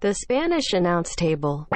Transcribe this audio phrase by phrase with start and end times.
[0.00, 1.68] The Spanish announce table.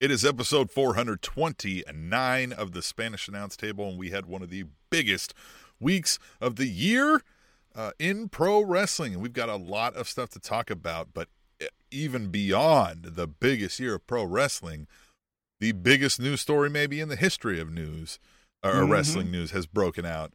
[0.00, 4.64] It is episode 429 of the Spanish announce table, and we had one of the
[4.90, 5.32] biggest
[5.78, 7.22] weeks of the year
[7.76, 9.12] uh, in pro wrestling.
[9.12, 11.28] And we've got a lot of stuff to talk about, but
[11.92, 14.88] even beyond the biggest year of pro wrestling,
[15.60, 18.18] the biggest news story maybe in the history of news
[18.64, 18.90] or Mhm.
[18.90, 20.32] wrestling news has broken out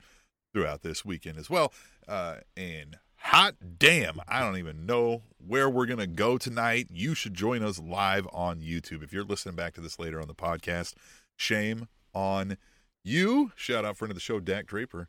[0.54, 1.74] throughout this weekend as well.
[2.08, 3.00] Uh, and
[3.38, 6.88] hot damn, I don't even know where we're going to go tonight.
[6.92, 9.04] You should join us live on YouTube.
[9.04, 10.96] If you're listening back to this later on the podcast,
[11.36, 12.58] shame on
[13.04, 13.52] you.
[13.56, 15.08] Shout out friend of the show, Dak Draper.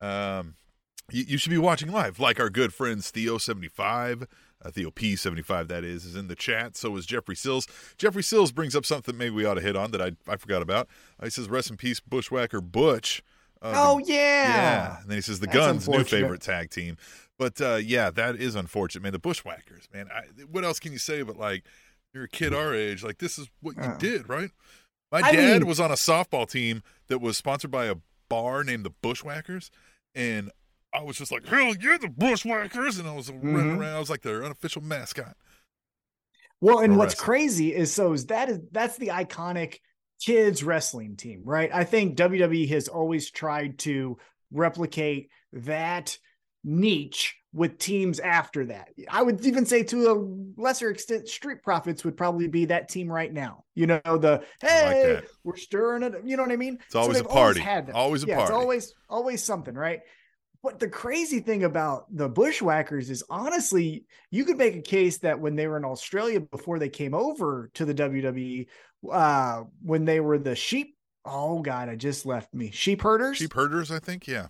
[0.00, 0.54] Um,
[1.12, 4.26] you, you should be watching live, like our good friend Theo75,
[4.64, 6.76] uh, Theo P75, that is, is in the chat.
[6.76, 7.68] So is Jeffrey Sills.
[7.96, 10.62] Jeffrey Sills brings up something maybe we ought to hit on that I, I forgot
[10.62, 10.88] about.
[11.20, 13.22] Uh, he says, Rest in peace, Bushwhacker Butch.
[13.62, 14.48] Uh, Oh the- yeah.
[14.48, 15.00] yeah.
[15.02, 16.96] And then he says the That's Guns, new favorite tag team.
[17.42, 19.12] But uh, yeah, that is unfortunate, man.
[19.12, 20.08] The Bushwhackers, man.
[20.14, 21.22] I, what else can you say?
[21.22, 21.64] But like,
[22.14, 23.02] you're a kid our age.
[23.02, 24.50] Like, this is what you did, right?
[25.10, 27.96] My I dad mean- was on a softball team that was sponsored by a
[28.28, 29.70] bar named the Bushwhackers,
[30.14, 30.50] and
[30.94, 33.78] I was just like, "Hell, you're the Bushwhackers!" And I was running Mhm.
[33.80, 33.96] around.
[33.96, 35.36] I was like their unofficial mascot.
[36.60, 39.78] Well, and what's crazy is so is that is that's the iconic
[40.24, 41.70] kids wrestling team, right?
[41.74, 44.16] I think WWE has always tried to
[44.52, 46.16] replicate that
[46.64, 48.88] niche with teams after that.
[49.10, 53.10] I would even say to a lesser extent, Street Profits would probably be that team
[53.10, 53.64] right now.
[53.74, 55.24] You know, the hey, that.
[55.44, 56.14] we're stirring it.
[56.24, 56.78] You know what I mean?
[56.86, 57.60] It's always a they've party.
[57.60, 57.90] had.
[57.90, 58.52] Always a yeah, party.
[58.52, 60.00] It's always always something, right?
[60.62, 65.40] But the crazy thing about the Bushwhackers is honestly, you could make a case that
[65.40, 68.68] when they were in Australia before they came over to the WWE,
[69.10, 73.52] uh, when they were the sheep, oh god, I just left me sheep herders, Sheep
[73.52, 74.28] herders, I think.
[74.28, 74.46] Yeah.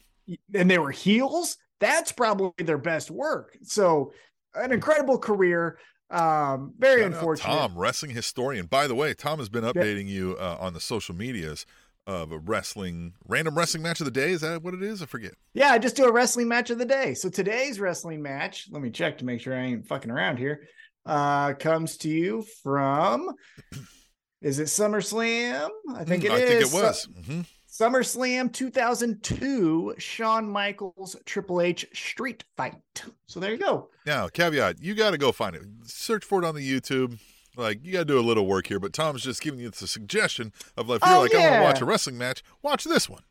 [0.55, 1.56] and they were heels.
[1.83, 3.58] That's probably their best work.
[3.62, 4.12] So,
[4.55, 5.78] an incredible career.
[6.11, 7.50] Um, very Shout unfortunate.
[7.52, 8.66] Tom, wrestling historian.
[8.66, 11.67] By the way, Tom has been updating you uh, on the social medias
[12.07, 14.30] of a wrestling random wrestling match of the day.
[14.33, 15.02] Is that what it is?
[15.02, 15.33] I forget.
[15.55, 17.14] Yeah, I just do a wrestling match of the day.
[17.14, 20.67] So today's wrestling match, let me check to make sure I ain't fucking around here.
[21.07, 23.30] Uh comes to you from
[24.42, 25.68] is it SummerSlam?
[25.95, 26.48] I think it Mm, I is.
[26.48, 27.08] think it was.
[27.27, 27.40] hmm
[27.83, 32.77] SummerSlam 2002, Shawn Michaels Triple H Street Fight.
[33.27, 33.89] So there you go.
[34.07, 35.63] Now, caveat: you got to go find it.
[35.85, 37.19] Search for it on the YouTube.
[37.57, 38.79] Like you got to do a little work here.
[38.79, 41.55] But Tom's just giving you the suggestion of like, if you're Oh, like, I want
[41.55, 42.45] to watch a wrestling match.
[42.63, 43.23] Watch this one.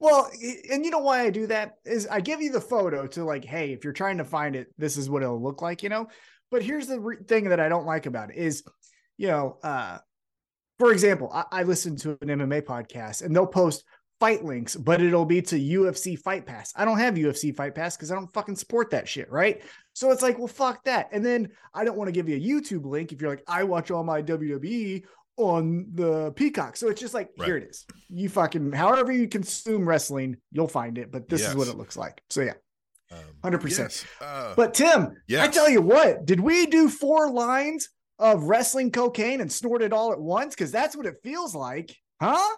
[0.00, 0.30] Well,
[0.70, 3.44] and you know why I do that is I give you the photo to like,
[3.44, 6.08] hey, if you're trying to find it, this is what it'll look like, you know.
[6.50, 8.64] But here's the re- thing that I don't like about it is,
[9.18, 9.98] you know, uh,
[10.78, 13.84] for example, I, I listen to an MMA podcast and they'll post
[14.20, 16.72] fight links, but it'll be to UFC Fight Pass.
[16.76, 19.60] I don't have UFC Fight Pass because I don't fucking support that shit, right?
[19.92, 21.08] So it's like, well, fuck that.
[21.12, 23.64] And then I don't want to give you a YouTube link if you're like, I
[23.64, 25.02] watch all my WWE
[25.36, 26.76] on the Peacock.
[26.76, 27.46] So it's just like, Right.
[27.46, 27.84] here it is.
[28.08, 31.10] You fucking, however you consume wrestling, you'll find it.
[31.10, 32.22] But this is what it looks like.
[32.30, 32.54] So yeah.
[33.12, 33.18] Um,
[33.52, 33.78] 100%.
[33.78, 34.04] yes.
[34.20, 37.88] Uh, But Tim, I tell you what, did we do four lines
[38.18, 40.54] of wrestling cocaine and snort it all at once?
[40.54, 42.56] Because that's what it feels like, huh?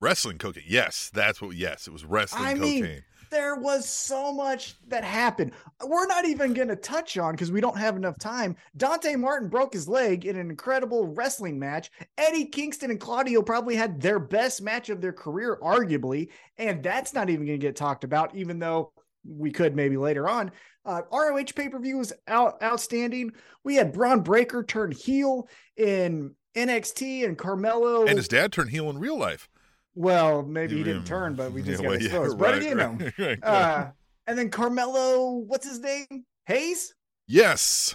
[0.00, 0.64] wrestling cocaine.
[0.66, 1.56] Yes, that's what.
[1.56, 3.04] Yes, it was wrestling I mean, cocaine.
[3.30, 5.52] There was so much that happened.
[5.86, 8.56] We're not even going to touch on because we don't have enough time.
[8.78, 11.90] Dante Martin broke his leg in an incredible wrestling match.
[12.16, 16.30] Eddie Kingston and Claudio probably had their best match of their career, arguably.
[16.56, 18.92] And that's not even going to get talked about, even though
[19.26, 20.50] we could maybe later on.
[20.84, 23.32] Uh, ROH pay per view was out, outstanding.
[23.64, 28.06] We had Bron Breakker turn heel in NXT and Carmelo.
[28.06, 29.48] and his dad turned heel in real life.
[29.94, 32.38] well, maybe he Yeah, didn't turn, but we just yeah, got well, yeah, exposed.
[32.38, 32.98] but right, you know.
[33.18, 33.90] right, right, Uh,
[34.26, 36.24] and then Carmelo, what's his name?
[36.46, 36.94] Hayes?
[37.26, 37.94] yes,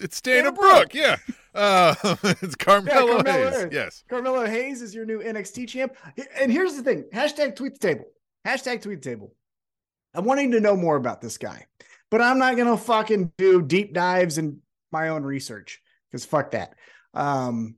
[0.00, 0.92] it's Dana, Dana Brooke.
[0.92, 0.94] Brooke.
[0.94, 1.16] Yeah,
[1.54, 1.94] uh,
[2.40, 3.60] it's Carmelo, Carmelo Hayes.
[3.64, 3.68] Hayes.
[3.72, 5.94] Yes, Carmelo Hayes is your new NXT champ.
[6.40, 8.04] And here's the thing hashtag tweet the table.
[8.46, 9.34] Hashtag tweet the table.
[10.14, 11.66] I'm wanting to know more about this guy,
[12.10, 14.58] but I'm not going to fucking do deep dives and
[14.90, 15.80] my own research
[16.10, 16.74] because fuck that.
[17.14, 17.76] Um,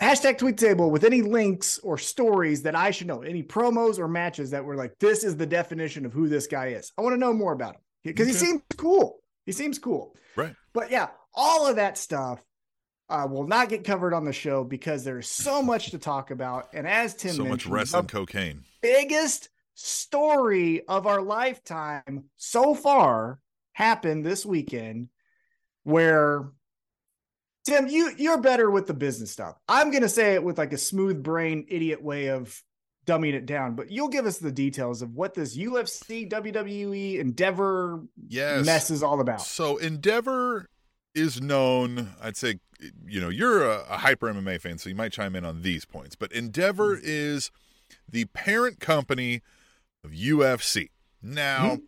[0.00, 4.08] hashtag tweet table with any links or stories that I should know, any promos or
[4.08, 6.92] matches that were like, this is the definition of who this guy is.
[6.98, 9.20] I want to know more about him because he seems cool.
[9.46, 10.14] He seems cool.
[10.36, 10.54] Right.
[10.72, 12.42] But yeah, all of that stuff
[13.08, 16.68] uh, will not get covered on the show because there's so much to talk about.
[16.74, 18.64] And as Tim so much mentioned, wrestling cocaine.
[18.82, 19.48] biggest
[19.82, 23.38] story of our lifetime so far
[23.72, 25.08] happened this weekend
[25.84, 26.50] where
[27.64, 29.54] Tim, you you're better with the business stuff.
[29.68, 32.60] I'm gonna say it with like a smooth brain idiot way of
[33.06, 38.02] dumbing it down, but you'll give us the details of what this UFC, WWE, Endeavor
[38.28, 38.66] Yes.
[38.66, 39.42] mess is all about.
[39.42, 40.66] So Endeavor
[41.14, 42.58] is known, I'd say,
[43.06, 45.84] you know, you're a, a hyper MMA fan, so you might chime in on these
[45.84, 46.16] points.
[46.16, 47.00] But Endeavor Mm.
[47.04, 47.50] is
[48.10, 49.42] the parent company
[50.04, 50.90] of UFC.
[51.22, 51.84] Now, Mm-hmm.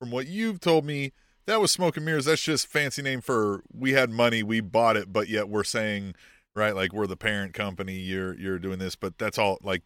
[0.00, 1.12] from what you've told me,
[1.46, 2.24] that was smoke and mirrors.
[2.26, 6.14] That's just fancy name for we had money, we bought it, but yet we're saying,
[6.54, 7.94] right, like we're the parent company.
[7.98, 9.58] You're you're doing this, but that's all.
[9.62, 9.82] Like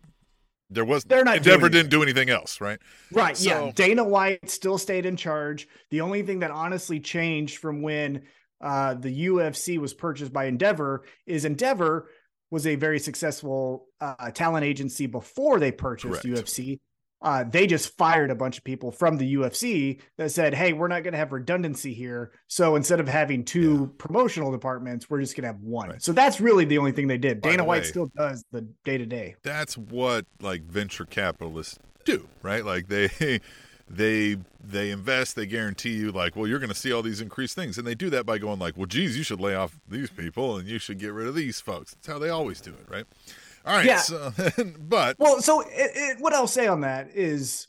[0.71, 2.79] there was They're not Endeavor didn't do anything else, right?
[3.13, 3.37] Right.
[3.37, 3.73] So- yeah.
[3.75, 5.69] Dana White still stayed in charge.
[5.91, 8.23] The only thing that honestly changed from when
[8.63, 12.09] uh, the UFC was purchased by Endeavor is Endeavor
[12.51, 16.47] was a very successful uh, talent agency before they purchased Correct.
[16.47, 16.79] UFC.
[17.23, 20.89] Uh, they just fired a bunch of people from the UFC that said, "Hey, we're
[20.89, 22.33] not going to have redundancy here.
[22.49, 26.03] So instead of having two promotional departments, we're just going to have one." Right.
[26.03, 27.43] So that's really the only thing they did.
[27.43, 29.37] By Dana the White way- still does the day to day.
[29.43, 32.65] that's what like venture capitalists do, right?
[32.65, 33.41] Like they
[33.91, 37.55] they they invest, they guarantee you like, well, you're going to see all these increased
[37.55, 40.11] things, and they do that by going like, well, geez, you should lay off these
[40.11, 41.93] people and you should get rid of these folks.
[41.95, 43.05] That's how they always do it, right?
[43.65, 43.99] All right, Yeah.
[43.99, 44.33] so
[44.79, 47.67] but Well, so it, it, what I'll say on that is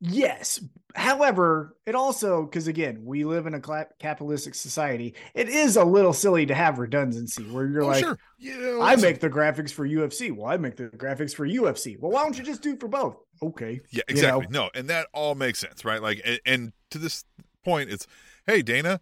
[0.00, 0.60] yes.
[0.94, 6.14] However, it also, because again, we live in a capitalistic society, it is a little
[6.14, 9.86] silly to have redundancy where you're oh, like, sure, yeah, I make the graphics for
[9.86, 10.34] UFC.
[10.34, 12.00] Well, I make the graphics for UFC.
[12.00, 13.18] Well, why don't you just do it for both?
[13.42, 13.80] Okay.
[13.90, 14.46] Yeah, you exactly.
[14.48, 14.64] know?
[14.64, 16.00] No, and that all makes sense, right?
[16.00, 17.24] Like, and, and to this
[17.62, 18.06] point, it's,
[18.46, 19.00] hey, Dana,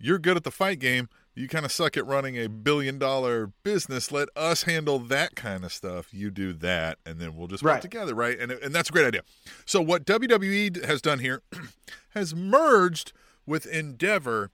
[0.00, 1.08] you're good at the fight game.
[1.36, 4.10] You kind of suck at running a billion dollar business.
[4.10, 6.14] Let us handle that kind of stuff.
[6.14, 7.82] You do that, and then we'll just work Right.
[7.82, 8.38] together, right?
[8.38, 9.20] And and that's a great idea.
[9.66, 11.42] So what WWE has done here
[12.14, 13.12] has merged
[13.44, 14.50] with Endeavor,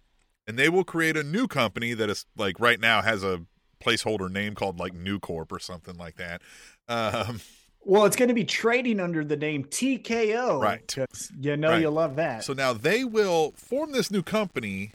[0.47, 3.43] and they will create a new company that is like right now has a
[3.81, 6.43] placeholder name called like New Corp or something like that.
[6.89, 7.41] Um,
[7.85, 10.61] Well, it's going to be trading under the name TKO.
[10.61, 10.97] Right.
[11.41, 11.81] You know, Right.
[11.81, 12.45] you love that.
[12.45, 14.93] So now they will form this new company.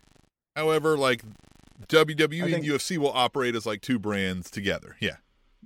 [0.56, 1.22] However, like
[1.88, 4.96] WWE and UFC will operate as like two brands together.
[5.00, 5.18] Yeah.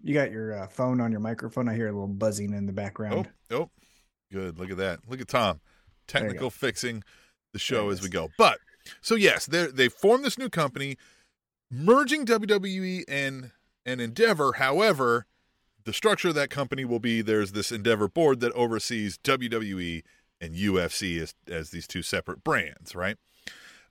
[0.04, 1.69] you got your uh, phone on your microphone.
[1.69, 3.30] I hear a little buzzing in the Oh, background.
[3.52, 3.69] oh,
[4.31, 4.60] good.
[4.60, 5.00] Look at that.
[5.08, 5.62] Look at Tom,
[6.08, 7.04] technical fixing
[7.54, 8.30] the show as we go.
[8.38, 8.60] But
[9.02, 10.98] so yes, they they formed this new company,
[11.69, 13.52] merging WWE and
[13.86, 14.54] and Endeavor.
[14.54, 15.25] However,
[15.86, 20.04] the structure of that company will be there's this Endeavor board that oversees WWE
[20.40, 23.18] and UFC as as these two separate brands, right?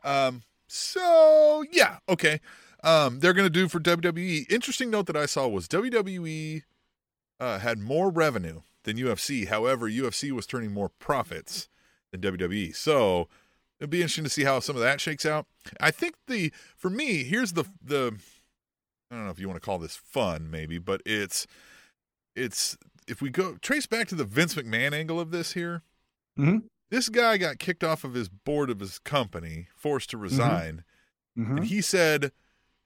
[0.05, 0.43] Um.
[0.73, 2.41] So yeah, okay.
[2.83, 4.51] Um, they're gonna do for WWE.
[4.51, 6.63] Interesting note that I saw was WWE
[7.41, 9.49] uh, had more revenue than UFC.
[9.49, 11.69] However, UFC was turning more profits
[12.13, 12.75] than WWE.
[12.75, 13.29] So
[13.79, 15.47] it'll be interesting to see how some of that shakes out.
[15.81, 18.17] I think the for me here's the the
[19.11, 21.47] I don't know if you want to call this fun maybe, but it's
[22.37, 22.79] it's
[23.09, 25.83] if we go trace back to the Vince McMahon angle of this here.
[26.39, 26.63] Mhm.
[26.91, 30.85] This guy got kicked off of his board of his company, forced to resign,
[31.39, 31.57] Mhm.
[31.59, 32.33] and he said,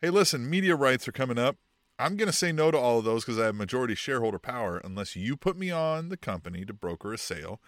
[0.01, 1.57] "Hey, listen, media rights are coming up.
[1.99, 4.79] I'm going to say no to all of those because I have majority shareholder power
[4.79, 7.61] unless you put me on the company to broker a sale."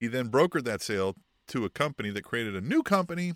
[0.00, 1.16] He then brokered that sale
[1.48, 3.34] to a company that created a new company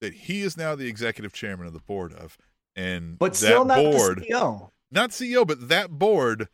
[0.00, 2.38] that he is now the executive chairman of the board of.
[2.74, 4.72] And But that still not board, CEO.
[4.90, 6.48] not CEO, but that board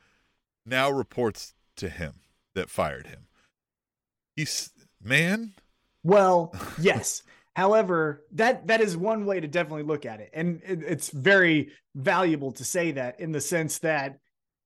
[0.67, 2.21] now reports to him
[2.55, 3.29] that fired him.
[4.37, 4.71] He's
[5.03, 5.55] man,
[6.03, 7.23] Well, yes.
[7.55, 11.71] However, that that is one way to definitely look at it, and it, it's very
[11.95, 14.19] valuable to say that in the sense that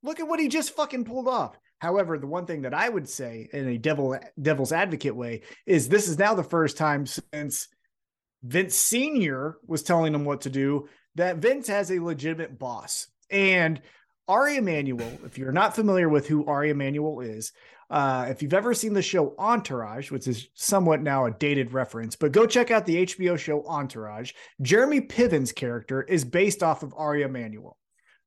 [0.02, 1.58] look at what he just fucking pulled off.
[1.80, 5.88] However, the one thing that I would say in a devil devil's advocate way is
[5.88, 7.68] this is now the first time since
[8.42, 13.08] Vince Senior was telling him what to do that Vince has a legitimate boss.
[13.30, 13.80] And
[14.26, 17.52] Ari Emanuel, if you're not familiar with who Ari Emanuel is,
[17.90, 22.16] uh, if you've ever seen the show Entourage, which is somewhat now a dated reference,
[22.16, 24.32] but go check out the HBO show Entourage.
[24.60, 27.78] Jeremy Piven's character is based off of Ari Emanuel.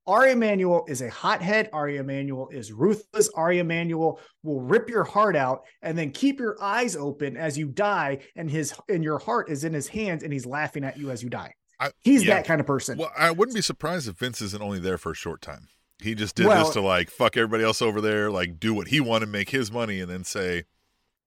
[0.07, 1.69] Ari Emanuel is a hothead.
[1.73, 3.29] Ari Emanuel is ruthless.
[3.35, 7.67] Ari Emanuel will rip your heart out and then keep your eyes open as you
[7.67, 11.11] die, and his and your heart is in his hands, and he's laughing at you
[11.11, 11.53] as you die.
[11.79, 12.35] I, He's yeah.
[12.35, 12.97] that kind of person.
[12.97, 15.67] Well, I wouldn't be surprised if Vince isn't only there for a short time.
[16.01, 18.87] He just did Well- this to like fuck everybody else over there, like do what
[18.87, 20.63] he wanted, make his money, and then say,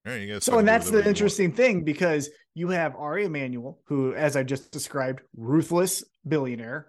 [0.07, 2.95] "All right, you guys." So, and that's the you want." interesting thing because you have
[2.97, 6.89] Ari Emanuel, who, as I just described, ruthless billionaire.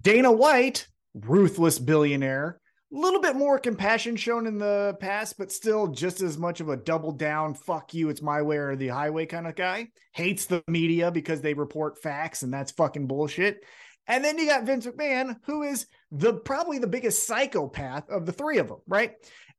[0.00, 2.60] Dana White, ruthless billionaire.
[2.90, 6.70] A little bit more compassion shown in the past, but still just as much of
[6.70, 9.88] a double down, fuck you, it's my way or the highway kind of guy.
[10.14, 13.62] Hates the media because they report facts and that's fucking bullshit.
[14.06, 18.32] And then you got Vince McMahon, who is the probably the biggest psychopath of the
[18.32, 19.14] three of them, right?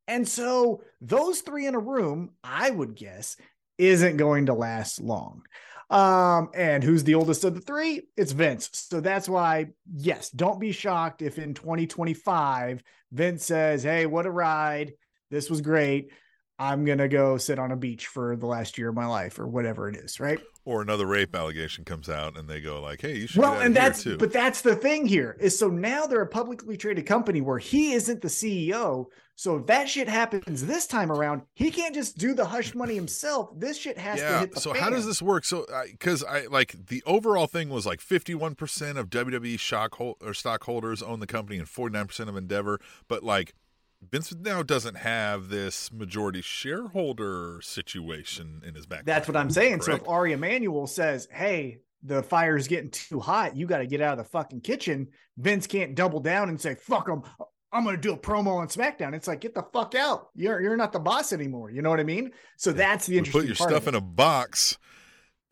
[0.07, 3.37] And so those three in a room, I would guess,
[3.77, 5.43] isn't going to last long.
[5.89, 8.03] Um, and who's the oldest of the three?
[8.15, 8.69] It's Vince.
[8.73, 14.31] So that's why, yes, don't be shocked if in 2025 Vince says, Hey, what a
[14.31, 14.93] ride.
[15.31, 16.11] This was great.
[16.59, 19.47] I'm gonna go sit on a beach for the last year of my life or
[19.47, 20.39] whatever it is, right?
[20.65, 23.73] Or another rape allegation comes out and they go like, "Hey, you should." Well, and
[23.73, 27.59] that's but that's the thing here is so now they're a publicly traded company where
[27.59, 29.05] he isn't the CEO.
[29.35, 32.95] So if that shit happens this time around, he can't just do the hush money
[32.95, 33.49] himself.
[33.55, 34.81] This shit has yeah, to hit the So fan.
[34.83, 35.45] how does this work?
[35.45, 39.97] So because I, I, like the overall thing was like 51 percent of WWE stock
[40.01, 43.53] or stockholders own the company and 49 percent of Endeavor, but like
[44.01, 49.05] Vince now doesn't have this majority shareholder situation in his back.
[49.05, 49.79] That's what I'm saying.
[49.79, 49.99] Correct?
[49.99, 53.55] So if Ari Emanuel says, "Hey, the fire's getting too hot.
[53.57, 56.75] You got to get out of the fucking kitchen," Vince can't double down and say,
[56.75, 57.23] "Fuck them."
[57.71, 59.13] I'm going to do a promo on SmackDown.
[59.13, 60.29] It's like, get the fuck out.
[60.33, 61.69] You're you're not the boss anymore.
[61.69, 62.31] You know what I mean?
[62.57, 63.41] So that's the interesting.
[63.41, 64.77] Put your stuff in a box.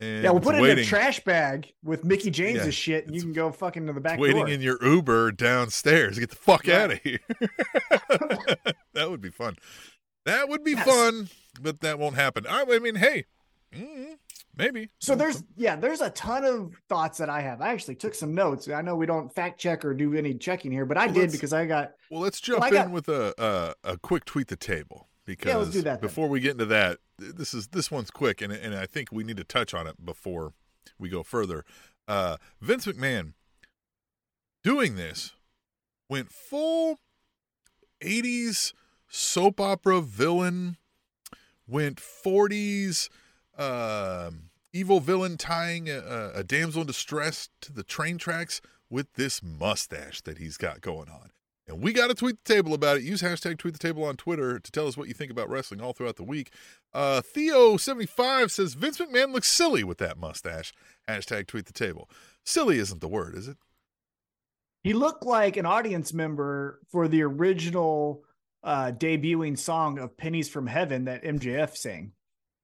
[0.00, 0.78] Yeah, we'll put it waiting.
[0.78, 3.92] in a trash bag with Mickie James's yeah, shit, and you can go fucking to
[3.92, 4.20] the back.
[4.20, 4.48] Waiting door.
[4.48, 6.20] in your Uber downstairs.
[6.20, 6.76] Get the fuck right.
[6.76, 7.18] out of here.
[8.94, 9.56] that would be fun.
[10.24, 10.86] That would be yes.
[10.86, 11.28] fun,
[11.60, 12.46] but that won't happen.
[12.46, 13.24] I, I mean, hey,
[13.74, 14.14] mm,
[14.56, 14.88] maybe.
[15.00, 17.60] So there's yeah, there's a ton of thoughts that I have.
[17.60, 18.68] I actually took some notes.
[18.68, 21.32] I know we don't fact check or do any checking here, but I well, did
[21.32, 21.94] because I got.
[22.08, 25.76] Well, let's jump well, got, in with a, a, a quick tweet the table because
[25.76, 28.86] yeah, that before we get into that, this is this one's quick, and and I
[28.86, 30.54] think we need to touch on it before
[30.98, 31.66] we go further.
[32.08, 33.34] Uh, Vince McMahon
[34.64, 35.34] doing this
[36.08, 36.98] went full
[38.00, 38.72] '80s
[39.06, 40.78] soap opera villain,
[41.66, 43.10] went '40s
[43.58, 44.30] uh,
[44.72, 50.22] evil villain tying a, a damsel in distress to the train tracks with this mustache
[50.22, 51.32] that he's got going on.
[51.68, 53.02] And we got to tweet the table about it.
[53.02, 55.80] Use hashtag tweet the table on Twitter to tell us what you think about wrestling
[55.80, 56.50] all throughout the week.
[56.94, 60.72] Uh, Theo75 says Vince McMahon looks silly with that mustache.
[61.08, 62.08] Hashtag tweet the table.
[62.44, 63.58] Silly isn't the word, is it?
[64.82, 68.24] He looked like an audience member for the original
[68.62, 72.12] uh, debuting song of Pennies from Heaven that MJF sang.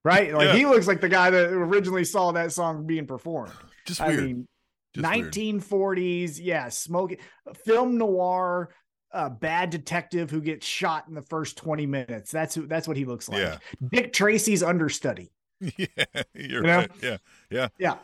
[0.04, 0.32] Right?
[0.32, 0.56] Like yeah.
[0.56, 3.52] he looks like the guy that originally saw that song being performed.
[3.86, 4.20] Just weird.
[4.20, 4.48] I mean,
[4.94, 6.38] Just 1940s, weird.
[6.38, 7.18] yeah, smoking
[7.64, 8.70] film noir
[9.14, 12.30] a bad detective who gets shot in the first 20 minutes.
[12.30, 13.38] That's who that's what he looks like.
[13.38, 13.58] Yeah.
[13.90, 15.30] Dick Tracy's understudy.
[15.78, 15.86] Yeah,
[16.34, 16.76] you're you know?
[16.78, 16.90] right.
[17.00, 17.16] Yeah.
[17.48, 17.68] Yeah.
[17.78, 17.94] Yeah.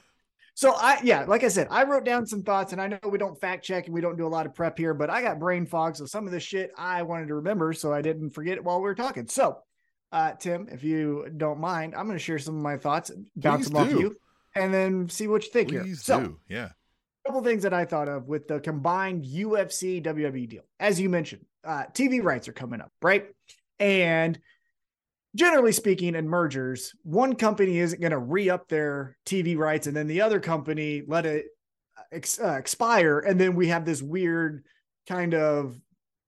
[0.55, 3.19] So I yeah, like I said, I wrote down some thoughts and I know we
[3.19, 5.39] don't fact check and we don't do a lot of prep here, but I got
[5.39, 5.97] brain fog.
[5.97, 8.79] So some of this shit I wanted to remember so I didn't forget it while
[8.79, 9.27] we were talking.
[9.27, 9.59] So
[10.13, 13.73] uh Tim, if you don't mind, I'm gonna share some of my thoughts, bounce Please
[13.73, 13.95] them do.
[13.95, 14.17] off you,
[14.55, 15.85] and then see what you think Please here.
[15.85, 15.95] Do.
[15.97, 16.71] So yeah
[17.31, 20.65] couple things that I thought of with the combined UFC WWE deal.
[20.81, 23.27] As you mentioned, uh, TV rights are coming up, right?
[23.79, 24.37] And
[25.37, 29.97] generally speaking, in mergers, one company isn't going to re up their TV rights and
[29.97, 31.47] then the other company let it
[31.97, 33.21] uh, ex- uh, expire.
[33.21, 34.65] And then we have this weird
[35.09, 35.79] kind of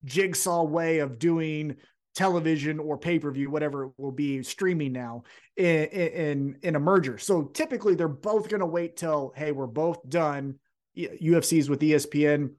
[0.05, 1.79] jigsaw way of doing
[2.15, 5.25] television or pay per view, whatever it will be, streaming now
[5.57, 7.19] in, in in a merger.
[7.19, 10.61] So typically, they're both going to wait till hey, we're both done
[10.97, 12.55] UFC's with ESPN,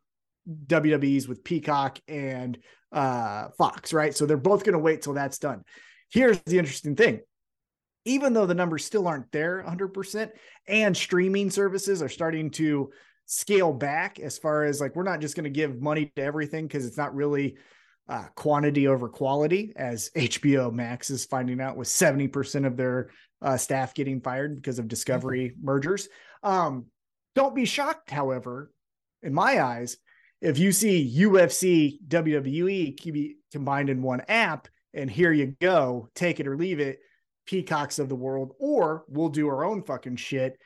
[0.68, 2.58] WWE's with Peacock and
[2.92, 4.16] uh, Fox, right?
[4.16, 5.64] So they're both going to wait till that's done.
[6.12, 7.22] Here's the interesting thing.
[8.06, 10.30] Even though the numbers still aren't there 100%,
[10.68, 12.92] and streaming services are starting to
[13.26, 16.68] scale back as far as like, we're not just going to give money to everything
[16.68, 17.56] because it's not really
[18.10, 23.12] uh, quantity over quality, as HBO Max is finding out with 70% of their
[23.42, 25.66] uh, staff getting fired because of Discovery mm-hmm.
[25.66, 26.10] mergers.
[26.44, 26.88] Um,
[27.36, 28.72] don't be shocked, however,
[29.22, 29.98] in my eyes,
[30.42, 36.48] if you see UFC, WWE combined in one app, and here you go, take it
[36.48, 37.00] or leave it,
[37.46, 40.60] peacocks of the world, or we'll do our own fucking shit.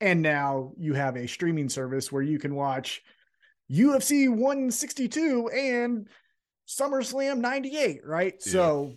[0.00, 3.02] And now you have a streaming service where you can watch
[3.70, 6.08] UFC 162 and
[6.68, 8.34] SummerSlam 98, right?
[8.34, 8.52] Yeah.
[8.52, 8.94] So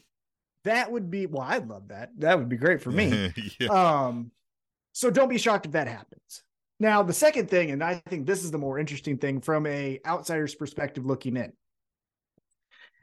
[0.63, 2.11] that would be well, I'd love that.
[2.19, 3.33] That would be great for me.
[3.59, 3.67] yeah.
[3.69, 4.31] Um,
[4.91, 6.43] so don't be shocked if that happens.
[6.79, 9.99] Now, the second thing, and I think this is the more interesting thing from a
[10.05, 11.53] outsider's perspective looking in.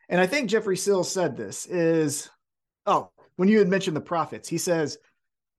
[0.08, 2.30] And I think Jeffrey Sills said this is,
[2.86, 4.98] oh, when you had mentioned the profits, he says,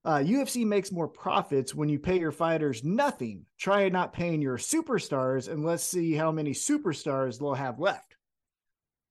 [0.05, 3.45] uh, UFC makes more profits when you pay your fighters nothing.
[3.57, 8.15] Try not paying your superstars and let's see how many superstars they'll have left.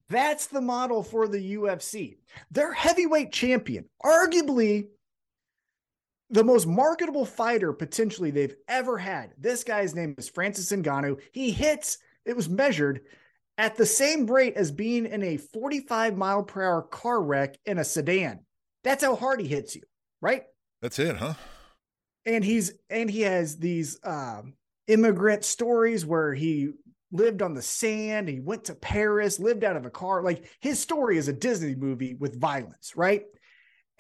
[0.08, 2.18] That's the model for the UFC.
[2.52, 4.88] Their heavyweight champion, arguably
[6.35, 9.31] the most marketable fighter potentially they've ever had.
[9.38, 11.21] This guy's name is Francis Ngannou.
[11.31, 13.03] He hits, it was measured
[13.57, 17.79] at the same rate as being in a 45 mile per hour car wreck in
[17.79, 18.41] a sedan.
[18.83, 19.83] That's how hard he hits you,
[20.21, 20.43] right?
[20.83, 21.35] That's it, huh?
[22.26, 24.55] And he's and he has these um,
[24.88, 26.71] immigrant stories where he
[27.12, 30.21] lived on the sand, he went to Paris, lived out of a car.
[30.21, 33.23] Like his story is a Disney movie with violence, right?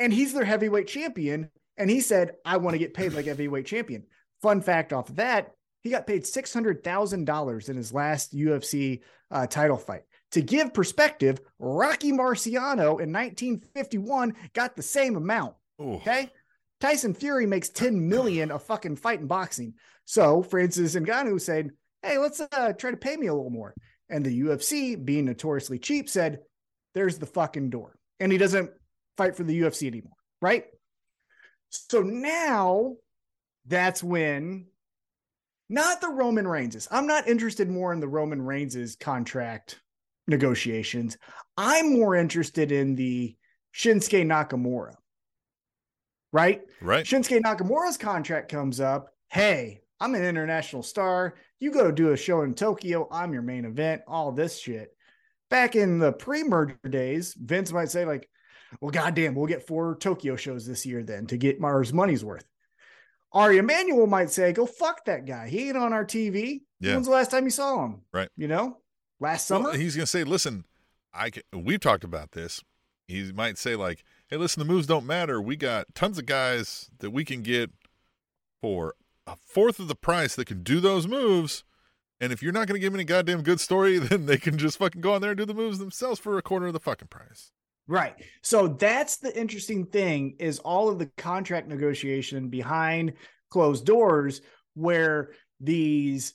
[0.00, 1.50] And he's their heavyweight champion.
[1.76, 4.04] And he said, I want to get paid like a heavyweight champion.
[4.42, 5.52] Fun fact off of that,
[5.82, 9.00] he got paid $600,000 in his last UFC
[9.30, 10.02] uh, title fight.
[10.32, 15.54] To give perspective, Rocky Marciano in 1951 got the same amount.
[15.80, 15.94] Ooh.
[15.94, 16.30] Okay.
[16.80, 19.74] Tyson Fury makes 10 million a fucking fight in boxing.
[20.04, 21.70] So Francis Ngannou said,
[22.02, 23.74] Hey, let's uh, try to pay me a little more.
[24.10, 26.40] And the UFC, being notoriously cheap, said,
[26.94, 27.96] There's the fucking door.
[28.20, 28.70] And he doesn't
[29.16, 30.16] fight for the UFC anymore.
[30.42, 30.64] Right.
[31.90, 32.94] So now
[33.66, 34.66] that's when
[35.68, 36.86] not the Roman Reigns.
[36.90, 39.80] I'm not interested more in the Roman Reigns' contract
[40.26, 41.16] negotiations.
[41.56, 43.36] I'm more interested in the
[43.74, 44.94] Shinsuke Nakamura.
[46.32, 46.62] Right?
[46.80, 47.04] Right.
[47.04, 49.08] Shinsuke Nakamura's contract comes up.
[49.28, 51.34] Hey, I'm an international star.
[51.60, 53.08] You go do a show in Tokyo.
[53.10, 54.90] I'm your main event, all this shit.
[55.50, 58.28] Back in the pre merger days, Vince might say, like,
[58.80, 62.44] well, goddamn, we'll get four Tokyo shows this year then to get Mars money's worth.
[63.32, 65.48] Ari Emanuel might say, go fuck that guy.
[65.48, 66.62] He ain't on our TV.
[66.78, 66.94] Yeah.
[66.94, 68.02] When's the last time you saw him?
[68.12, 68.28] Right.
[68.36, 68.78] You know,
[69.18, 69.70] last summer.
[69.70, 70.64] Well, he's going to say, listen,
[71.12, 72.62] I can, we've talked about this.
[73.08, 75.42] He might say, like, hey, listen, the moves don't matter.
[75.42, 77.70] We got tons of guys that we can get
[78.62, 78.94] for
[79.26, 81.64] a fourth of the price that can do those moves.
[82.20, 84.58] And if you're not going to give me any goddamn good story, then they can
[84.58, 86.80] just fucking go on there and do the moves themselves for a quarter of the
[86.80, 87.50] fucking price.
[87.86, 88.14] Right.
[88.42, 93.14] So that's the interesting thing is all of the contract negotiation behind
[93.50, 94.40] closed doors
[94.74, 96.34] where these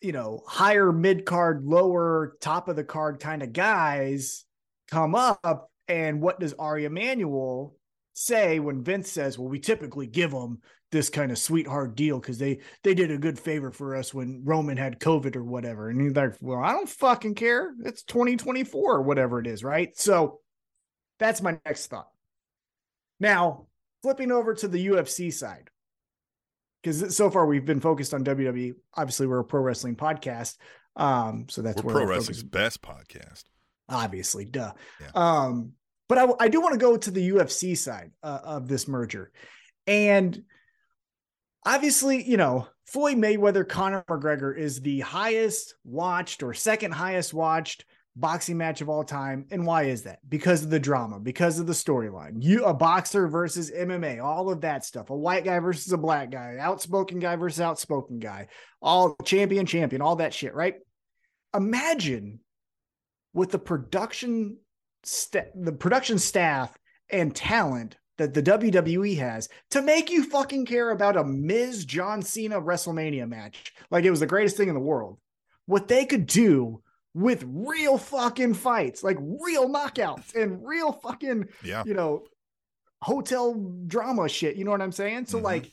[0.00, 4.44] you know, higher mid card, lower top of the card kind of guys
[4.90, 7.74] come up and what does Ari Emanuel
[8.14, 12.38] say when Vince says, "Well, we typically give them this kind of sweetheart deal because
[12.38, 16.00] they they did a good favor for us when Roman had COVID or whatever." And
[16.00, 17.72] he's like, "Well, I don't fucking care.
[17.84, 20.40] It's 2024 or whatever it is, right?" So
[21.18, 22.08] that's my next thought.
[23.20, 23.66] Now,
[24.02, 25.68] flipping over to the UFC side,
[26.82, 28.74] because so far we've been focused on WWE.
[28.94, 30.56] Obviously, we're a pro wrestling podcast,
[30.96, 33.44] um, so that's we're where pro wrestling's focus- best podcast.
[33.90, 35.10] obviously duh Yeah.
[35.14, 35.72] um
[36.10, 39.32] but I, I do want to go to the ufc side uh, of this merger
[39.86, 40.42] and
[41.66, 47.84] obviously you know floyd mayweather conor mcgregor is the highest watched or second highest watched
[48.18, 49.46] boxing match of all time.
[49.50, 50.18] And why is that?
[50.28, 52.42] Because of the drama because of the storyline.
[52.42, 55.10] You a boxer versus mma all of that stuff.
[55.10, 58.48] A white guy versus a black guy outspoken guy versus outspoken guy
[58.82, 60.76] all champion champion all that shit right?
[61.54, 62.40] Imagine
[63.32, 64.58] with the production
[65.04, 66.76] sta- the production staff
[67.10, 72.20] and talent that the WWE has to make you fucking care about a Miz John
[72.22, 75.18] Cena WrestleMania match like it was the greatest thing in the world.
[75.66, 76.82] What they could do
[77.14, 81.82] with real fucking fights, like real knockouts and real fucking, Yeah.
[81.86, 82.24] you know,
[83.02, 83.54] hotel
[83.86, 84.56] drama shit.
[84.56, 85.26] You know what I'm saying?
[85.26, 85.42] So Mhm.
[85.42, 85.72] like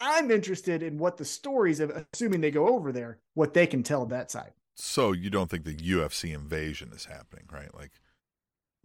[0.00, 3.84] I'm interested in what the stories of assuming they go over there, what they can
[3.84, 4.52] tell that side.
[4.74, 7.72] So you don't think the UFC invasion is happening, right?
[7.74, 7.92] Like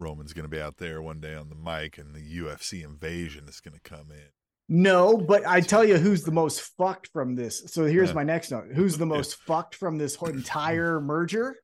[0.00, 3.48] Roman's going to be out there one day on the mic, and the UFC invasion
[3.48, 4.28] is going to come in.
[4.68, 7.64] No, but I tell you who's the most fucked from this.
[7.68, 8.14] So here's Yeah.
[8.16, 8.66] my next note.
[8.74, 11.56] Who's the most fucked from this entire merger?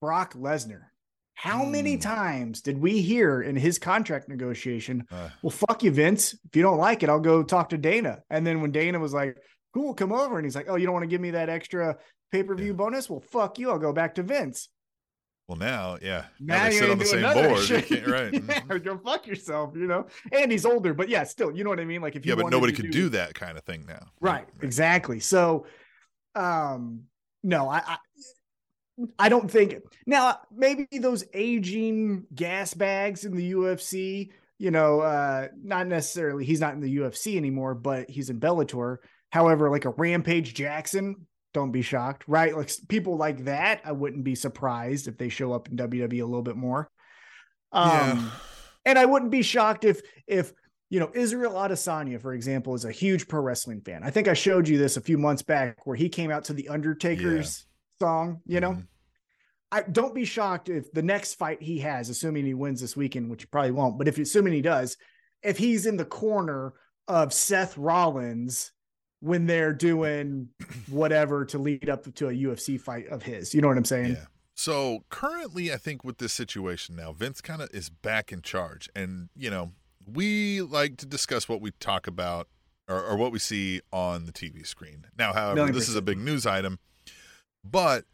[0.00, 0.82] Brock Lesnar.
[1.34, 2.00] How many Hmm.
[2.00, 6.32] times did we hear in his contract negotiation, Uh, well, fuck you, Vince.
[6.32, 8.22] If you don't like it, I'll go talk to Dana.
[8.30, 9.36] And then when Dana was like,
[9.74, 10.38] cool, come over.
[10.38, 11.98] And he's like, oh, you don't want to give me that extra
[12.32, 12.72] pay per view Yeah.
[12.72, 13.10] bonus?
[13.10, 13.70] Well, fuck you.
[13.70, 14.70] I'll go back to Vince.
[15.48, 17.68] Well, now, yeah, Now, now, they sit on the same board.
[17.70, 18.32] You can't- right?
[18.68, 20.06] yeah, go fuck yourself, you know?
[20.32, 22.00] And he's older, but yeah, still, you know what I mean?
[22.02, 24.06] Like if you yeah, but nobody could do that kind of thing now.
[24.20, 25.66] right exactly so
[26.34, 27.02] um
[27.42, 27.96] no I, I
[29.18, 35.48] i don't think now maybe those aging gas bags in the ufc you know uh
[35.62, 38.98] not necessarily he's not in the ufc anymore but he's in bellator
[39.30, 44.22] however like a rampage jackson don't be shocked right like people like that i wouldn't
[44.24, 46.90] be surprised if they show up in wwe a little bit more
[47.72, 48.30] um Yeah.
[48.84, 50.52] and I wouldn't be shocked if if
[50.90, 54.04] you know Israel Adesanya, for example, is a huge pro wrestling fan.
[54.04, 56.52] I think I showed you this a few months back where he came out to
[56.52, 57.66] the Undertaker's
[57.98, 58.40] song.
[58.46, 58.86] You know, Mhm.
[59.72, 63.30] I don't be shocked if the next fight he has, assuming he wins this weekend,
[63.30, 64.96] which he probably won't, but if you assuming he does,
[65.42, 66.74] if he's in the corner
[67.08, 68.70] of Seth Rollins
[69.20, 70.48] when they're doing
[70.88, 73.54] whatever to lead up to a UFC fight of his.
[73.54, 74.12] You know what I'm saying?
[74.12, 74.24] Yeah.
[74.54, 78.88] So currently, I think with this situation now, Vince kind of is back in charge,
[78.94, 79.72] and you know
[80.06, 82.48] we like to discuss what we talk about
[82.88, 85.06] or, or what we see on the TV screen.
[85.18, 86.78] Now, however, Million this is a big news item,
[87.64, 88.04] but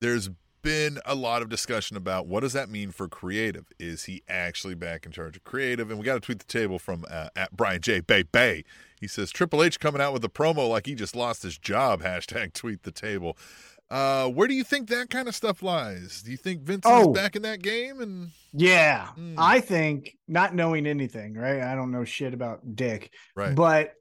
[0.00, 0.30] there's
[0.64, 3.66] been a lot of discussion about what does that mean for creative?
[3.78, 5.90] Is he actually back in charge of creative?
[5.90, 8.00] And we got to tweet the table from uh, at Brian J.
[8.00, 8.64] Bay Bay.
[9.00, 12.02] He says Triple H coming out with a promo like he just lost his job.
[12.02, 13.38] Hashtag tweet the table.
[13.90, 16.22] Uh, where do you think that kind of stuff lies?
[16.22, 17.10] Do you think Vince Oh.
[17.12, 18.00] is back in that game?
[18.00, 19.08] And Yeah.
[19.18, 19.34] Mm.
[19.36, 21.60] I think not knowing anything, right?
[21.60, 23.92] I don't know shit about Dick, right, but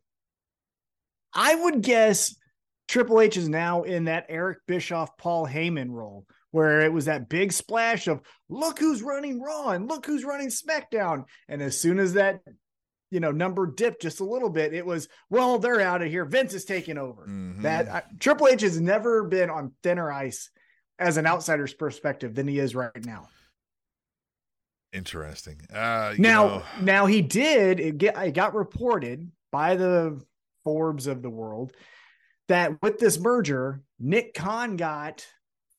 [1.33, 2.33] I would guess
[2.87, 7.29] Triple H is now in that Eric Bischoff, Paul Heyman role where it was that
[7.29, 11.23] big splash of look who's running Raw and look who's running SmackDown.
[11.49, 12.41] And as soon as that,
[13.09, 16.25] you know, number dipped just a little bit, it was, well, they're out of here.
[16.25, 17.25] Vince is taking over.
[17.25, 17.63] Mhm.
[17.63, 20.51] That I, Triple H has never been on thinner ice
[20.99, 23.29] as an outsider's perspective than he is right now.
[24.91, 25.59] interesting.
[25.73, 27.79] Uh, Now, know, now he did.
[27.79, 30.21] It get it got reported by the
[30.63, 31.73] Forbes of the world
[32.47, 35.25] that with this merger, Nick Khan got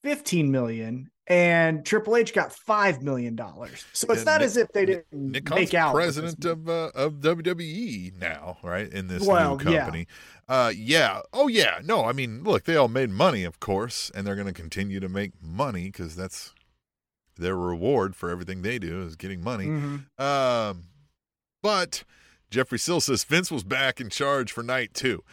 [0.05, 3.85] 15 million and Triple H got five million dollars.
[3.95, 6.69] So it's Yeah, not Nick- as if they didn't Nick Khan's make out president of
[6.69, 8.87] uh, of WWE now, right?
[8.93, 9.79] In this Well, new yeah.
[9.81, 10.07] company.
[10.47, 11.23] Uh yeah.
[11.33, 11.81] Oh yeah.
[11.83, 15.01] No, I mean, look, they all made money, of course, and they're going to continue
[15.01, 16.53] to make money cuz that's
[17.37, 19.67] their reward for everything they do is getting money.
[19.67, 20.21] Mhm.
[20.21, 20.85] Um
[21.63, 22.05] but
[22.51, 25.25] Jeffrey Sill says Vince was back in charge for night 2.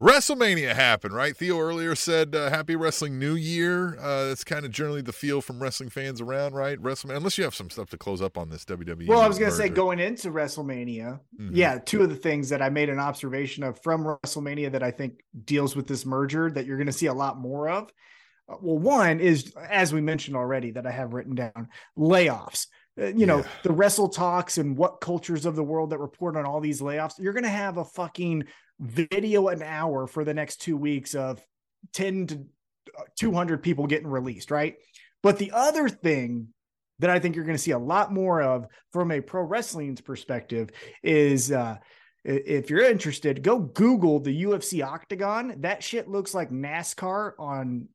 [0.00, 1.36] WrestleMania happened, right?
[1.36, 3.98] Theo earlier said uh, Happy Wrestling New Year.
[3.98, 6.80] Uh, that's kind of generally the feel from wrestling fans around, right?
[6.80, 9.08] WrestleMania, unless you have some stuff to close up on this WWE.
[9.08, 11.50] Well, I was going to say going into WrestleMania, Mhm.
[11.52, 14.92] yeah, two of the things that I made an observation of from WrestleMania that I
[14.92, 17.90] think deals with this merger that you're going to see a lot more of.
[18.48, 22.68] Uh, Well, one is, as we mentioned already, that I have written down layoffs.
[22.96, 23.46] Uh, you know, Yeah.
[23.64, 27.14] the WrestleTalks and WhatCultures of the world that report on all these layoffs.
[27.18, 28.44] You're going to have a fucking
[28.80, 31.42] video an hour for the next two weeks of
[31.94, 32.46] 10 to
[32.98, 34.76] uh, 200 people getting released, right?
[35.22, 36.48] But the other thing
[37.00, 40.00] that I think you're going to see a lot more of from a pro wrestling's
[40.00, 40.70] perspective
[41.02, 41.76] is uh
[42.24, 45.54] if you're interested, go Google the UFC Octagon.
[45.60, 47.88] That shit looks like NASCAR on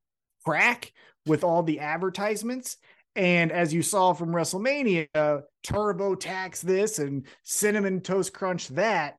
[0.43, 0.91] crack
[1.25, 2.77] with all the advertisements.
[3.15, 9.17] And as you saw from WrestleMania, Turbo Tax this and Cinnamon Toast Crunch that.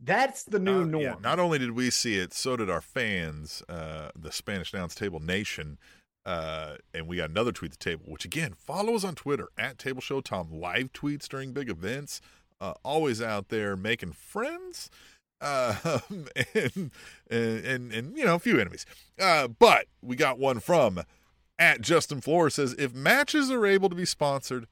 [0.00, 1.02] That's the new Uh, norm.
[1.02, 4.94] yeah, not only did we see it, so did our fans, uh, the Spanish Announce
[4.94, 5.78] Table Nation.
[6.24, 9.78] Uh, and we got another tweet the table, which again, follow us on Twitter at
[9.78, 10.50] Table Show Tom.
[10.52, 12.20] Live tweets during big events.
[12.60, 14.90] Uh, always out there making friends.
[15.40, 16.90] Uh, and,
[17.30, 18.84] and, and, and, you know, a few enemies.
[19.18, 21.00] Uh, but we got one from
[21.58, 24.66] at Justin Floor says if matches are able to be sponsored,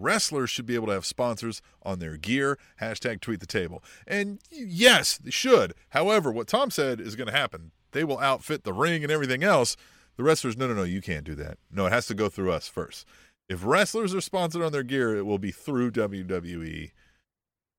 [0.00, 2.58] wrestlers should be able to have sponsors on their gear.
[2.80, 3.84] Hashtag tweet the table.
[4.06, 5.74] And yes, they should.
[5.90, 7.72] However, what Tom said is going to happen.
[7.92, 9.76] They will outfit the ring and everything else.
[10.16, 11.58] The wrestlers, no, no, no, you can't do that.
[11.70, 13.06] No, it has to go through us first.
[13.48, 16.92] If wrestlers are sponsored on their gear, it will be through WWE,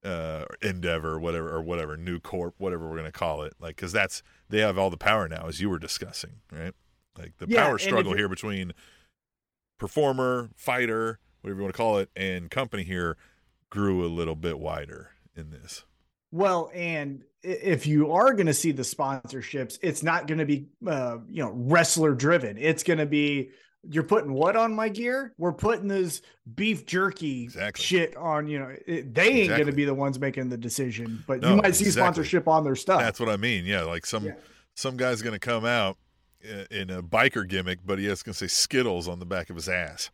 [0.03, 3.53] uh, Endeavor, whatever, or whatever, New Corp, whatever we're going to call it.
[3.59, 6.73] Like, because that's, they have all the power now, as you were discussing, right?
[7.17, 8.73] Like the Yeah, power struggle here between
[9.77, 13.17] performer, fighter, whatever you want to call it, and company here
[13.69, 15.83] grew a little bit wider in this.
[16.31, 20.67] Well, and if you are going to see the sponsorships, it's not going to be,
[20.87, 22.57] uh, you know, wrestler driven.
[22.57, 23.51] It's going to be
[23.89, 25.33] you're putting what on my gear?
[25.39, 26.21] We're putting this
[26.55, 27.83] beef jerky Exactly.
[27.83, 28.47] shit on.
[28.47, 31.49] You know, it, they ain't going to be the ones making the decision, but No,
[31.49, 31.91] you might see exactly.
[32.03, 33.01] sponsorship on their stuff.
[33.01, 33.65] That's what I mean.
[33.65, 34.33] Yeah, like some Yeah.
[34.75, 35.97] some guy's going to come out
[36.69, 39.55] in a biker gimmick, but he has going to say Skittles on the back of
[39.55, 40.11] his ass.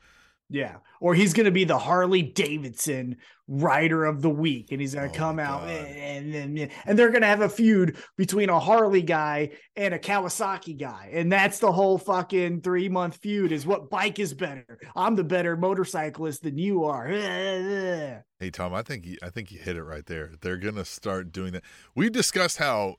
[0.49, 0.77] Yeah.
[1.01, 4.71] Or he's going to be the Harley Davidson rider of the week.
[4.71, 7.49] And he's going Oh to come out and, and, and they're going to have a
[7.49, 11.09] feud between a Harley guy and a Kawasaki guy.
[11.13, 14.79] And that's the whole fucking three month feud is what bike is better.
[14.95, 17.07] I'm the better motorcyclist than you are.
[18.39, 20.29] Hey Tom, I think you, I think you hit it right there.
[20.41, 21.63] They're going to start doing that.
[21.95, 22.97] We discussed how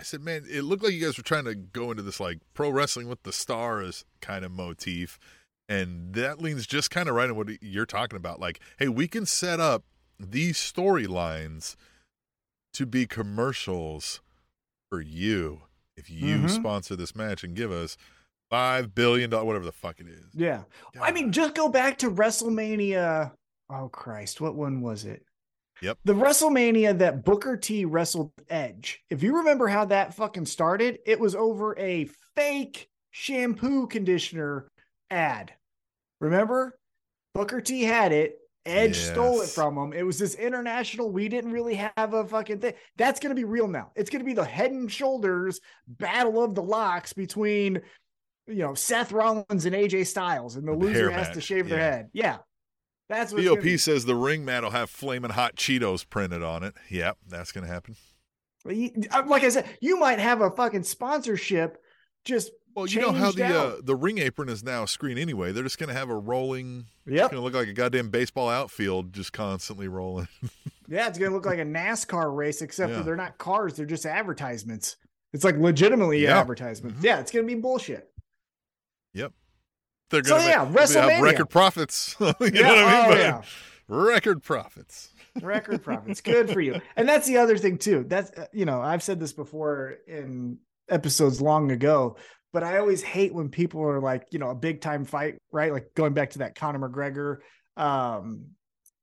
[0.00, 2.40] I said, man, it looked like you guys were trying to go into this like
[2.52, 5.18] pro wrestling with the stars kind of motif.
[5.68, 8.38] And that leans just kind of right in what you're talking about.
[8.40, 9.84] Like, hey, we can set up
[10.18, 11.74] these storylines
[12.74, 14.20] to be commercials
[14.90, 15.62] for you
[15.96, 16.50] if you Mhm.
[16.50, 17.96] sponsor this match and give us
[18.48, 20.26] five billion dollars, whatever the fuck it is.
[20.34, 20.62] Yeah.
[21.00, 23.32] I mean, just go back to WrestleMania.
[23.68, 25.24] Oh Christ, what one was it?
[25.82, 25.98] Yep.
[26.04, 29.02] The WrestleMania that Booker T wrestled Edge.
[29.10, 34.68] If you remember how that fucking started, it was over a fake shampoo conditioner
[35.10, 35.52] ad.
[36.20, 36.78] Remember?
[37.34, 38.38] Booker T had it.
[38.64, 39.92] Edge stole it from him.
[39.92, 41.12] It was this international.
[41.12, 42.74] We didn't really have a fucking thing.
[42.96, 43.92] That's going to be real now.
[43.94, 47.80] It's going to be the head and shoulders battle of the locks between,
[48.48, 51.78] you know, Seth Rollins and AJ Styles, and the The loser has to shave their
[51.78, 52.08] head.
[52.12, 52.38] Yeah.
[53.08, 56.74] That's what BOP says the ring mat will have flaming hot Cheetos printed on it.
[56.90, 57.94] Yep, that's gonna happen.
[58.68, 61.78] Uh, Like I said, you might have a fucking sponsorship
[62.24, 65.50] just Well, you know how the uh, the ring apron is now a screen anyway.
[65.50, 66.84] They're just gonna have a rolling.
[67.06, 70.28] It's gonna look like a goddamn baseball outfield, just constantly rolling.
[70.88, 73.02] Yeah, it's gonna look like a NASCAR race, except Yeah.
[73.02, 74.98] they're not cars, they're just advertisements.
[75.32, 76.38] It's like legitimately Yeah.
[76.38, 77.00] advertisements.
[77.00, 77.02] Mhm.
[77.02, 78.08] Yeah, it's gonna be bullshit.
[79.14, 79.32] Yep.
[80.10, 81.22] They're So, gonna yeah, make- they have WrestleMania.
[81.22, 82.14] record profits.
[82.20, 83.18] you Yeah, know what I oh, mean?
[83.18, 83.42] yeah.
[83.88, 85.10] Record profits.
[85.42, 86.20] Record profits.
[86.20, 86.80] Good for you.
[86.96, 88.04] And that's the other thing too.
[88.06, 90.58] That's uh, you know, I've said this before in
[90.88, 92.16] episodes long ago,
[92.56, 95.70] but I always hate when people are like, you know, a big time fight, right?
[95.70, 97.40] Like going back to that Conor McGregor
[97.76, 98.46] um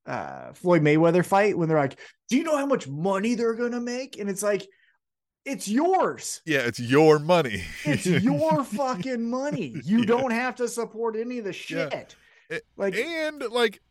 [0.08, 3.74] uh Floyd Mayweather fight when they're like, "Do you know how much money they're going
[3.74, 4.68] to make?" And it's like
[5.46, 6.42] it's yours.
[6.48, 7.64] Yeah, it's your money.
[7.86, 9.76] It's your fucking money.
[9.86, 10.06] You Yeah.
[10.06, 11.90] don't have to support any of the Yeah.
[11.90, 12.16] shit.
[12.50, 13.82] It- like and like,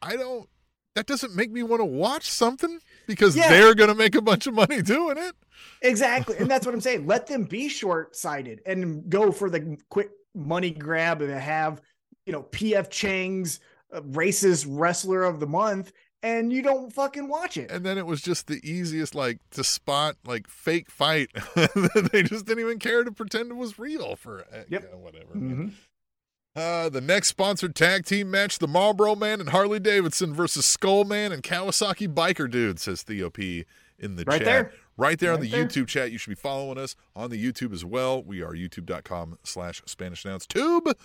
[0.00, 0.48] I- don't.
[0.94, 3.48] That doesn't make me want to watch something because Yeah.
[3.50, 5.34] they're gonna make a bunch of money doing it.
[5.82, 6.36] Exactly.
[6.38, 7.06] And that's what I'm saying.
[7.06, 11.80] Let them be short sighted and go for the quick money grab and have,
[12.26, 13.60] you know, PF Chang's
[13.92, 17.68] uh, racist wrestler of the month and you don't fucking watch it.
[17.70, 21.30] And then it was just the easiest, like to spot like fake fight.
[22.12, 24.88] they just didn't even care to pretend it was real for uh, Yep.
[24.90, 25.34] yeah, whatever.
[25.34, 25.72] Mhm.
[26.54, 31.04] Uh, the next sponsored tag team match: the Marlboro Man and Harley Davidson versus Skull
[31.04, 32.78] Man and Kawasaki Biker Dude.
[32.78, 33.64] Says Theo P
[33.98, 34.44] in the Right chat.
[34.44, 34.72] there.
[35.02, 35.66] Right there on the there.
[35.66, 36.12] YouTube chat.
[36.12, 38.22] You should be following us on the YouTube as well.
[38.22, 40.96] We are youtube.com slash Spanish Announce Tube.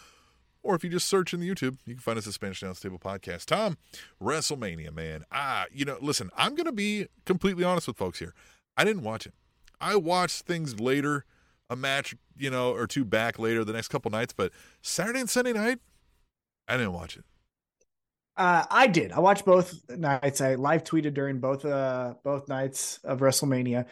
[0.62, 2.80] Or if you just search in the YouTube, you can find us at Spanish Announce
[2.80, 3.46] Table Podcast.
[3.46, 3.76] Tom,
[4.22, 5.24] WrestleMania, man.
[5.32, 8.36] Ah, you know, listen, I'm going to be completely honest with folks here.
[8.78, 9.34] I didn't watch it.
[9.82, 11.26] I watched things later,
[11.68, 14.52] a match, you know, or two back later the next couple nights, but
[14.84, 15.80] Saturday and Sunday night,
[16.68, 17.26] I didn't watch it.
[18.38, 19.12] Uh, I did.
[19.12, 20.42] I watched both nights.
[20.42, 23.86] I live tweeted during both uh both nights of WrestleMania.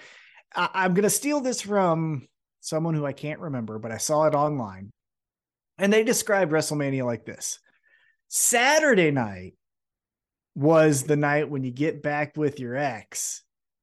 [0.56, 2.28] I- I'm gonna steal this from
[2.62, 4.92] someone who I can't remember, but I saw it online,
[5.80, 7.60] and they described WrestleMania like this:
[8.28, 9.56] Saturday night
[10.56, 13.42] was the night when you get back with your ex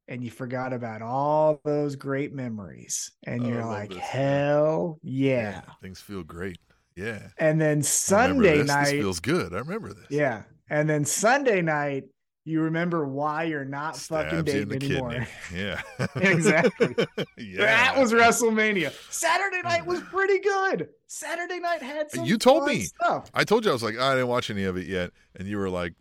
[0.08, 3.98] and you forgot about all those great memories, and Oh, you're like, this.
[3.98, 5.62] hell yeah!
[5.80, 6.58] Things feel great.
[6.96, 7.28] Yeah.
[7.38, 8.68] And then Sunday this.
[8.68, 9.54] night, This feels good.
[9.54, 10.06] I remember this.
[10.10, 10.42] yeah.
[10.70, 12.04] And then Sunday night,
[12.44, 15.10] you remember why you're not fucking Stabs in dating anymore.
[15.10, 15.26] kidney.
[15.54, 15.80] Yeah.
[16.16, 16.94] Exactly.
[17.38, 17.58] yeah.
[17.66, 18.92] That was WrestleMania.
[19.12, 20.88] Saturday night was pretty good.
[21.06, 22.80] Saturday night had some You told me.
[22.80, 23.30] stuff.
[23.34, 25.56] I told you I was like, I didn't watch any of it yet, and you
[25.58, 25.92] were like,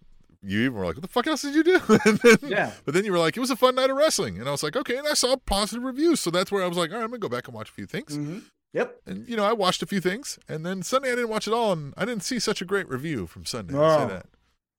[0.43, 1.77] you even were like, what the fuck else did you do?
[2.23, 2.71] then, Yeah.
[2.85, 4.63] But then you were like, it was a fun night of wrestling, and I was
[4.63, 7.03] like, okay, and I saw positive reviews, so that's where I was like, all right,
[7.03, 8.41] I'm gonna go back and watch a few things, Mhm.
[8.73, 9.01] Yep.
[9.05, 11.53] and you know, I watched a few things, and then Sunday I didn't watch it
[11.53, 13.77] all, and I didn't see such a great review from Sunday.
[13.77, 14.07] I'll say Oh.
[14.07, 14.25] that.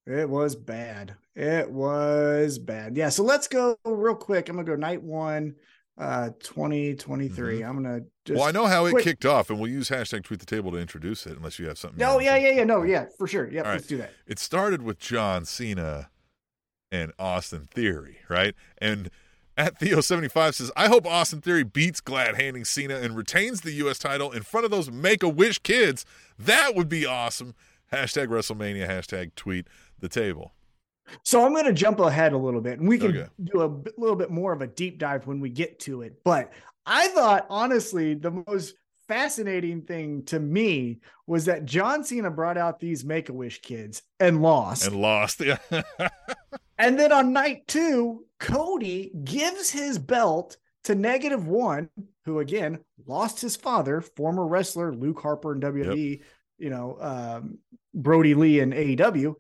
[0.07, 1.15] It was bad.
[1.35, 2.97] It was bad.
[2.97, 3.09] Yeah.
[3.09, 4.49] So let's go real quick.
[4.49, 5.55] I'm gonna go night one,
[5.99, 7.63] uh 2023.
[7.63, 8.35] I'm gonna just Mm-hmm.
[8.39, 10.77] well, I know how it kicked off, and we'll use hashtag tweet the table to
[10.79, 12.03] introduce it, unless you have something.
[12.05, 12.65] Oh yeah, yeah, yeah.
[12.65, 13.51] No, yeah, for sure.
[13.51, 13.75] Yeah, All right.
[13.75, 14.11] let's do that.
[14.27, 16.11] it started with John Cena
[16.91, 18.55] and Austin Theory, right?
[18.79, 19.11] And
[19.57, 23.99] at Theo75 says, I hope Austin Theory beats Glad handing Cena and retains the U.S.
[23.99, 26.05] title in front of those Make a Wish kids.
[26.39, 27.55] That would be awesome.
[27.93, 29.67] Hashtag WrestleMania, hashtag tweet
[30.03, 30.53] the table.
[31.25, 33.29] So I'm going to jump ahead a little bit and we can Okay.
[33.43, 36.21] do a bit- little bit more of a deep dive when we get to it.
[36.25, 36.53] But
[36.85, 38.75] I thought, honestly, the most
[39.09, 44.03] fascinating thing to me was that John Cena brought out these Make a Wish kids
[44.21, 44.87] and lost.
[44.87, 45.41] And lost.
[45.41, 45.59] Yeah.
[46.79, 51.91] And then on night two, Cody gives his belt to negative one,
[52.25, 56.23] who again lost his father, former wrestler Luke Harper in WWE,
[56.59, 57.59] you know, um,
[57.95, 59.35] Brodie Lee in AEW,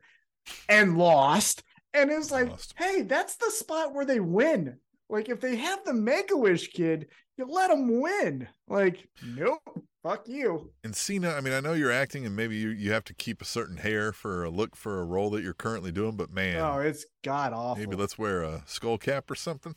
[0.69, 1.63] and lost.
[1.95, 2.75] And it was like, Lost.
[2.79, 4.79] hey, that's the spot where they win.
[5.11, 8.49] Like, if they have the Make a Wish kid, you let them win.
[8.67, 9.61] Like, nope,
[10.03, 10.71] fuck you.
[10.85, 13.43] and Cena, I mean, I know you're acting and maybe you, you have to keep
[13.43, 16.59] a certain hair for a look for a role that you're currently doing, but man,
[16.61, 17.77] Oh, it's god awful.
[17.85, 19.75] maybe let's wear a skull cap or something.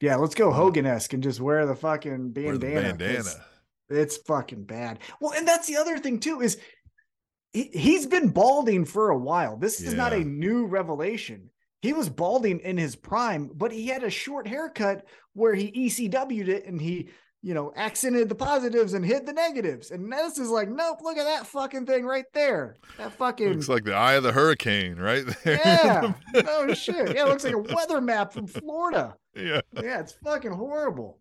[0.00, 2.96] yeah, let's go Hogan esque and just wear the fucking Wear bandana.
[2.96, 3.46] the 'cause- bandana.
[3.90, 5.00] It's fucking bad.
[5.20, 6.56] Well, and that's the other thing too is
[7.52, 9.56] he, he's been balding for a while.
[9.56, 11.50] This is not a new revelation.
[11.82, 16.48] he was balding in his prime, but he had a short haircut where he ECW'd
[16.48, 17.08] it and he,
[17.42, 19.90] you know, accented the positives and hid the negatives.
[19.90, 22.76] And this is like, nope, look at that fucking thing right there.
[22.98, 25.60] That fucking Looks like the eye of the hurricane right there.
[25.64, 27.14] yeah, no oh, shit.
[27.16, 29.16] Yeah, it looks like a weather map from Florida.
[29.34, 29.60] yeah.
[29.72, 31.18] Yeah, it's fucking horrible.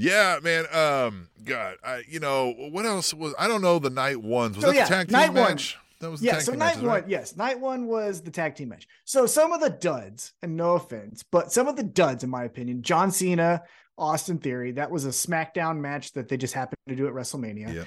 [0.00, 0.64] Yeah, man.
[0.74, 3.34] Um, God, I, you know what else was?
[3.38, 3.78] I don't know.
[3.78, 5.50] The night ones was So, that yeah, the tag team night one.
[5.52, 5.76] match?
[6.00, 7.08] That was the Yeah, tag so team night matches, one, right?
[7.08, 8.86] yes, night one was the tag team match.
[9.04, 12.44] So some of the duds, and no offense, but some of the duds, in my
[12.44, 13.62] opinion, John Cena,
[13.98, 17.74] Austin Theory, that was a SmackDown match that they just happened to do at WrestleMania.
[17.74, 17.84] Yeah.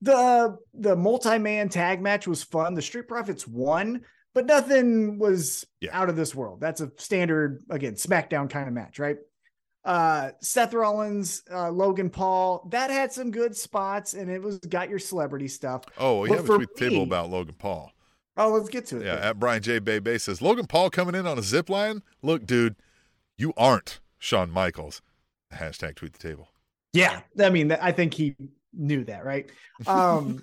[0.00, 2.72] The the multi-man tag match was fun.
[2.74, 4.00] The Street Profits won,
[4.34, 5.90] but nothing was Yeah.
[5.92, 6.60] out of this world.
[6.60, 9.18] That's a standard, again, SmackDown kind of match, right?
[9.84, 14.88] Uh Seth Rollins, uh, Logan Paul, that had some good spots and it was got
[14.88, 15.84] your celebrity stuff.
[15.98, 17.92] Oh, we But have a table about Logan Paul.
[18.36, 19.04] Oh, let's get to it.
[19.04, 19.24] Yeah, then.
[19.24, 19.78] at Brian J.
[19.78, 22.02] Bay Bay says Logan Paul coming in on a zip line.
[22.22, 22.76] Look, dude,
[23.36, 25.02] you aren't Shawn Michaels.
[25.52, 26.48] Hashtag tweet the table.
[26.92, 28.36] Yeah, I mean, I think he
[28.72, 29.50] knew that, right?
[29.86, 30.40] Um,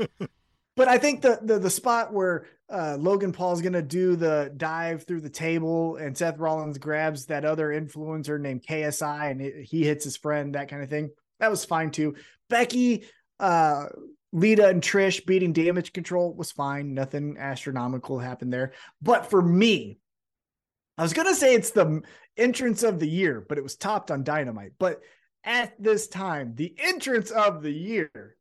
[0.80, 5.04] but I think the the the spot where uh, Logan Paul's gonna do the dive
[5.04, 9.84] through the table and Seth Rollins grabs that other influencer named KSI and it, he
[9.84, 11.10] hits his friend, that kind of thing.
[11.38, 12.14] That was fine too.
[12.48, 13.04] Becky,
[13.38, 13.88] uh,
[14.32, 16.94] Lita, and Trish beating Damage Control was fine.
[16.94, 18.72] Nothing astronomical happened there.
[19.02, 19.98] But for me,
[20.96, 22.00] I was gonna say it's the
[22.38, 24.72] entrance of the year, but it was topped on Dynamite.
[24.78, 25.02] But
[25.44, 28.38] at this time, the entrance of the year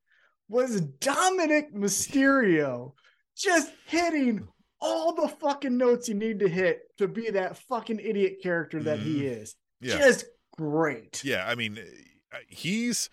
[0.50, 2.94] was Dominic Mysterio
[3.38, 4.48] just hitting
[4.82, 9.00] all the fucking notes you need to hit to be that fucking idiot character that
[9.00, 9.56] he is.
[9.82, 9.98] Yeah.
[9.98, 10.26] Just
[10.58, 11.24] great.
[11.24, 11.80] Yeah, I mean,
[12.34, 13.10] uh, he's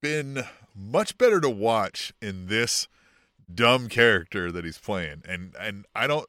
[0.00, 2.88] been much better to watch in this
[3.52, 6.28] dumb character that he's playing, and and I don't.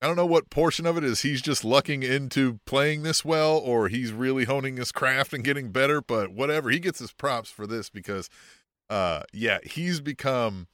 [0.00, 3.56] I don't know what portion of it is he's just lucking into playing this well
[3.58, 6.70] or he's really honing his craft and getting better, but whatever.
[6.70, 8.30] He gets his props for this because
[8.90, 10.68] uh yeah, he's become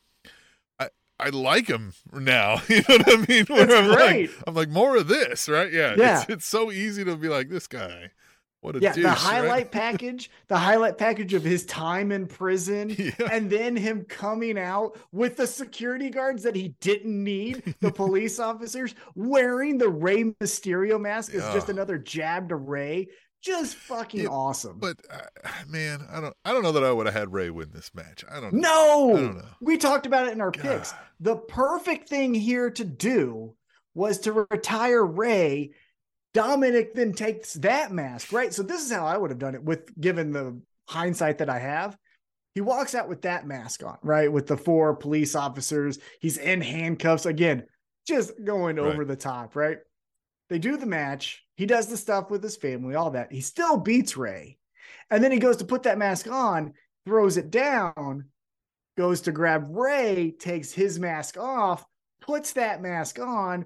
[0.79, 0.89] I
[1.21, 2.61] I like him now.
[2.69, 3.47] You know what I mean?
[3.47, 4.31] Where I'm great.
[4.31, 5.73] like I'm like more of this, right?
[5.73, 5.97] Yeah.
[5.97, 6.23] Yeah.
[6.23, 8.11] It's it's so easy to be like this guy.
[8.61, 9.19] What a Yeah, douche, the right?
[9.19, 13.11] highlight package, the highlight package of his time in prison, Yeah.
[13.31, 18.39] and then him coming out with the security guards that he didn't need, the police
[18.39, 23.09] officers wearing the Rey Mysterio mask is just another jab to Rey.
[23.45, 24.79] Just fucking Yeah, awesome.
[24.79, 27.71] But uh, man, I don't I don't know that I would have had Rey win
[27.73, 28.25] this match.
[28.31, 28.61] I don't know.
[28.61, 29.45] no, I don't know.
[29.61, 30.95] we talked about it in our picks.
[31.21, 33.55] The perfect thing here to do
[33.95, 35.73] was to retire Rey.
[36.33, 38.53] Dominic then takes that mask, right?
[38.53, 41.59] So this is how I would have done it with given the hindsight that I
[41.61, 41.97] have.
[42.55, 44.31] He walks out with that mask on, right?
[44.33, 45.99] With the four police officers.
[46.21, 47.65] He's in handcuffs again,
[48.07, 48.87] just going Right.
[48.93, 49.79] over the top, right?
[50.55, 51.43] They do the match.
[51.57, 53.33] He does the stuff with his family, all that.
[53.33, 54.57] He still beats Rey.
[55.11, 58.27] And then he goes to put that mask on, throws it down,
[58.97, 61.85] goes to grab Rey, takes his mask off,
[62.21, 63.65] puts that mask on.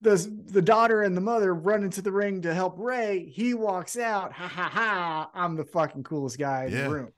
[0.00, 0.16] The,
[0.46, 3.26] the daughter and the mother run into the ring to help Rey.
[3.30, 4.32] He walks out.
[4.32, 5.30] Ha ha ha.
[5.34, 6.84] I'm the fucking coolest guy in Yeah.
[6.84, 7.12] the room.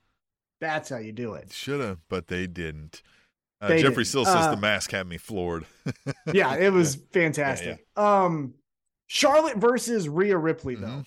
[0.59, 1.53] That's how you do it.
[1.53, 3.01] Should have, but they didn't.
[3.61, 4.05] Uh, Jeffrey didn't.
[4.07, 5.63] still says Uh, the mask had me floored.
[6.33, 7.85] Yeah, it was fantastic.
[7.95, 8.55] Um,
[9.13, 10.87] Charlotte versus Rhea Ripley, though.
[10.87, 11.05] Mhm.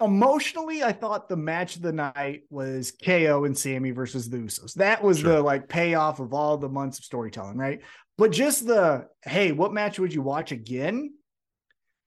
[0.00, 4.74] Emotionally, I thought the match of the night was KO and Sami versus the Usos.
[4.74, 5.34] That was Sure.
[5.34, 7.82] the like payoff of all the months of storytelling, right?
[8.18, 11.14] But just the hey, what match would you watch again?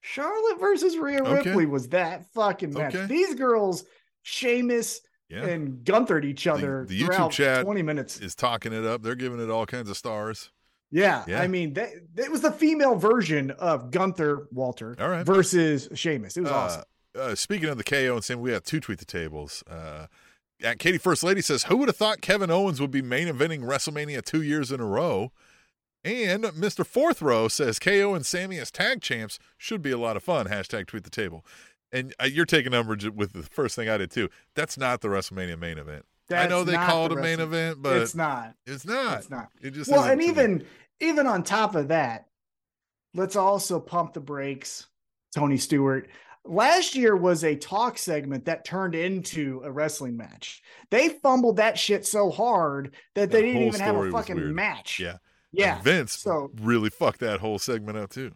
[0.01, 1.49] Charlotte versus Rhea Okay.
[1.51, 2.95] Ripley was that fucking match.
[2.95, 3.05] Okay.
[3.05, 3.85] These girls,
[4.23, 8.19] Sheamus Yeah, and Gunther each other the YouTube chat 20 minutes.
[8.19, 9.03] is talking it up.
[9.03, 10.51] They're giving it all kinds of stars.
[10.93, 11.41] Yeah, Yeah.
[11.41, 15.25] I mean, that it was the female version of Gunther Walter All right.
[15.25, 16.37] versus Sheamus.
[16.37, 16.83] It was Uh, awesome.
[17.19, 19.63] Uh, speaking of the KO and Sam, we have two tweet the tables.
[19.69, 20.07] Uh,
[20.63, 23.61] at Katie First Lady says, "Who would have thought Kevin Owens would be main eventing
[23.63, 25.31] WrestleMania two years in a row?"
[26.05, 26.85] And Mr.
[26.85, 30.47] Fourth Row says, "KO and Sami as tag champs should be a lot of fun."
[30.47, 31.45] Hashtag tweet the table.
[31.91, 34.29] And uh, you're taking umbrage with the first thing I did too.
[34.55, 36.05] That's not the WrestleMania main event.
[36.31, 38.55] I know they call it the a main event, but it's not.
[38.65, 39.19] It's not.
[39.19, 39.49] It's not.
[39.61, 40.65] It just Well, and even
[40.99, 42.25] even on top of that,
[43.13, 44.87] let's also pump the brakes.
[45.35, 46.09] Tony Stewart.
[46.45, 50.61] Last year was a talk segment that turned into a wrestling match.
[50.91, 54.99] They fumbled that shit so hard that they didn't even have a fucking match.
[54.99, 55.17] yeah,
[55.51, 55.75] Yeah.
[55.75, 58.33] And Vince So really fucked that whole segment up too.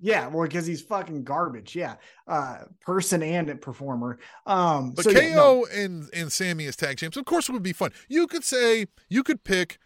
[0.00, 1.76] yeah, well, because he's fucking garbage.
[1.76, 1.94] Yeah.
[2.26, 4.18] Uh person and performer.
[4.44, 5.66] Um But so KO yeah, no.
[5.72, 7.92] and and Sammy as tag champs, of course, it would be fun.
[8.08, 9.78] You could say you could pick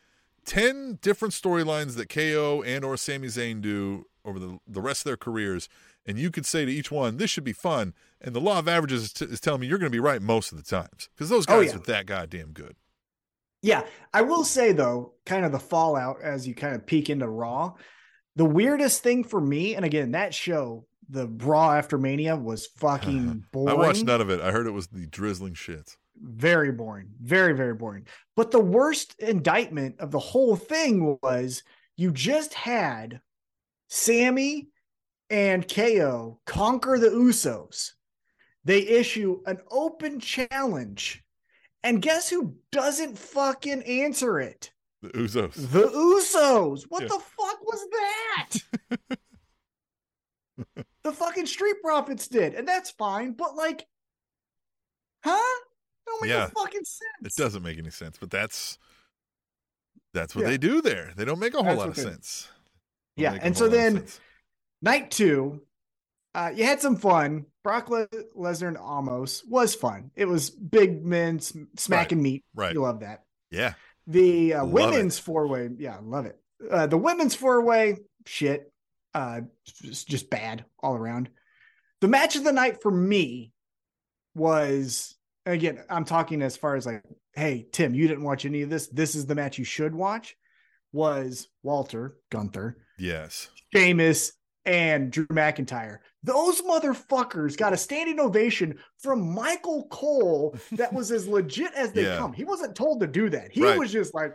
[0.48, 5.04] 10 different storylines that KO and or Sami Zayn do over the, the rest of
[5.04, 5.68] their careers,
[6.06, 8.66] and you could say to each one, this should be fun, and the law of
[8.68, 11.08] averages is, t- is telling me you're going to be right most of the times
[11.14, 11.76] because those Oh, guys yeah.
[11.76, 12.76] are that goddamn good.
[13.62, 13.82] Yeah,
[14.14, 17.74] I will say though, kind of the fallout as you kind of peek into Raw.
[18.36, 23.44] The weirdest thing for me, and again, that show, the Raw after Mania, was fucking
[23.52, 23.68] boring.
[23.68, 24.40] I watched none of it.
[24.40, 25.96] I heard it was the drizzling shit.
[26.22, 28.06] Very boring, very very boring.
[28.36, 31.62] But the worst indictment of the whole thing was
[31.96, 33.20] you just had
[33.88, 34.68] Sami
[35.30, 37.92] and KO conquer the Usos.
[38.64, 41.22] They issue an open challenge.
[41.84, 44.72] And guess who doesn't fucking answer it?
[45.00, 45.54] The Usos.
[45.54, 46.84] The Usos.
[46.88, 47.08] What Yeah.
[47.08, 49.18] the fuck was that?
[51.04, 53.32] the fucking Street Profits did, and that's fine.
[53.32, 53.86] But like,
[55.24, 55.60] huh?
[56.08, 56.46] Don't make Yeah.
[56.48, 57.36] fucking sense.
[57.36, 58.78] It doesn't make any sense, but that's
[60.14, 60.50] that's what Yeah.
[60.50, 61.12] they do there.
[61.16, 62.48] They don't make a whole That's lot of they sense.
[63.16, 64.06] Don't Yeah, and so then
[64.80, 65.66] night two,
[66.34, 67.46] uh, you had some fun.
[67.62, 68.06] Brock Le-
[68.36, 70.10] Lesnar and Omos was fun.
[70.16, 72.44] It was big men sm- smacking meat.
[72.54, 72.72] right.
[72.72, 73.24] You love that.
[73.50, 73.74] yeah,
[74.06, 76.40] The uh, women's four way, yeah, love it.
[76.70, 78.72] Uh, the women's four way, shit,
[79.14, 79.42] uh,
[79.82, 81.28] just, just bad all around.
[82.00, 83.52] The match of the night for me
[84.34, 85.16] was
[85.52, 85.82] again.
[85.90, 87.02] I'm talking as far as like,
[87.34, 88.88] hey Tim, you didn't watch any of this.
[88.88, 90.36] This is the match you should watch.
[90.92, 94.32] Was Walter Gunther, yes, Sheamus,
[94.64, 95.98] and Drew McIntyre.
[96.22, 102.02] Those motherfuckers got a standing ovation from Michael Cole that was as legit as they
[102.06, 102.16] Yeah.
[102.16, 102.32] come.
[102.32, 103.52] He wasn't told to do that.
[103.52, 103.78] He Right.
[103.78, 104.32] was just like,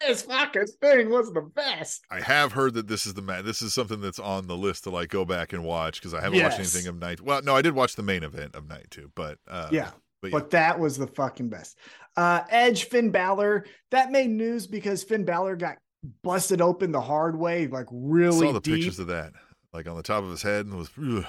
[0.00, 2.02] this fucking thing was the best.
[2.10, 3.44] I have heard that this is the match.
[3.44, 6.20] This is something that's on the list to like go back and watch because I
[6.22, 7.20] haven't watched anything of night.
[7.20, 9.90] Well, no, I did watch the main event of night two, but uh, yeah.
[10.22, 10.38] But, yeah.
[10.38, 11.76] But that was the fucking best.
[12.16, 15.78] Uh, Edge, Finn Balor, that made news because Finn Balor got
[16.22, 18.76] busted open the hard way, like really saw the deep.
[18.76, 19.32] pictures of that,
[19.72, 21.26] like on the top of his head, and was ugh.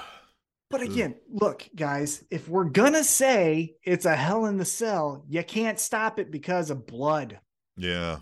[0.70, 5.44] But again, look, guys, if we're gonna say it's a hell in the cell, you
[5.44, 7.40] can't stop it because of blood.
[7.78, 8.18] yeah,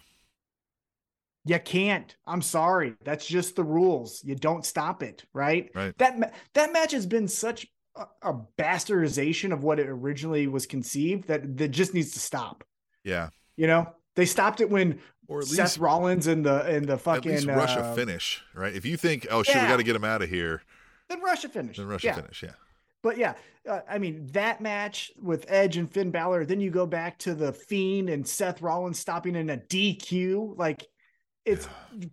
[1.45, 2.13] You can't.
[2.27, 2.95] I'm sorry.
[3.05, 4.21] That's just the rules.
[4.25, 5.71] You don't stop it, right?
[5.73, 5.97] right.
[5.97, 7.67] That that match has been such
[8.21, 12.63] a, bastardization of what it originally was conceived that that just needs to stop.
[13.03, 16.85] Yeah, You know, they stopped it when or at Seth least Rollins and the and
[16.85, 18.73] the fucking least rush a uh, finish, right?
[18.73, 20.61] If you think, oh shit, we got to get him out of here,
[21.09, 21.77] Then Russia finish.
[21.77, 22.15] then rush yeah.
[22.15, 22.43] finish.
[22.43, 22.51] Yeah,
[23.01, 23.33] But yeah,
[23.67, 26.45] uh, I mean that match with Edge and Finn Balor.
[26.45, 30.57] Then you go back to the Fiend and Seth Rollins stopping in a DQ.
[30.57, 30.85] Like
[31.45, 31.67] it's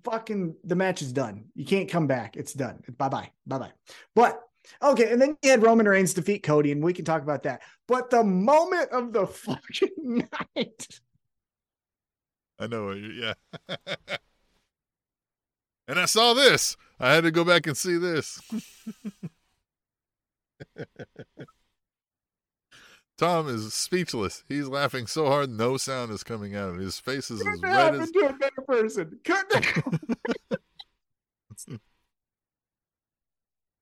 [0.05, 1.47] fucking the match is done.
[1.55, 2.37] You can't come back.
[2.37, 2.83] It's done.
[2.97, 3.31] Bye bye.
[3.47, 3.73] Bye bye.
[4.15, 4.43] But
[4.83, 7.63] okay, and then you had Roman Reigns defeat Cody, and we can talk about that.
[7.87, 11.01] But the moment of the fucking night,
[12.59, 12.91] I know.
[12.91, 13.35] Yeah.
[15.89, 16.77] and I saw this.
[16.99, 18.41] I had to go back and see this.
[23.17, 24.45] Tom is speechless.
[24.49, 26.79] He's laughing so hard, no sound is coming out of.
[26.79, 28.11] His face is as couldn't red happen as.
[28.13, 29.19] to a better person.
[29.25, 29.67] Couldn't.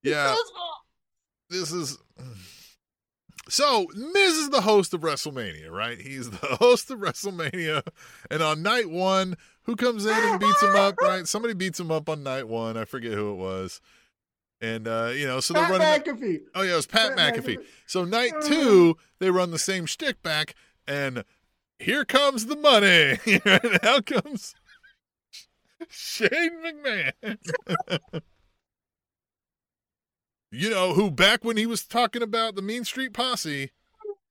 [0.06, 0.34] Yeah,
[1.50, 1.98] this is.
[3.48, 6.00] So, Miz is the host of WrestleMania, right?
[6.00, 7.82] He's the host of WrestleMania.
[8.30, 11.28] And on night one, who comes in and beats him up, right?
[11.28, 12.76] Somebody beats him up on night one.
[12.76, 13.80] I forget who it was.
[14.60, 15.86] And, uh, you know, so they're running.
[15.86, 16.40] McAfee.
[16.54, 17.58] Oh, yeah, it was Pat, Pat McAfee.
[17.58, 17.64] McAfee.
[17.86, 20.54] So, night two, they run the same shtick back.
[20.88, 21.24] And
[21.78, 23.18] here comes the money.
[23.44, 24.54] and out comes
[25.88, 26.30] Shane
[26.64, 27.36] McMahon.
[30.56, 33.70] You know, who back when he was talking about the Mean Street Posse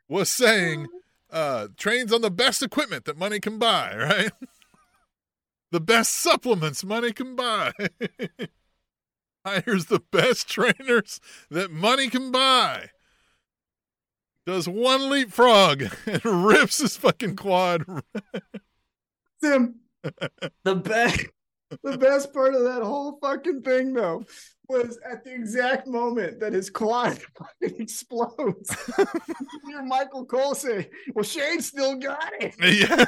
[0.08, 0.88] was saying,
[1.32, 4.32] uh, trains on the best equipment that money can buy, right?
[5.72, 7.72] the best supplements money can buy.
[9.46, 11.20] Hires the best trainers
[11.52, 12.90] that money can buy.
[14.46, 17.84] Does one leapfrog and rips his fucking quad.
[19.44, 19.76] Tim,
[20.64, 21.26] the best,
[21.84, 24.24] the best part of that whole fucking thing though
[24.68, 28.76] was at the exact moment that his quad fucking explodes.
[28.98, 29.06] you
[29.68, 33.06] hear Michael Cole say, "Well, Shane still got it." yeah.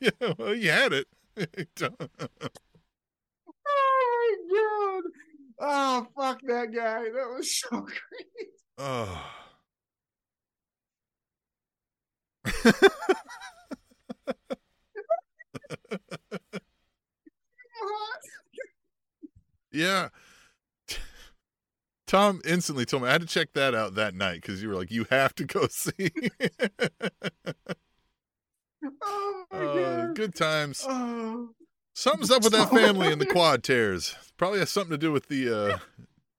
[0.00, 1.06] yeah, well, he had it.
[1.78, 2.06] Oh
[3.64, 5.02] my god!
[5.58, 7.04] Oh fuck that guy!
[7.04, 7.80] That was so oh.
[7.80, 8.48] great.
[8.78, 9.32] oh.
[19.76, 20.08] Yeah.
[22.06, 24.76] Tom instantly told me I had to check that out that night because you were
[24.76, 26.10] like, you have to go see.
[29.02, 30.14] Oh my god!
[30.14, 30.84] good times.
[30.86, 31.50] Oh,
[31.94, 34.14] Something's up with that family and the quad tears.
[34.36, 35.78] Probably has something to do with the uh,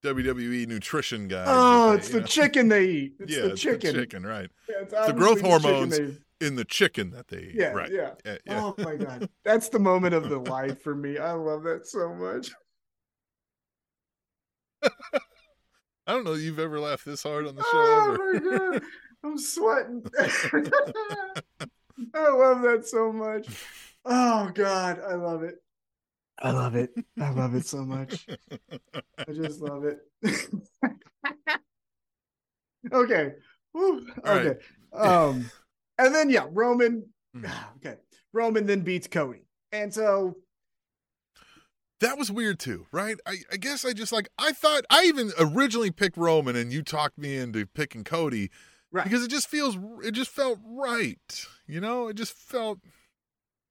[0.05, 1.47] WWE nutrition guys.
[1.49, 3.13] Oh, they, it's the know- chicken they eat.
[3.19, 3.93] It's yeah, the it's chicken.
[3.95, 4.49] the chicken, right?
[4.69, 6.17] Yeah, it's The growth obviously the hormones.
[6.39, 7.55] In the chicken that they eat.
[7.55, 7.91] Yeah, right.
[7.91, 8.37] Yeah, yeah.
[8.63, 11.17] Oh my god, that's the moment of the life for me.
[11.17, 12.51] I love that so much.
[14.83, 18.17] I don't know you've ever laughed this hard on the show Oh ever.
[18.17, 18.81] my god,
[19.23, 20.03] I'm sweating.
[22.13, 23.47] I love that so much.
[24.05, 25.55] Oh god, I love it.
[26.39, 26.91] I love it.
[27.19, 28.27] I love it so much.
[29.17, 29.97] I just love it.
[32.93, 33.33] okay.
[33.73, 34.07] Whew.
[34.23, 34.47] All right.
[34.47, 34.59] Okay.
[34.93, 35.49] Um,
[35.97, 37.05] and then yeah, Roman.
[37.35, 37.51] Mhm.
[37.77, 37.97] Okay,
[38.33, 40.37] Roman then beats Cody, and so
[41.99, 43.17] That was weird too, right?
[43.25, 46.83] I, I guess I just like I thought I even originally picked Roman and you
[46.83, 48.51] talked me into picking Cody
[48.91, 51.45] right because it just feels it just felt right.
[51.67, 52.79] You know, it just felt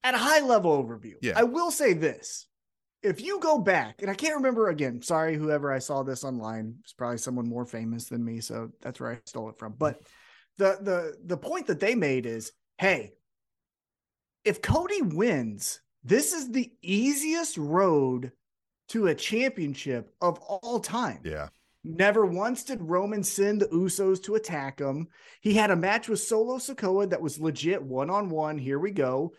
[0.02, 1.14] at a high level overview.
[1.22, 1.34] Yeah.
[1.36, 2.48] I will say this:
[3.02, 5.02] if you go back, and I can't remember again.
[5.02, 9.00] Sorry, whoever I saw this online it's probably someone more famous than me, so that's
[9.00, 9.74] where I stole it from.
[9.78, 10.00] But
[10.58, 13.12] the the the point that they made is, hey,
[14.44, 18.32] if Cody wins, this is the easiest road
[18.88, 21.20] to a championship of all time.
[21.24, 21.48] yeah.
[21.88, 25.06] Never once did Roman send the Usos to attack him.
[25.40, 28.58] He had a match with Solo Sikoa that was legit one on one.
[28.58, 29.32] Here we go.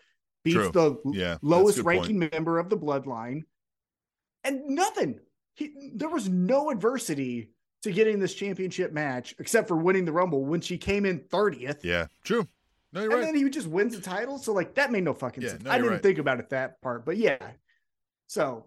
[0.44, 0.70] Beats True.
[0.72, 1.36] the Yeah.
[1.42, 2.32] lowest ranking point.
[2.32, 3.42] member of the bloodline.
[4.44, 5.20] And nothing.
[5.56, 7.50] He, there was no adversity
[7.82, 11.84] to getting this championship match except for winning the Rumble when she came in 30th.
[11.84, 12.06] Yeah.
[12.24, 12.46] True.
[12.92, 13.26] No, you're and right.
[13.26, 14.38] then he just wins the title.
[14.38, 15.64] So, like, that made no fucking Yeah, sense.
[15.64, 16.02] no, I didn't right.
[16.02, 17.38] think about it that part, but yeah.
[18.26, 18.66] So,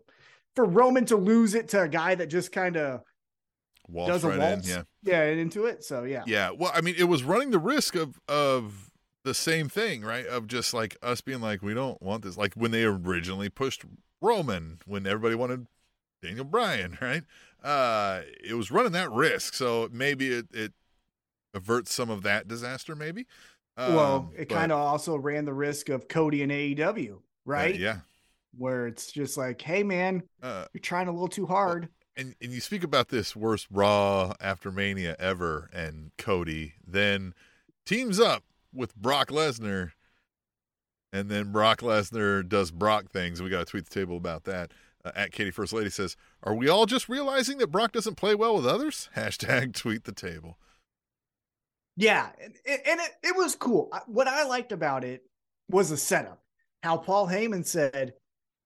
[0.55, 3.01] for Roman to lose it to a guy that just kind of
[3.93, 4.85] does a right waltz, in.
[5.03, 5.23] Yeah.
[5.23, 5.83] yeah, into it.
[5.83, 6.23] So, yeah.
[6.27, 6.51] Yeah.
[6.51, 8.91] Well, I mean, it was running the risk of of
[9.23, 10.25] the same thing, right?
[10.25, 12.37] Of just like us being like, we don't want this.
[12.37, 13.85] Like when they originally pushed
[14.21, 15.67] Roman, when everybody wanted
[16.21, 17.23] Daniel Bryan, right?
[17.63, 19.53] Uh, it was running that risk.
[19.53, 20.73] So maybe it it
[21.53, 22.95] averts some of that disaster.
[22.95, 23.25] Maybe.
[23.77, 27.75] Well, Um, it kind of also ran the risk of Cody and AEW, uh, right?
[27.77, 27.99] yeah.
[28.57, 31.89] Where it's just like, hey, man, Uh, you're trying a little too hard.
[32.17, 37.33] and and you speak about this worst Raw after Mania ever, and Cody then
[37.85, 38.43] teams up
[38.73, 39.91] with Brock Lesnar,
[41.13, 43.41] and then Brock Lesnar does Brock things.
[43.41, 44.71] We got to tweet the table about that.
[45.03, 48.35] Uh, at Katie First Lady says, "Are we all just realizing that Brock doesn't play
[48.35, 50.57] well with others?" Hashtag tweet the table.
[51.97, 53.91] Yeah, and, and it, it was cool.
[54.07, 55.23] What I liked about it
[55.69, 56.41] was the setup.
[56.83, 58.13] How Paul Heyman said,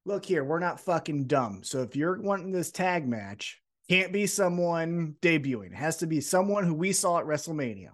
[0.05, 1.63] "Look here, we're not fucking dumb.
[1.63, 5.71] So if you're wanting this tag match, can't be someone debuting.
[5.71, 7.89] It has to be someone who we saw at WrestleMania."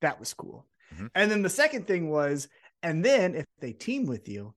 [0.00, 0.66] That was cool.
[0.94, 1.10] Mhm.
[1.14, 2.48] And then the second thing was,
[2.82, 4.54] and then if they team with you,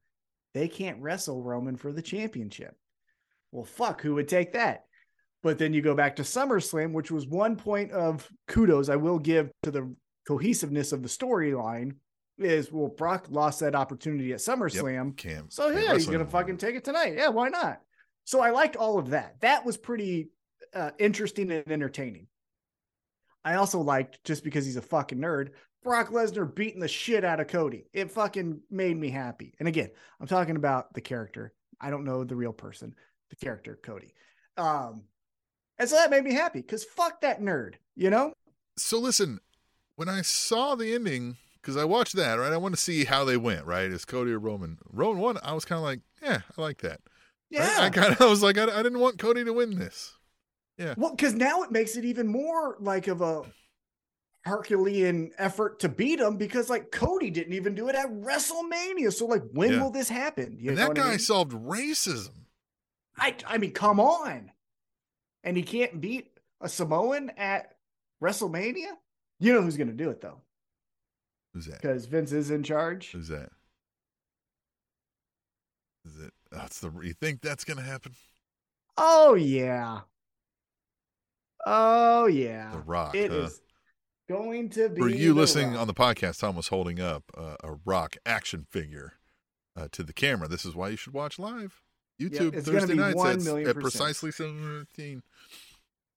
[0.53, 2.75] they can't wrestle Roman for the championship.
[3.51, 4.85] Well, fuck, who would take that?
[5.43, 9.19] But then you go back to SummerSlam, which was one point of kudos I will
[9.19, 9.95] give to the
[10.27, 11.95] cohesiveness of the storyline.
[12.37, 15.15] Is well, Brock lost that opportunity at SummerSlam.
[15.15, 15.47] Cam.
[15.49, 17.13] So yeah, he's gonna fucking take it tonight.
[17.15, 17.81] Yeah, why not?
[18.25, 19.39] So I liked all of that.
[19.39, 20.31] That was pretty
[20.73, 22.27] uh, interesting and entertaining.
[23.45, 25.51] I also liked just because he's a fucking nerd,
[25.83, 27.85] Brock Lesnar beating the shit out of Cody.
[27.93, 29.53] It fucking made me happy.
[29.59, 31.53] And again, I'm talking about the character.
[31.79, 32.95] I don't know the real person,
[33.29, 34.15] the character Cody.
[34.57, 35.03] Um,
[35.77, 38.33] and so that made me happy because fuck that nerd, you know?
[38.77, 39.39] So listen,
[39.95, 42.51] when I saw the ending, because I watched that, right?
[42.53, 43.89] I want to see how they went, right?
[43.91, 44.77] Is Cody or Roman?
[44.91, 45.37] Roman won.
[45.43, 46.91] I was kind of like, yeah, I like that.
[46.91, 46.99] right?
[47.49, 47.77] Yeah.
[47.79, 50.13] I kind of I was like, I, I didn't want Cody to win this.
[50.77, 50.93] Yeah.
[50.97, 53.43] Well, because now it makes it even more like of a
[54.43, 59.11] Herculean effort to beat him because like Cody didn't even do it at WrestleMania.
[59.13, 59.81] So like, when Yeah.
[59.83, 60.57] will this happen?
[60.59, 61.19] You and that guy I, mean?
[61.19, 62.31] solved racism.
[63.17, 64.51] I I mean, come on,
[65.43, 67.75] and he can't beat a Samoan at
[68.21, 68.91] WrestleMania.
[69.39, 70.41] You know who's going to do it though,
[71.53, 71.81] Who's that?
[71.81, 73.11] because Vince is in charge.
[73.11, 73.49] Who's that?
[76.05, 76.33] Is it?
[76.51, 76.91] That's the.
[77.03, 78.13] You think that's gonna happen?
[78.97, 80.01] Oh yeah.
[81.65, 82.71] Oh yeah.
[82.71, 83.15] The Rock.
[83.15, 83.61] It is
[84.29, 84.35] huh?
[84.37, 85.81] going to be For you listening Rock.
[85.81, 89.13] on the podcast, Tom was holding up uh, a Rock action figure
[89.75, 90.47] uh, to the camera.
[90.47, 91.81] This is why you should watch live.
[92.21, 95.23] YouTube Thursday nights 1 at, at precisely seven fifteen.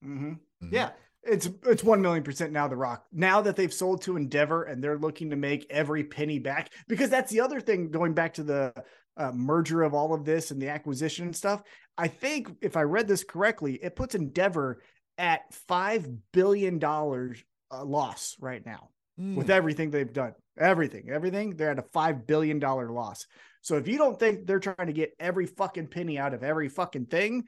[0.04, 0.38] Mhm.
[0.62, 0.72] Mhm.
[0.72, 0.90] Yeah,
[1.22, 2.68] it's it's one million percent now.
[2.68, 6.38] The Rock now that they've sold to Endeavor and they're looking to make every penny
[6.38, 7.90] back because that's the other thing.
[7.90, 8.72] Going back to the
[9.16, 11.62] uh, merger of all of this and the acquisition and stuff,
[11.96, 14.82] I think if I read this correctly, it puts Endeavor
[15.18, 18.90] at five billion dollars uh, loss right now
[19.20, 19.34] Mm.
[19.34, 20.32] with everything they've done.
[20.56, 21.56] Everything, everything.
[21.56, 23.26] They're at a five billion dollar loss.
[23.62, 26.68] So if you don't think they're trying to get every fucking penny out of every
[26.68, 27.44] fucking thing,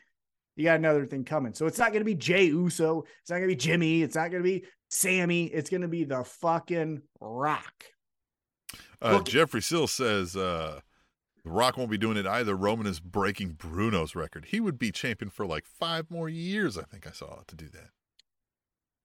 [0.60, 1.54] you got another thing coming.
[1.54, 3.04] So it's not going to be Jay Uso.
[3.22, 4.02] It's not going to be Jimmy.
[4.02, 5.46] It's not going to be Sami.
[5.46, 7.84] It's going to be the fucking Rock.
[9.02, 10.80] Uh, Look- Jeffrey Sill says uh,
[11.44, 12.54] The Rock won't be doing it either.
[12.54, 14.46] Roman is breaking Bruno's record.
[14.50, 16.76] He would be champion for like five more years.
[16.76, 17.88] I think I saw to do that.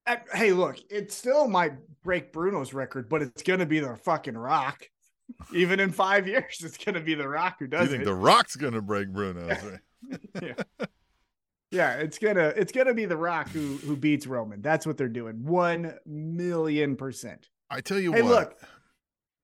[0.06, 3.96] Uh, Hey, look, it still might break Bruno's record, but it's going to be the
[3.96, 4.88] fucking Rock.
[5.54, 7.84] Even in five years, it's going to be the Rock who does it.
[7.84, 8.04] you think it.
[8.06, 9.56] The Rock's gonna break Bruno's?
[9.64, 9.80] Right?
[10.42, 10.86] Yeah,
[11.72, 14.62] it's gonna it's gonna be the Rock who who beats Roman.
[14.62, 15.44] That's what they're doing.
[15.44, 17.48] One million percent.
[17.70, 18.30] I tell you Hey, what.
[18.30, 18.54] look.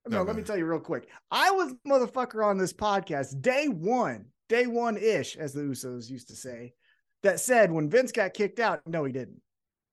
[0.08, 1.08] No, No, let me tell you real quick.
[1.30, 6.28] I was motherfucker on this podcast day one, day one ish, as the Usos used
[6.28, 6.74] to say,
[7.22, 9.40] that said when Vince got kicked out, no, he didn't.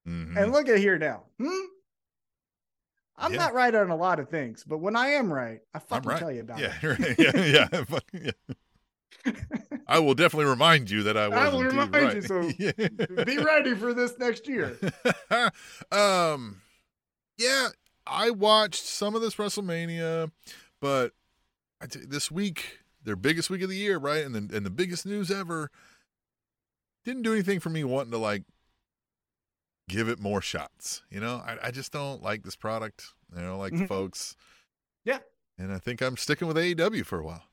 [0.07, 0.35] Mhm.
[0.35, 1.25] And look at here now.
[1.39, 1.47] Hmm?
[3.17, 3.39] I'm Yeah.
[3.39, 6.19] not right on a lot of things, but when I am right, I fucking right.
[6.19, 6.83] tell you about yeah, it.
[6.99, 7.19] right.
[8.13, 8.31] yeah, yeah,
[9.25, 9.31] yeah.
[9.89, 11.37] I will definitely remind you that I was.
[11.37, 12.71] I will remind you, so Yeah.
[13.25, 14.77] Be ready for this next year.
[15.91, 16.61] um,
[17.37, 17.69] yeah,
[18.05, 20.31] I watched some of this WrestleMania,
[20.81, 21.13] but
[21.89, 25.05] t- this week, their biggest week of the year, right, and the and the biggest
[25.05, 25.71] news ever,
[27.05, 28.43] didn't do anything for me wanting to like
[29.87, 31.01] give it more shots.
[31.09, 33.07] You know, I, I just don't like this product.
[33.35, 33.87] I don't like the Mhm.
[33.87, 34.35] folks.
[35.05, 35.19] Yeah.
[35.57, 37.43] and I think I'm sticking with AEW for a while.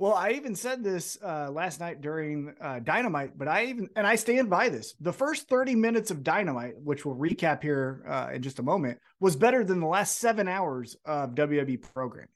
[0.00, 4.06] Well, I even said this uh, last night during uh, Dynamite, but I even and
[4.06, 4.94] I stand by this.
[5.00, 9.00] The first thirty minutes of Dynamite, which we'll recap here uh, in just a moment,
[9.18, 12.28] was better than the last seven hours of WWE programming.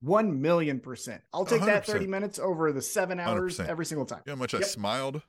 [0.00, 1.22] One million percent.
[1.32, 1.86] I'll take that 100%.
[1.86, 3.66] thirty minutes over the seven hours 100%.
[3.68, 4.20] every single time.
[4.24, 5.22] You know how much I smiled?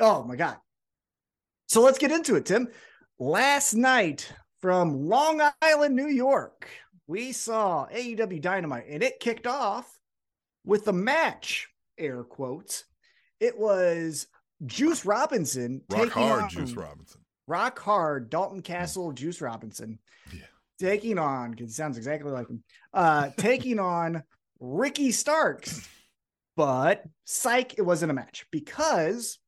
[0.00, 0.56] Oh my god!
[1.68, 2.68] So let's get into it, Tim.
[3.18, 6.66] Last night from Long Island, New York,
[7.06, 9.93] we saw AEW Dynamite, and it kicked off
[10.64, 11.68] with the match.
[11.98, 12.84] Air quotes.
[13.40, 14.26] It was
[14.66, 17.20] Juice Robinson Rock taking hard, on- Juice Robinson.
[17.46, 19.98] Rock hard, Dalton Castle, Juice Robinson.
[20.32, 20.40] Yeah.
[20.80, 24.22] Taking on, because it sounds exactly like him, uh, taking on
[24.60, 25.86] Ricky Starks.
[26.56, 29.38] But psych, it wasn't a match because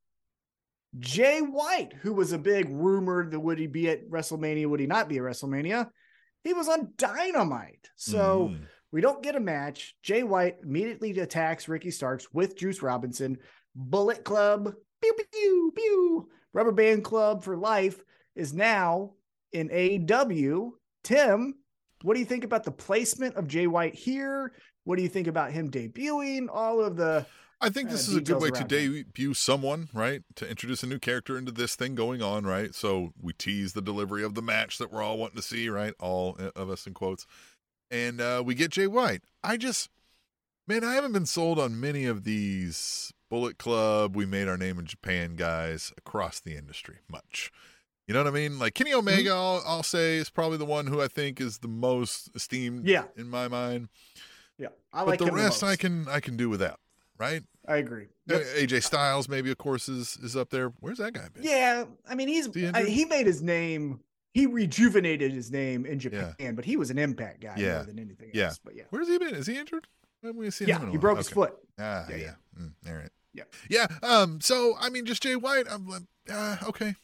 [0.99, 4.87] Jay White, who was a big rumor that would he be at WrestleMania, would he
[4.87, 5.89] not be at WrestleMania?
[6.43, 7.89] He was on Dynamite.
[7.95, 8.67] So Mhm.
[8.91, 9.95] We don't get a match.
[10.01, 13.37] Jay White immediately attacks Ricky Starks with Juice Robinson.
[13.75, 16.29] Bullet Club, pew, pew, pew.
[16.53, 18.01] Rubber Band Club for life
[18.35, 19.11] is now
[19.51, 20.71] in AEW.
[21.03, 21.55] Tim,
[22.01, 24.53] what do you think about the placement of Jay White here?
[24.85, 26.47] What do you think about him debuting?
[26.51, 27.25] All of the
[27.59, 30.21] I think uh, this is a good way to debut someone, right?
[30.35, 32.73] To introduce a new character into this thing going on, right?
[32.75, 35.93] So we tease the delivery of the match that we're all wanting to see, right?
[35.99, 37.25] All of us in quotes.
[37.89, 39.21] And uh, we get Jay White.
[39.43, 39.89] I just,
[40.67, 44.79] man, I haven't been sold on many of these Bullet Club, we made our name
[44.79, 47.51] in Japan guys across the industry much.
[48.07, 48.57] You know what I mean?
[48.57, 48.99] Like Kenny Mm-hmm.
[48.99, 52.87] Omega, I'll, I'll say, is probably the one who I think is the most esteemed
[52.87, 53.03] Yeah.
[53.17, 53.89] in my mind.
[54.57, 55.79] yeah, I But like the rest I most.
[55.79, 56.79] can I can do without,
[57.17, 57.43] right?
[57.67, 58.07] I agree.
[58.29, 60.69] Uh, AJ Styles, maybe of course, is is up there.
[60.79, 61.43] Where's that guy been?
[61.43, 63.99] Yeah, I mean he's I- he made his name.
[64.33, 67.75] He rejuvenated his name in Japan, but he was an impact guy Yeah.
[67.77, 68.45] more than anything Yeah.
[68.47, 68.59] else.
[68.63, 69.33] But yeah, Where's he been?
[69.33, 69.87] Is he injured?
[70.49, 71.53] Seen yeah, he broke his foot.
[71.79, 72.15] Ah, yeah.
[72.17, 73.09] Yeah, Mm, all right.
[73.33, 73.43] Yeah.
[73.69, 73.87] Yeah.
[74.03, 74.41] Um.
[74.41, 75.65] So I mean, just Jay White.
[75.69, 76.95] I'm like, uh, okay.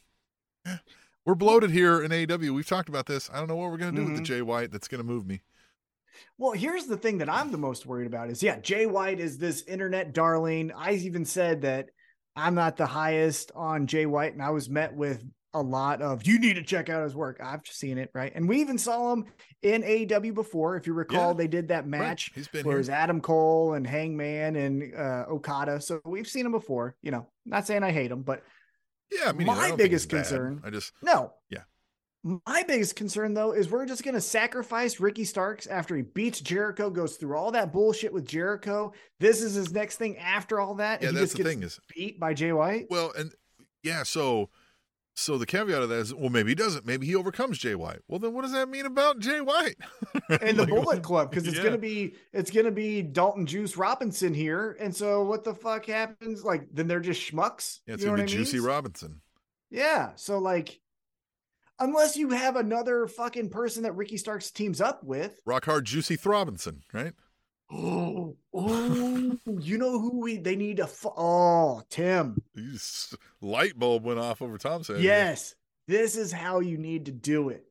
[0.66, 0.78] Yeah.
[1.26, 2.54] We're bloated here in AEW.
[2.54, 3.30] We've talked about this.
[3.32, 4.26] I don't know what we're gonna do with the Mhm.
[4.26, 5.42] Jay White that's gonna move me.
[6.38, 9.38] Well, here's the thing that I'm the most worried about is yeah, Jay White is
[9.38, 10.72] this internet darling.
[10.76, 11.90] I even said that
[12.36, 16.26] I'm not the highest on Jay White, and I was met with a lot of
[16.26, 17.40] you need to check out his work.
[17.44, 18.32] I've seen it, right?
[18.36, 19.26] And we even saw him
[19.62, 20.76] in AEW before.
[20.78, 21.34] If you recall, Yeah.
[21.38, 21.88] they did that Right.
[21.88, 25.80] match He's been where it was Adam Cole and Hangman and uh, Okada.
[25.82, 26.96] So we've seen him before.
[27.02, 28.44] You know, not saying I hate him, but
[29.12, 29.30] Yeah.
[29.30, 31.34] I mean, my I don't think biggest concern- I just no.
[31.50, 31.64] Yeah.
[32.24, 36.40] My biggest concern though is we're just going to sacrifice Ricky Starks after he beats
[36.40, 38.94] Jericho, goes through all that bullshit with Jericho.
[39.20, 41.02] This is his next thing after all that.
[41.04, 41.12] yeah.
[41.12, 42.88] That's just the thing is beat by Jay White.
[42.90, 43.34] well, and
[43.84, 44.02] yeah.
[44.04, 44.50] So.
[45.16, 46.86] So the caveat of that is, well, maybe he doesn't.
[46.88, 48.00] Maybe he overcomes Jay White.
[48.08, 49.76] Well, then what does that mean about Jay White?
[50.42, 51.64] And the Like, Bullet Club, because it's yeah.
[51.64, 54.76] gonna be it's gonna be Dalton Juice Robinson here.
[54.80, 56.44] And so what the fuck happens?
[56.44, 57.80] Like then they're just schmucks.
[57.86, 58.46] Yeah, it's you know gonna be I mean?
[58.46, 59.22] Juicy Robinson.
[59.70, 60.12] Yeah.
[60.16, 60.80] So like
[61.80, 66.18] unless you have another fucking person that Ricky Starks teams up with, Rock hard, Juicy
[66.18, 67.14] Throbinson, right?
[67.76, 70.88] Oh, oh, you know who we they need to.
[70.88, 72.38] Fu- oh, Tim.
[72.56, 75.02] Just- light bulb went off over Tom's head.
[75.02, 75.56] Yes,
[75.88, 77.66] this is how you need to do it.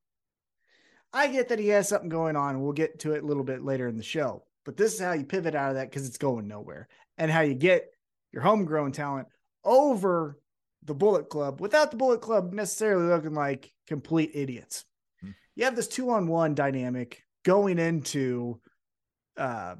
[1.13, 2.63] I get that he has something going on.
[2.63, 4.45] We'll get to it a little bit later in the show.
[4.65, 6.89] But this is how you pivot out of that because it's going nowhere,
[7.19, 7.91] and how you get
[8.33, 9.29] your homegrown talent
[9.65, 10.39] over
[10.85, 14.85] the Bullet Club without the Bullet Club necessarily looking like complete idiots.
[15.21, 15.31] Hmm.
[15.55, 18.61] You have this two on one dynamic going into
[19.37, 19.77] uh,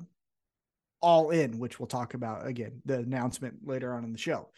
[1.03, 4.51] All In, which we'll talk about again, the announcement later on in the show.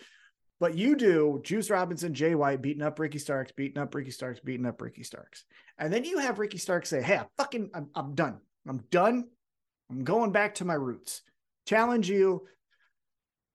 [0.61, 4.41] But you do Juice Robinson, Jay White beating up Ricky Starks, beating up Ricky Starks,
[4.41, 5.45] beating up Ricky Starks.
[5.79, 8.39] And then you have Ricky Starks say, Hey, I fucking, I'm, I'm done.
[8.69, 9.25] I'm done.
[9.91, 11.23] I'm going back to my roots.
[11.67, 12.47] Challenge you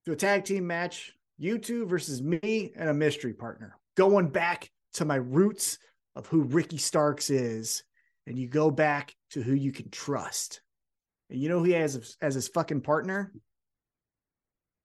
[0.05, 3.77] to a tag team match, you two versus me and a mystery partner.
[3.95, 5.77] Going back to my roots
[6.15, 7.83] of who Ricky Starks is.
[8.27, 10.61] And you go back to who you can trust.
[11.29, 13.31] And you know who he has as, his fucking partner?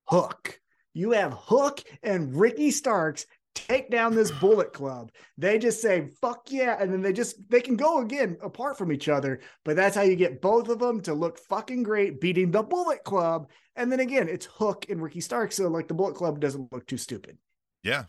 [0.09, 0.61] Hook.
[0.93, 5.11] You have Hook and Ricky Starks take down this Bullet Club.
[5.39, 8.93] They just say fuck yeah, and then they just they can go again apart from
[8.93, 12.51] each other, but that's how you get both of them to look fucking great, beating
[12.51, 13.51] the Bullet Club.
[13.77, 16.87] And then again, it's Hook and Ricky Starks, so like the Bullet Club doesn't look
[16.87, 17.39] too stupid.
[17.83, 18.05] Yeah.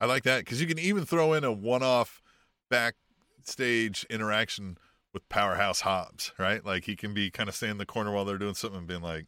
[0.00, 2.22] I like that because you can even throw in a one off
[2.70, 4.78] backstage interaction
[5.18, 6.64] with Powerhouse Hobbs, right?
[6.64, 8.86] Like he can be kind of staying in the corner while they're doing something and
[8.86, 9.26] being like,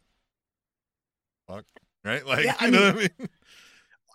[1.47, 1.65] fuck,
[2.05, 2.25] right?
[2.25, 3.29] Like, Yeah, I you know mean- what I mean?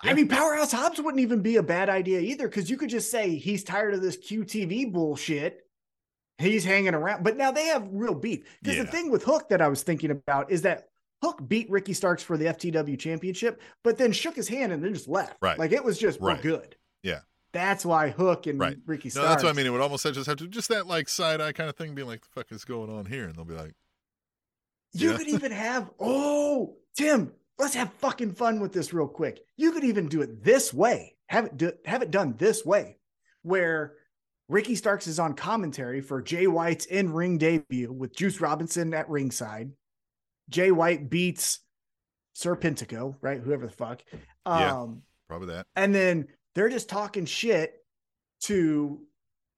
[0.03, 3.11] I mean, Powerhouse Hobbs wouldn't even be a bad idea either, because you could just
[3.11, 5.62] say he's tired of this QTV bullshit.
[6.39, 8.45] He's hanging around, but now they have real beef.
[8.62, 8.83] Because Yeah.
[8.85, 10.89] the thing with Hook that I was thinking about is that
[11.22, 14.93] Hook beat Ricky Starks for the FTW championship, but then shook his hand and then
[14.93, 15.39] just left.
[15.41, 15.59] Right.
[15.59, 16.43] Like it was just Right.
[16.43, 16.77] good.
[17.03, 17.20] Yeah.
[17.57, 18.77] That's why Hook and Right.
[18.85, 19.29] Ricky No, Starks.
[19.31, 19.65] that's what I mean.
[19.67, 22.07] It would almost just have to just that like side eye kind of thing, being
[22.07, 23.73] like, "The fuck is going on here?" And they'll be like,
[24.93, 25.17] You Yeah.
[25.19, 29.41] could even have, oh, Tim, let's have fucking fun with this real quick.
[29.57, 31.17] You could even do it this way.
[31.29, 32.99] Have it do, have it done this way,
[33.43, 33.95] where
[34.49, 39.73] Ricky Starks is on commentary for Jay White's in-ring debut with Juice Robinson at ringside.
[40.49, 41.61] Jay White beats
[42.37, 43.41] Serpentico, right?
[43.41, 44.03] Whoever the fuck.
[44.47, 44.81] Yeah.
[44.83, 47.75] Um, "Probably that." and then they're just talking shit
[48.43, 49.01] to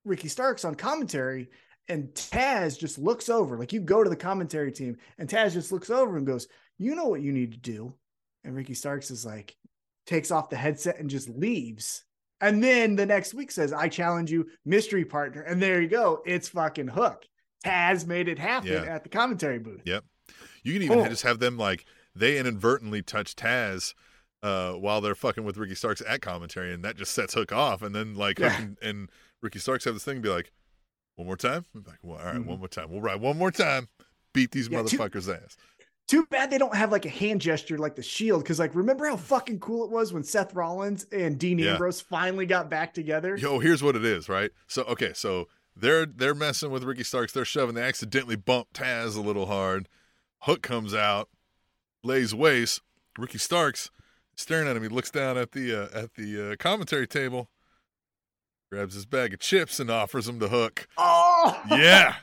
[0.05, 1.49] Ricky Starks on commentary.
[1.88, 5.72] And Taz just looks over, like you go to the commentary team, and Taz just
[5.72, 6.46] looks over and goes,
[6.76, 7.94] You know what you need to do.
[8.44, 9.57] And Ricky Starks is like,
[10.07, 12.05] takes off the headset and just leaves.
[12.42, 15.42] And then the next week says, I challenge you, mystery partner.
[15.42, 16.22] And there you go.
[16.26, 17.24] It's fucking Hook.
[17.64, 18.82] Taz made it happen Yeah.
[18.84, 19.82] at the commentary booth.
[19.84, 20.05] Yep.
[20.62, 21.09] You can even Oh.
[21.09, 21.84] just have them like
[22.14, 23.94] they inadvertently touch Taz
[24.43, 27.82] uh, while they're fucking with Ricky Starks at commentary, and that just sets Hook off.
[27.82, 28.61] And then like Hook Yeah.
[28.62, 29.11] and, and
[29.43, 30.53] Ricky Starks have this thing, and be like,
[31.16, 32.47] "One more time." I'm like, well, "All right, Mhm.
[32.47, 32.91] one more time.
[32.91, 33.89] We'll ride one more time.
[34.32, 35.57] Beat these Yeah, motherfuckers' ass."
[36.07, 39.07] Too bad they don't have like a hand gesture like the Shield, because like remember
[39.07, 41.72] how fucking cool it was when Seth Rollins and Dean Yeah.
[41.72, 43.36] Ambrose finally got back together.
[43.36, 44.51] Yo, here's what it is, right?
[44.68, 47.32] So okay, so they're they're messing with Ricky Starks.
[47.32, 47.74] They're shoving.
[47.74, 49.86] They accidentally bump Taz a little hard.
[50.43, 51.28] Hook comes out,
[52.03, 52.80] lays waste.
[53.18, 53.91] Ricky Starks
[54.39, 54.82] staring at him.
[54.82, 57.51] He looks down at the uh, at the uh, commentary table,
[58.72, 60.89] grabs his bag of chips and offers him the Hook.
[60.97, 62.14] Oh Yeah,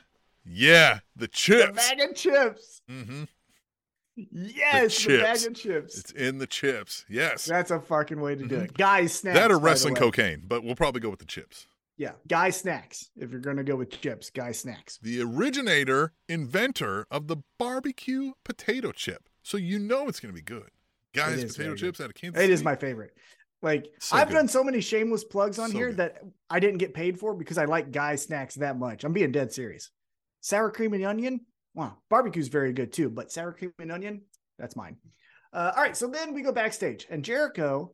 [0.44, 1.68] yeah, the chips.
[1.68, 2.82] the bag of chips.
[2.90, 3.24] Mm-hmm.
[4.32, 5.98] Yes, the, bag of chips.
[6.00, 7.04] It's in the chips.
[7.10, 8.64] Yes, That's a fucking way to do Mhm.
[8.66, 8.74] it.
[8.78, 9.38] Guys, snacks.
[9.38, 11.68] that or wrestling cocaine, but we'll probably go with the chips.
[11.98, 13.10] Yeah, guy snacks.
[13.18, 15.00] If you're gonna go with chips, guy snacks.
[15.02, 19.28] the originator, inventor of the barbecue potato chip.
[19.44, 20.72] So you know it's going to be good.
[21.16, 23.12] Guys, potato chips out of Kansas It is my favorite.
[23.62, 24.34] Like So I've good.
[24.36, 25.98] done so many shameless plugs on So here good.
[25.98, 29.04] that I didn't get paid for because I like guy snacks that much.
[29.04, 29.90] I'm being dead serious.
[30.42, 31.42] Sour cream and onion.
[31.74, 34.22] Wow, barbecue's very good too, but sour cream and onion,
[34.60, 34.98] that's mine.
[35.52, 37.92] Uh, all right, so then we go backstage, and Jericho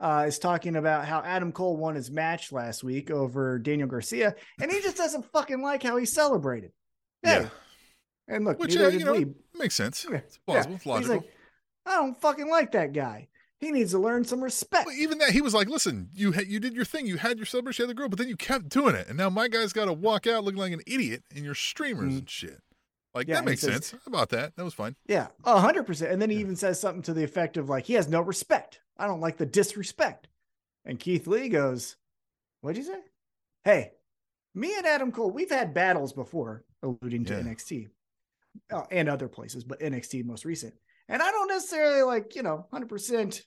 [0.00, 4.34] uh, is talking about how Adam Cole won his match last week over Daniel Garcia,
[4.60, 6.72] and he just doesn't fucking like how he celebrated.
[7.22, 7.48] Hey, Yeah.
[8.28, 9.26] and look, Which, uh, you know, we.
[9.58, 10.06] makes sense.
[10.10, 10.74] Yeah, It's plausible.
[10.74, 11.16] It's He's logical.
[11.16, 11.30] like,
[11.86, 13.28] I don't fucking like that guy.
[13.58, 14.84] He needs to learn some respect.
[14.86, 17.06] But even that, he was like, "Listen, you had you did your thing.
[17.06, 19.16] You had your celebration, you had the girl, but then you kept doing it, and
[19.16, 22.18] now my guy's got to walk out looking like an idiot in your streamers Mhm.
[22.18, 22.60] and shit.
[23.14, 23.90] Like Yeah, that makes says- sense.
[23.92, 24.56] How about that?
[24.56, 24.94] That was fine.
[25.06, 26.12] Yeah, a hundred percent.
[26.12, 26.42] And then he Yeah.
[26.42, 28.80] even says something to the effect of like, he has no respect.
[28.98, 30.28] I don't like the disrespect.
[30.84, 31.96] And Keith Lee goes,
[32.60, 33.00] What'd you say?
[33.64, 33.92] Hey,
[34.54, 37.40] me and Adam Cole, we've had battles before, alluding to Yeah.
[37.40, 37.88] NXT
[38.70, 40.74] uh, and other places, but NXT most recent.
[41.08, 43.40] And I don't necessarily like, you know, 100%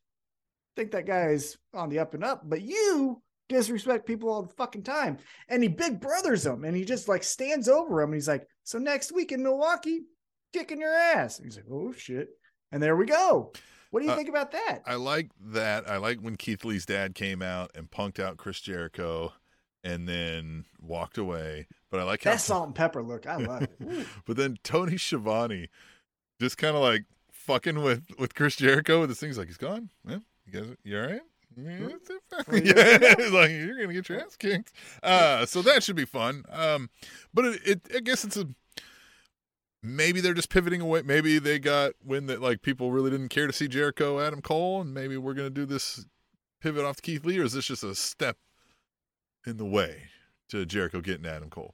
[0.75, 4.53] think that guy is on the up and up, but you disrespect people all the
[4.53, 5.17] fucking time.
[5.49, 8.47] And he big brothers them and he just like stands over him and he's like,
[8.63, 10.01] So next week in Milwaukee,
[10.53, 11.37] kicking your ass.
[11.39, 12.29] And he's like, Oh shit.
[12.71, 13.51] And there we go.
[13.91, 14.83] What do you Uh, think about that?
[14.85, 15.89] I like that.
[15.89, 19.33] I like when Keith Lee's dad came out and punked out Chris Jericho
[19.83, 21.67] and then walked away.
[21.89, 23.25] But I like how That salt and pepper look.
[23.25, 24.07] I love it.
[24.27, 25.69] But then Tony Schiavone
[26.39, 27.05] just kind of like
[27.49, 29.89] fucking with with Chris Jericho with his things like he's gone.
[30.07, 31.21] Yeah, you guys, you all right?
[31.57, 31.87] Yeah,
[33.17, 34.71] he's like you're gonna get your ass kicked.
[35.01, 36.43] Uh, so that should be fun.
[36.51, 36.91] Um,
[37.33, 38.47] but it, it, I guess it's a
[39.81, 41.01] maybe they're just pivoting away.
[41.01, 44.81] Maybe they got when that like people really didn't care to see Jericho, Adam Cole,
[44.81, 46.05] and maybe we're gonna do this
[46.61, 48.37] pivot off to Keith Lee, or is this just a step
[49.47, 50.03] in the way
[50.49, 51.73] to Jericho getting Adam Cole?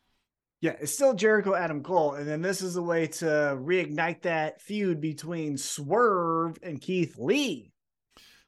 [0.62, 2.14] Yeah, it's still Jericho Adam Cole.
[2.16, 7.72] And then this is a way to reignite that feud between Swerve and Keith Lee.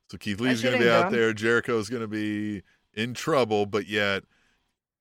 [0.09, 1.11] So Keith That Lee's going to be out done.
[1.11, 1.33] there.
[1.33, 4.23] Jericho's going to be in trouble, but yet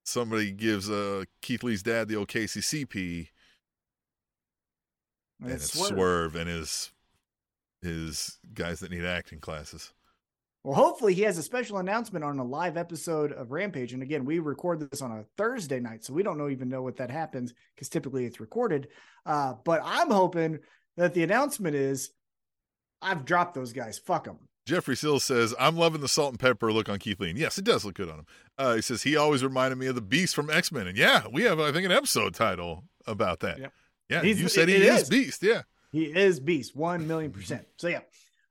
[0.04, 3.28] somebody gives uh, Keith Lee's dad the old KCCP,
[5.40, 5.88] And and it's it's Swerve.
[5.88, 6.92] Swerve and his
[7.82, 9.92] his guys that need acting classes.
[10.66, 13.92] Well, hopefully he has a special announcement on a live episode of Rampage.
[13.92, 16.82] And again, we record this on a Thursday night, so we don't know even know
[16.82, 18.88] what that happens because typically it's recorded.
[19.24, 20.58] Uh, but I'm hoping
[20.96, 22.10] that the announcement is
[23.00, 24.00] I've dropped those guys.
[24.00, 24.38] Fuck them.
[24.66, 27.64] Jeffrey Sills says, "I'm loving the salt and pepper look on Keith Lee." Yes, it
[27.64, 28.26] does look good on him.
[28.58, 31.28] Uh, he says he always reminded me of the Beast from X Men, and yeah,
[31.32, 33.60] we have I think an episode title about that.
[33.60, 33.72] Yep.
[34.08, 35.02] Yeah, He's- you said it he is.
[35.02, 35.08] is.
[35.08, 35.42] Beast.
[35.44, 35.62] Yeah,
[35.92, 37.68] He is beast, one million percent.
[37.78, 38.00] So yeah.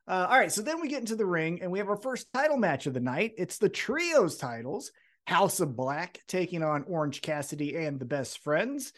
[0.07, 2.31] Uh, all right, so then we get into the ring and we have our first
[2.33, 3.33] title match of the night.
[3.37, 4.91] It's the trios titles:
[5.25, 8.93] House of Black taking on Orange Cassidy and the Best Friends.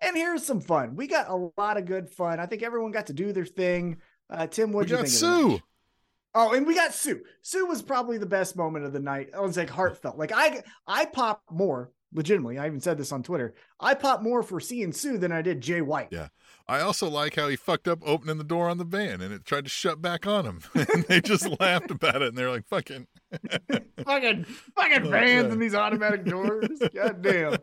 [0.00, 0.96] And here's some fun.
[0.96, 2.40] We got a lot of good fun.
[2.40, 3.98] I think everyone got to do their thing.
[4.28, 5.08] Uh, Tim, what do you think?
[5.08, 5.60] Sue.
[6.34, 7.22] Oh, and we got Sue.
[7.42, 9.30] Sue was probably the best moment of the night.
[9.32, 10.18] It was like heartfelt.
[10.18, 11.92] Like I, I pop more.
[12.14, 13.54] Legitimately, I even said this on Twitter.
[13.80, 16.08] I pop more for seeing Sue than I did Jay White.
[16.10, 16.28] Yeah.
[16.68, 19.44] I also like how he fucked up opening the door on the van and it
[19.44, 20.60] tried to shut back on him.
[20.74, 23.06] and they just laughed about it and they're like, fucking.
[24.04, 25.52] fucking fucking fans yeah.
[25.52, 26.68] and these automatic doors.
[26.94, 27.56] God damn.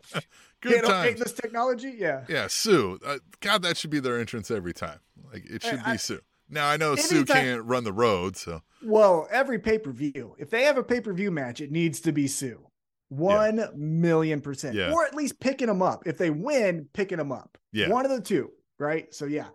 [0.61, 1.19] Good update times.
[1.19, 1.95] this technology.
[1.97, 2.25] Yeah.
[2.27, 2.99] Yeah, Sue.
[3.05, 4.99] Uh, God, that should be their entrance every time.
[5.31, 6.21] Like, it should I- be Sue.
[6.51, 8.63] Now, I know Sue can't run the road, so.
[8.83, 11.99] Well, every pay per view, if they have a pay per view match, it needs
[12.01, 12.69] to be Sue.
[13.09, 14.75] One million percent.
[14.75, 14.91] Yeah.
[14.91, 16.03] Or at least picking them up.
[16.05, 17.57] If they win, picking them up.
[17.71, 17.89] Yeah.
[17.89, 18.51] One of the two.
[18.79, 19.13] Right.
[19.13, 19.47] So, yeah.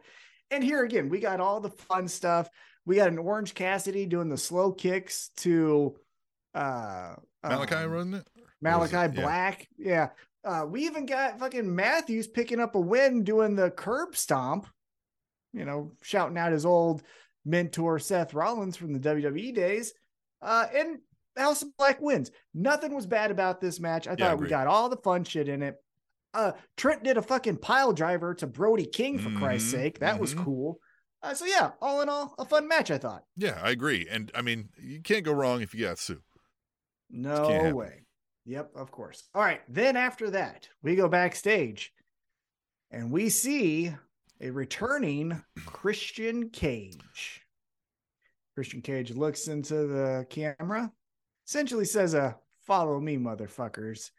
[0.50, 2.48] And here again, we got all the fun stuff.
[2.86, 5.96] We got an Orange Cassidy doing the slow kicks to
[6.54, 8.28] uh Malachi um, running it?
[8.60, 9.06] Malachi Yeah.
[9.08, 9.68] Black.
[9.78, 10.08] Yeah.
[10.44, 14.66] Uh, we even got fucking Matthews picking up a win doing the curb stomp,
[15.54, 17.02] you know, shouting out his old
[17.46, 19.94] mentor Seth Rollins from the WWE days.
[20.42, 20.98] Uh, and
[21.36, 22.30] House of Black wins.
[22.52, 24.06] Nothing was bad about this match.
[24.06, 25.76] I Yeah, thought we got all the fun shit in it.
[26.34, 29.98] Uh, Trent did a fucking pile driver to Brody King for Christ's Mhm, sake.
[30.00, 30.44] That was mhm.
[30.44, 30.80] cool.
[31.22, 32.90] Uh, so yeah, all in all, a fun match.
[32.90, 33.24] I thought.
[33.36, 34.06] Yeah, I agree.
[34.10, 36.20] And I mean, you can't go wrong if you got Sue.
[37.08, 38.04] No way.
[38.44, 39.22] Yep, of course.
[39.34, 39.62] All right.
[39.68, 41.92] Then after that, we go backstage
[42.90, 43.94] and we see
[44.40, 47.40] a returning Christian Cage.
[48.54, 50.92] Christian Cage looks into the camera,
[51.46, 54.10] essentially says a follow me, motherfuckers,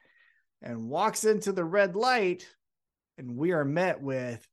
[0.65, 2.47] and walks into the red light.
[3.17, 4.45] And we are met with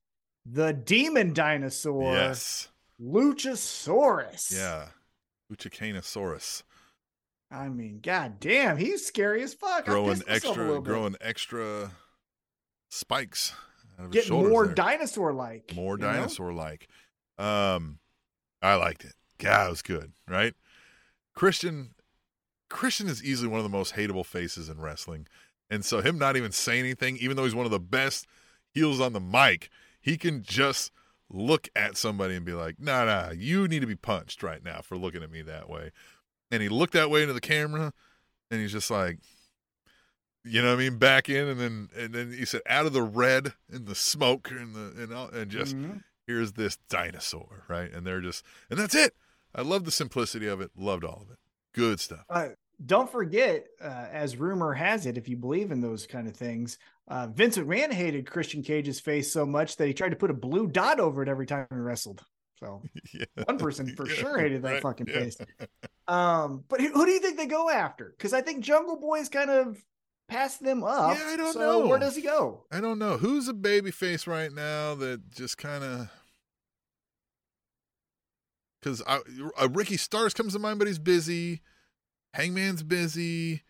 [0.46, 2.68] the demon dinosaur, yes.
[3.00, 4.54] Luchasaurus.
[4.54, 4.86] Yeah.
[5.52, 6.62] Uchicanosaurus.
[7.50, 9.84] I mean, god damn, he's scary as fuck.
[9.84, 11.90] Growing pissed myself a extra, growing extra
[12.90, 13.52] spikes
[13.98, 14.74] out of getting more there.
[14.74, 15.74] dinosaur like.
[15.74, 16.88] more dinosaur like.
[17.38, 17.98] Um,
[18.62, 19.14] I liked it.
[19.38, 20.54] God, it was good, right?
[21.34, 21.94] Christian,
[22.70, 25.26] Christian is easily one of the most hateable faces in wrestling,
[25.72, 28.26] and so him not even saying anything, even though he's one of the best
[28.74, 29.70] heels on the mic,
[30.00, 30.92] he can just
[31.30, 34.82] look at somebody and be like, "Nah, nah, you need to be punched right now
[34.82, 35.90] for looking at me that way."
[36.50, 37.92] And he looked that way into the camera,
[38.50, 39.18] and he's just like,
[40.44, 42.92] you know what I mean, back in, and then and then he said, out of
[42.92, 46.02] the red and the smoke and the and all, and just Mhm.
[46.26, 47.90] here's this dinosaur, right?
[47.92, 49.16] And they're just, and that's it.
[49.54, 50.70] I love the simplicity of it.
[50.76, 51.38] Loved all of it.
[51.74, 52.24] Good stuff.
[52.28, 52.50] Uh,
[52.84, 56.78] don't forget, uh, as rumor has it, if you believe in those kind of things,
[57.08, 60.34] uh, Vince McMahon hated Christian Cage's face so much that he tried to put a
[60.34, 62.22] blue dot over it every time he wrestled.
[62.58, 62.82] So
[63.14, 63.24] yeah.
[63.44, 65.14] one person for Yeah, sure hated that right, fucking yeah.
[65.14, 65.36] face.
[66.08, 68.14] Um, but who, do you think they go after?
[68.16, 69.82] Because I think Jungle Boy's kind of
[70.28, 71.16] passed them up.
[71.18, 71.86] Yeah, I don't so know.
[71.88, 72.64] Where does he go?
[72.70, 76.08] I don't know who's a baby face right now that just kind of.
[78.80, 79.20] Because uh,
[79.70, 81.62] Ricky Starks comes to mind, but he's busy.
[82.32, 83.62] Hangman's busy.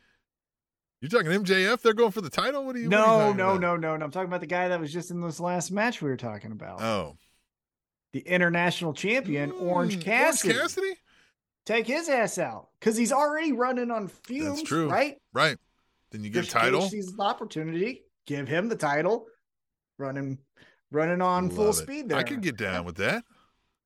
[1.01, 1.81] You're talking MJF?
[1.83, 2.65] They're going for the title.
[2.65, 2.85] What are you?
[2.85, 3.61] are you No, no, about?
[3.61, 4.05] no, no, no.
[4.05, 6.53] I'm talking about the guy that was just in this last match we were talking
[6.53, 6.81] about.
[6.81, 7.17] Oh,
[8.13, 10.55] the international champion, Orange Mm, Cassidy.
[10.55, 10.95] Orange Cassidy.
[11.65, 14.59] Take his ass out because he's already running on fumes.
[14.59, 14.89] That's true.
[14.91, 15.17] right?
[15.33, 15.57] Right.
[16.11, 16.83] Then you get a title.
[16.83, 19.27] Sees the opportunity, give him the title,
[19.99, 20.39] running
[20.91, 21.75] running on full it.
[21.75, 22.19] speed there.
[22.19, 23.25] I could get down with that.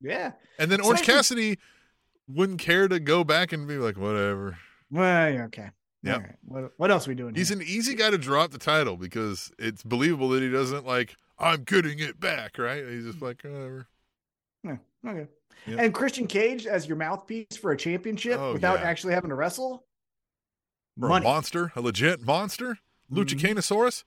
[0.02, 0.32] Yeah.
[0.58, 1.58] And then Orange Cassidy
[2.28, 4.58] wouldn't care to go back and be like, whatever.
[4.90, 5.70] Well, yeah, okay.
[6.02, 6.18] Yeah.
[6.18, 6.34] Right.
[6.44, 7.34] What, what else are we doing?
[7.34, 7.58] He's here?
[7.58, 11.64] an easy guy to drop the title because it's believable that he doesn't like, I'm
[11.64, 12.84] getting it back, right?
[12.88, 13.88] He's just like, whatever.
[14.62, 14.76] Yeah,
[15.06, 15.26] okay.
[15.66, 15.76] Yeah.
[15.80, 18.86] And Christian Cage as your mouthpiece for a championship Oh, without yeah.
[18.86, 19.84] actually having to wrestle.
[20.98, 22.78] For a monster, a legit monster,
[23.12, 23.24] Mhm.
[23.24, 24.04] Luchacanosaurus,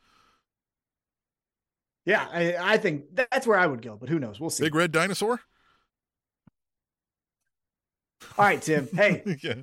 [2.05, 4.39] Yeah, I, I think that's where I would go, but who knows?
[4.39, 4.63] We'll see.
[4.63, 5.41] big red dinosaur.
[8.37, 8.87] All right, Tim.
[8.95, 9.55] Hey, yeah.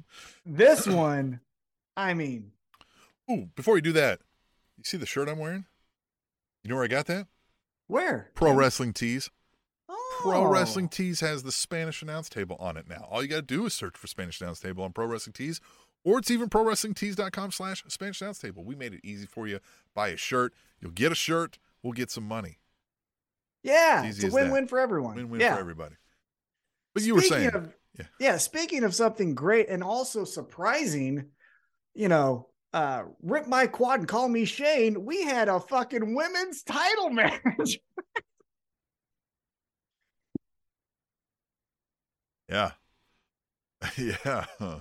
[0.44, 1.40] this one,
[1.96, 2.52] I mean,
[3.30, 4.20] Ooh, before we do that,
[4.76, 5.64] you see the shirt I'm wearing?
[6.62, 7.26] You know where I got that?
[7.88, 8.30] where?
[8.34, 9.30] Pro Wrestling Tees.
[9.88, 10.18] Oh.
[10.22, 10.46] Pro.
[10.46, 13.06] Wrestling Tees has the Spanish announce table on it now.
[13.10, 15.60] All you got to do is search for Spanish announce table on Pro Wrestling Tees,
[16.04, 18.64] or it's even prowrestlingtees.com slash Spanish announce table.
[18.64, 19.60] We made it easy for you.
[19.94, 20.52] Buy a shirt.
[20.80, 21.58] You'll get a shirt.
[21.82, 22.58] We'll get some money.
[23.62, 24.42] Yeah, it's a as that.
[24.42, 25.16] win-win for everyone.
[25.16, 25.54] Win-win yeah.
[25.54, 25.96] for everybody.
[26.94, 27.74] But you were saying, of,
[28.20, 28.36] yeah.
[28.36, 31.26] speaking of something great and also surprising,
[31.94, 35.04] you know, uh, rip my quad and call me Shane.
[35.04, 37.78] We had a fucking women's title match.
[42.48, 42.72] yeah.
[43.96, 44.44] yeah.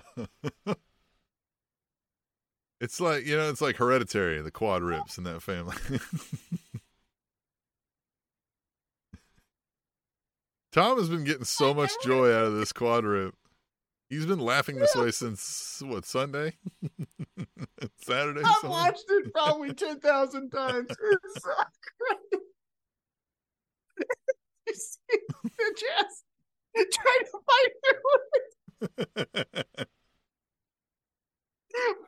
[2.82, 5.76] it's like, you know, it's like hereditary, the quad rips in that family.
[10.76, 13.34] Tom has been getting so much joy out of this quad rip.
[14.10, 16.52] He's been laughing this way since what Sunday,
[18.04, 18.42] Saturday.
[18.42, 18.70] I've something?
[18.72, 20.90] watched it probably 10,000 times.
[21.24, 21.50] It's so
[21.98, 22.42] great.
[24.68, 25.18] you see
[25.58, 26.26] the chest
[26.76, 29.88] trying to fight through it.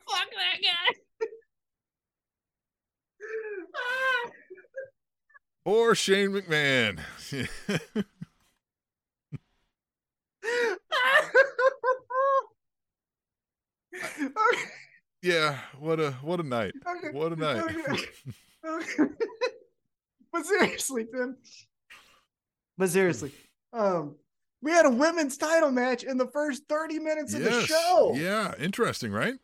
[0.06, 0.88] Fuck that guy.
[3.74, 4.30] Ah.
[5.64, 7.00] Poor Shane McMahon.
[13.94, 14.62] Okay,
[15.22, 16.72] yeah, what a what a night.
[16.86, 17.62] okay, What a night.
[18.64, 19.04] okay,
[20.32, 21.36] but seriously, Tim.
[22.76, 23.32] But seriously,
[23.72, 24.16] um,
[24.62, 28.12] we had a women's title match in the first 30 minutes of the show.
[28.14, 29.34] Yeah, interesting, right?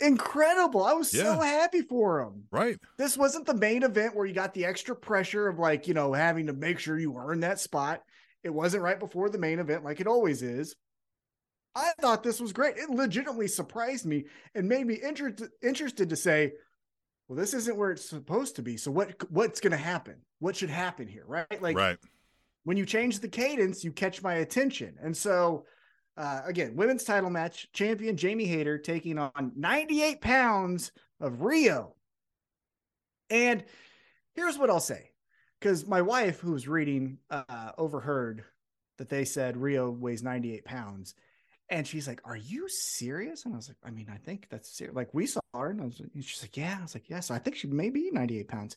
[0.00, 0.82] Incredible.
[0.82, 2.44] I was so happy for him.
[2.50, 2.78] Right.
[2.98, 6.12] This wasn't the main event where you got the extra pressure of like, you know,
[6.12, 8.02] having to make sure you earn that spot.
[8.44, 10.76] It wasn't right before the main event like it always is.
[11.74, 12.76] I thought this was great.
[12.76, 16.52] It legitimately surprised me and made me inter- interested to say,
[17.26, 18.76] well, this isn't where it's supposed to be.
[18.76, 20.16] So what what's going to happen?
[20.38, 21.60] What should happen here, right?
[21.62, 21.98] Like right.
[22.64, 24.96] when you change the cadence, you catch my attention.
[25.02, 25.64] And so,
[26.16, 31.96] uh, again, women's title match champion Jamie Hayter taking on 98 pounds of Rio.
[33.30, 33.64] And
[34.34, 35.10] here's what I'll say
[35.64, 38.44] because my wife, who was reading, uh, overheard
[38.98, 41.14] that they said Rio weighs 98 pounds.
[41.70, 43.46] And she's like, Are you serious?
[43.46, 44.94] And I was like, I mean, I think that's serious.
[44.94, 45.70] Like, we saw her.
[45.70, 46.76] And I was, and she's like, Yeah.
[46.78, 47.20] I was like, Yeah.
[47.20, 48.76] So I think she may be 98 pounds.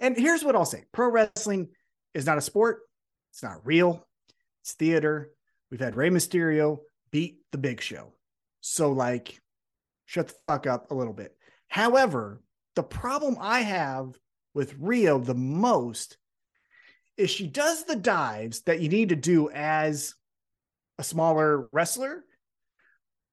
[0.00, 1.68] And here's what I'll say pro wrestling
[2.14, 2.80] is not a sport,
[3.30, 4.04] it's not real,
[4.62, 5.30] it's theater.
[5.70, 6.78] We've had Rey Mysterio
[7.12, 8.12] beat the big show.
[8.60, 9.40] So, like,
[10.04, 11.36] shut the fuck up a little bit.
[11.68, 12.42] However,
[12.74, 14.18] the problem I have
[14.52, 16.16] with Rio the most
[17.16, 20.14] is she does the dives that you need to do as
[20.98, 22.24] a smaller wrestler,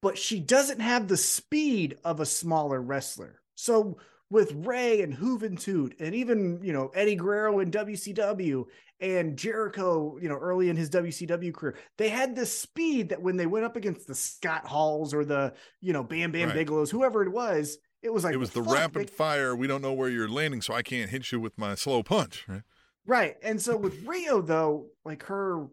[0.01, 3.41] but she doesn't have the speed of a smaller wrestler.
[3.55, 3.97] So
[4.29, 8.65] with Rey and Juventud and even, you know, Eddie Guerrero in WCW
[8.99, 13.35] and Jericho, you know, early in his WCW career, they had this speed that when
[13.35, 16.57] they went up against the Scott Halls or the, you know, Bam Bam Right.
[16.57, 19.55] Bigelow's, whoever it was, it was like it was the rapid they- fire.
[19.55, 22.45] We don't know where you're landing, so I can't hit you with my slow punch.
[22.47, 22.61] Right.
[23.05, 23.35] Right.
[23.43, 25.67] And so with Rio though, like her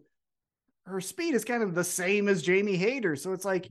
[0.85, 3.15] her speed is kind of the same as Jamie Hayter.
[3.15, 3.69] So it's like,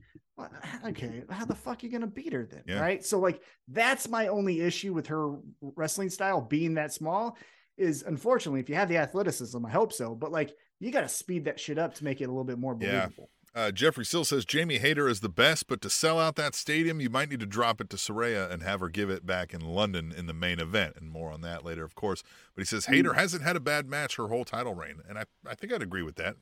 [0.85, 2.63] okay, how the fuck are you gonna beat her then?
[2.65, 2.79] Yeah.
[2.79, 3.03] Right.
[3.03, 7.37] So like that's my only issue with her wrestling style being that small
[7.77, 11.45] is unfortunately if you have the athleticism, I hope so, but like you gotta speed
[11.45, 13.07] that shit up to make it a little bit more Yeah.
[13.55, 17.01] Uh, Jeffrey Sill says Jamie Hayter is the best, but to sell out that stadium,
[17.01, 19.61] you might need to drop it to Saraya and have her give it back in
[19.61, 20.95] London in the main event.
[20.97, 22.21] And more on that later, of course.
[22.55, 22.93] But he says Hmm.
[22.93, 25.01] Hayter hasn't had a bad match her whole title reign.
[25.09, 26.35] And I, I think I'd agree with that.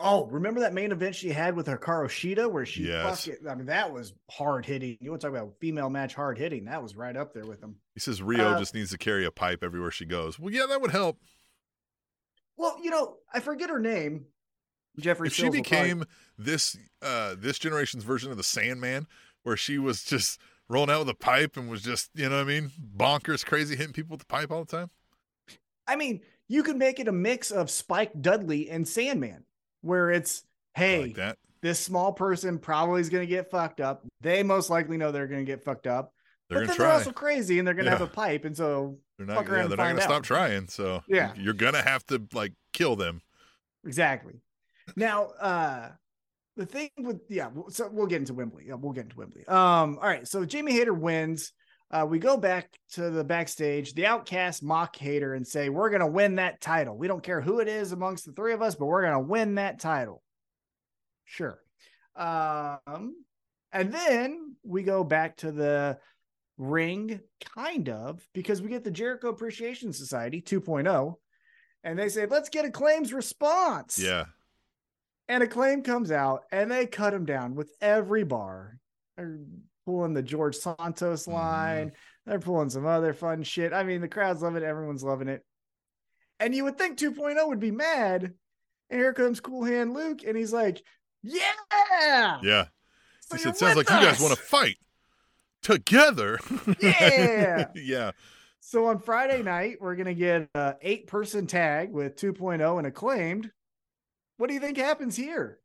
[0.00, 3.26] Oh, remember that main event she had with Hikaru Shida where she Yes.
[3.26, 4.96] fucking I mean that was hard hitting.
[5.00, 6.66] You want to talk about female match hard hitting?
[6.66, 7.74] That was right up there with them.
[7.94, 10.38] He says Rio Uh, just needs to carry a pipe everywhere she goes.
[10.38, 11.18] Well, yeah, that would help.
[12.56, 14.26] Well, you know, I forget her name.
[15.00, 16.04] Jeffrey if she Sills will probably- became
[16.38, 19.06] this uh this generation's version of the Sandman,
[19.42, 22.42] where she was just rolling out with a pipe and was just, you know what
[22.42, 24.90] I mean, bonkers, crazy, hitting people with the pipe all the time.
[25.86, 29.44] I mean, you could make it a mix of Spike Dudley and Sandman,
[29.80, 30.42] where it's,
[30.74, 31.38] hey, like that.
[31.62, 34.04] this small person probably is going to get fucked up.
[34.20, 36.12] They most likely know they're going to get fucked up.
[36.50, 38.44] They're but gonna then they're also crazy and they're going to have a pipe.
[38.44, 39.36] And so, They're not.
[39.36, 40.02] fuck Yeah, they're not gonna out.
[40.02, 40.68] stop trying.
[40.68, 41.32] So Yeah.
[41.36, 43.22] you're gonna have to like kill them.
[43.86, 44.34] exactly.
[44.96, 45.88] Now, uh,
[46.56, 48.64] the thing with, yeah, so we'll get into Wembley.
[48.66, 49.46] Yeah, we'll get into Wembley.
[49.46, 50.26] Um, all right.
[50.26, 51.52] So Jamie Hayter wins.
[51.90, 53.94] Uh, we go back to the backstage.
[53.94, 56.98] The Outcast mock Hayter and say, We're to win that title.
[56.98, 59.54] We don't care who it is amongst the three of us, but we're to win
[59.54, 60.22] that title.
[61.24, 61.58] Sure.
[62.14, 63.14] Um,
[63.72, 65.98] and then we go back to the
[66.58, 67.20] ring,
[67.56, 71.14] kind of, because we get the Jericho Appreciation Society 2.0,
[71.84, 73.98] and they say, Let's get a claims response.
[73.98, 74.24] Yeah.
[75.28, 78.78] And Acclaim comes out and they cut him down with every bar.
[79.16, 79.38] They're
[79.84, 81.32] pulling the George Santos Mhm.
[81.32, 81.92] line.
[82.26, 83.72] They're pulling some other fun shit.
[83.72, 84.66] I mean, the crowd's loving it.
[84.66, 85.44] Everyone's loving it.
[86.40, 88.34] And you would think 2.0 would be mad.
[88.90, 90.20] And here comes Cool Hand Luke.
[90.26, 90.82] And he's like,
[91.22, 92.38] Yeah.
[92.42, 92.66] Yeah.
[93.20, 94.76] So he said, "Sounds like with you guys want to fight
[95.62, 96.38] together."
[96.80, 97.66] Yeah.
[97.74, 98.10] yeah.
[98.60, 102.86] So on Friday night, we're going to get a eight person tag with 2.0 and
[102.86, 103.50] acclaimed.
[104.38, 105.58] What do you think happens here?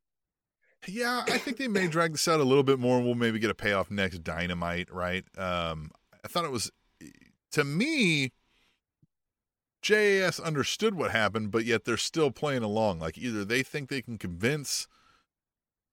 [0.85, 3.39] Yeah, I think they may drag this out a little bit more, and we'll maybe
[3.39, 5.23] get a payoff next Dynamite, right?
[5.37, 5.91] Um,
[6.25, 6.71] I thought it was,
[7.51, 8.33] to me,
[9.81, 12.99] JAS understood what happened, but yet they're still playing along.
[12.99, 14.87] Like either they think they can convince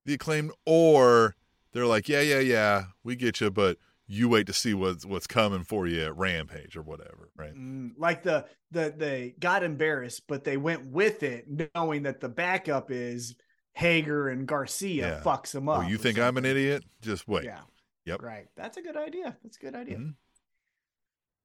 [0.05, 1.37] the acclaimed, or
[1.73, 3.77] they're like, yeah, yeah, yeah, we get you, but
[4.13, 7.55] you wait to see what's what's coming for you at Rampage or whatever, right?
[7.55, 12.29] Mm, like the the they got embarrassed, but they went with it, knowing that the
[12.29, 13.37] backup is
[13.75, 15.23] Hager and Garcia Yeah.
[15.23, 15.89] fucks them Oh, up.
[15.89, 16.83] you think I'm an idiot?
[17.03, 17.45] Just wait.
[17.45, 17.61] Yeah.
[18.07, 18.21] Yep.
[18.23, 18.47] Right.
[18.57, 19.37] That's a good idea.
[19.45, 19.99] That's a good idea.
[19.99, 20.15] Mhm.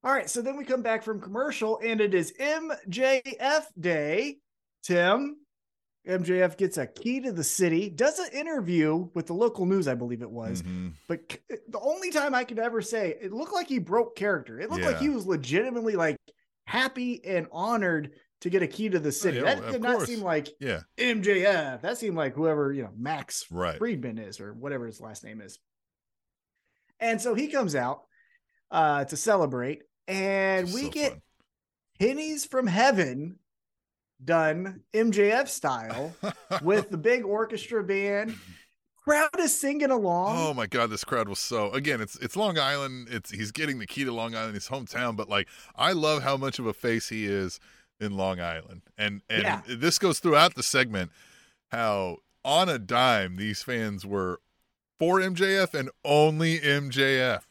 [0.04, 0.28] All right.
[0.30, 4.40] So then we come back from commercial, and it is MJF Day.
[4.82, 5.38] Tim,
[6.08, 9.96] MJF gets a key to the city, does an interview with the local news, I
[9.96, 10.62] believe it was.
[10.62, 10.94] Mhm.
[11.08, 14.60] But c- the only time I could ever say it looked like he broke character.
[14.60, 16.18] It looked like he was legitimately like
[16.68, 19.38] happy and honored to get a key to the city.
[19.38, 20.08] yeah, that did not course.
[20.08, 21.82] seem like Yeah, MJF.
[21.82, 23.78] That seemed like whoever, you know, Max right.
[23.78, 25.58] Friedman is or whatever his last name is.
[27.00, 28.04] And so he comes out
[28.72, 31.22] uh to celebrate and we So get fun.
[32.00, 33.38] pennies from heaven
[34.26, 36.16] done MJF style
[36.62, 38.36] with the big orchestra band.
[39.04, 40.36] Crowd is singing along.
[40.38, 43.08] Oh my god, this crowd was so again, it's it's Long Island.
[43.12, 46.38] It's he's getting the key to Long Island, his hometown, but like I love how
[46.38, 47.60] much of a face he is
[48.00, 48.82] in Long Island.
[48.98, 49.62] And and Yeah.
[49.68, 51.12] this goes throughout the segment
[51.70, 54.40] how on a dime these fans were
[54.98, 57.42] for MJF and only MJF.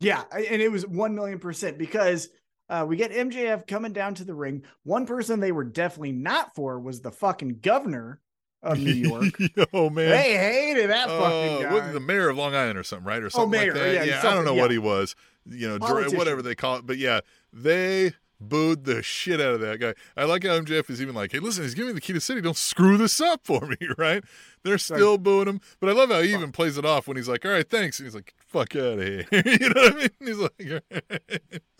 [0.00, 2.28] Yeah, and it was 1 million percent because
[2.72, 4.62] uh, we get MJF coming down to the ring.
[4.84, 8.20] One person they were definitely not for was the fucking governor
[8.62, 9.36] of New York.
[9.72, 10.08] oh man.
[10.10, 11.72] they hated that Uh, fucking guy.
[11.74, 13.22] what- the mayor of Long Island or something, right?
[13.22, 13.94] Or something mayor, like that.
[14.06, 14.62] yeah, Yeah, I don't know yeah.
[14.62, 15.14] what he was.
[15.48, 16.18] You know, Politician.
[16.18, 16.86] whatever they call it.
[16.86, 17.20] But yeah,
[17.52, 19.94] they booed the shit out of that guy.
[20.16, 22.14] I like how MJF is even like, "Hey, listen, he's giving me the key to
[22.14, 22.40] the city.
[22.40, 24.22] Don't screw this up for me, right?"
[24.64, 27.28] They're still booing him, but I love how he even plays it off when he's
[27.28, 29.96] like, "All right, thanks," and he's like, "Fuck out of here," you know what I
[29.96, 30.08] mean?
[30.20, 30.82] He's like,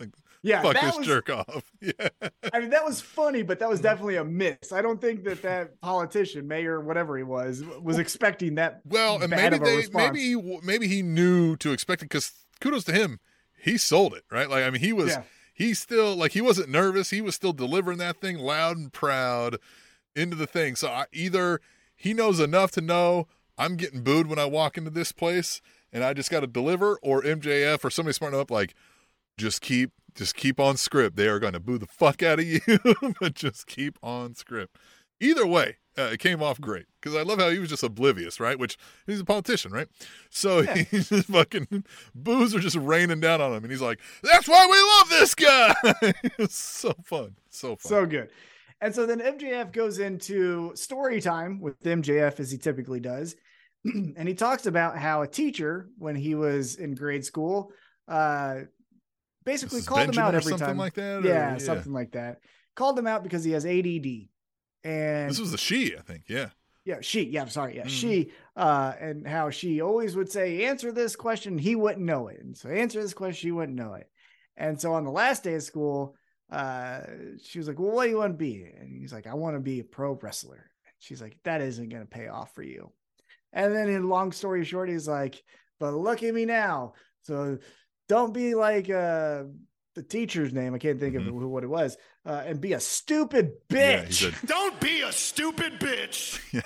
[0.01, 0.11] like
[0.43, 2.09] yeah, "Fuck that this was, jerk off." Yeah,
[2.53, 3.71] I mean, that was funny, but that Mm-hmm.
[3.73, 4.73] was definitely a miss.
[4.73, 8.81] I don't think that that politician, mayor, whatever he was, was expecting that.
[8.85, 12.93] Well, and maybe they maybe he, maybe he knew to expect it because kudos to
[12.93, 13.19] him,
[13.59, 14.49] he sold it right.
[14.51, 15.23] Like I mean, he was Yeah.
[15.55, 17.11] he still like he wasn't nervous.
[17.11, 19.59] He was still delivering that thing loud and proud
[20.15, 20.77] into the thing.
[20.77, 21.61] So I, either
[21.97, 23.27] he knows enough to know
[23.59, 25.61] I'm getting booed when I walk into this place,
[25.93, 28.75] and I just got to deliver, or MJF or somebody smart enough like
[29.39, 31.17] just keep just keep on script.
[31.17, 32.61] They are going to boo the fuck out of you,
[33.21, 34.77] but just keep on script.
[35.21, 38.41] Either way, uh, it came off great because I love how he was just oblivious,
[38.41, 38.59] right?
[38.59, 38.77] Which
[39.07, 39.89] he's a politician, right?
[40.31, 40.75] So Yeah.
[40.77, 41.85] he's just fucking
[42.15, 45.35] boos are just raining down on him, and he's like, "That's why we love this
[45.35, 45.75] guy."
[46.39, 47.89] it's so fun, so fun.
[47.91, 48.31] So good.
[48.81, 53.37] And so then MJF goes into story time with MJF as he typically does.
[53.85, 57.71] and he talks about how a teacher, when he was in grade school,
[58.09, 58.61] uh,
[59.45, 60.77] basically called him out every something time.
[60.79, 61.25] like that.
[61.25, 62.41] or- yeah, something like that.
[62.75, 64.29] Called him out because he has ADD.
[64.85, 66.25] And This was a she, I think.
[66.29, 66.51] Yeah.
[66.85, 67.89] yeah, she, yeah, sorry, yeah, Mhm.
[67.89, 72.41] she, uh, and how she always would say, answer this question, he wouldn't know it.
[72.41, 74.09] And so answer this question, she wouldn't know it.
[74.57, 76.17] And so on the last day of school,
[76.51, 77.01] uh,
[77.43, 78.65] she was like, Well, what do you want to be?
[78.79, 80.57] And he's like, I want to be a pro wrestler.
[80.85, 82.93] And she's like, That isn't going to pay off for you.
[83.53, 85.43] And then in long story short, he's like,
[85.79, 86.95] but look at me now.
[87.23, 87.59] So
[88.13, 89.45] don't be like uh
[89.95, 90.75] the teacher's name.
[90.75, 91.97] I can't think of who what it was.
[92.27, 93.77] Uh, and be a stupid Mm-hmm.
[93.77, 94.39] Yeah, he bitch.
[94.41, 96.41] said, Don't be a stupid bitch.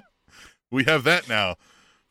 [0.70, 1.50] we have that now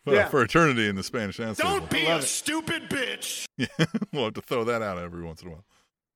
[0.07, 0.27] uh, Yeah.
[0.27, 2.23] for eternity in the Spanish announce Don't be a it.
[2.23, 3.45] stupid bitch.
[4.13, 5.65] we'll have to throw that out every once in a while.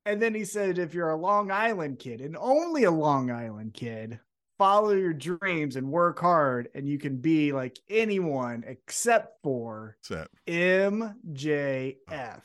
[0.06, 3.74] and then he said, if you're a Long Island kid and only a Long Island
[3.74, 4.20] kid,
[4.60, 10.28] follow your dreams and work hard, and you can be like anyone except for Set.
[10.46, 12.42] MJF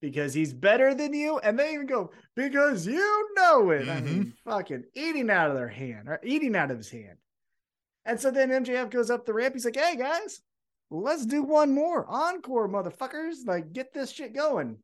[0.00, 1.38] because he's better than you.
[1.38, 3.88] And they even go, because you know it.
[3.88, 4.50] I mean, mm-hmm.
[4.50, 7.18] fucking eating out of their hand, or eating out of his hand.
[8.04, 9.54] And so then MJF goes up the ramp.
[9.54, 10.40] He's like, hey, guys,
[10.90, 12.06] let's do one more.
[12.08, 13.46] Encore, motherfuckers.
[13.46, 14.78] Like, get this shit going.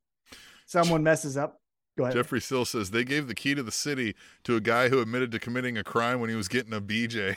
[0.67, 1.59] Someone messes up.
[1.97, 2.17] Go ahead.
[2.17, 5.31] Jeffrey Still says they gave the key to the city to a guy who admitted
[5.33, 7.37] to committing a crime when he was getting a BJ.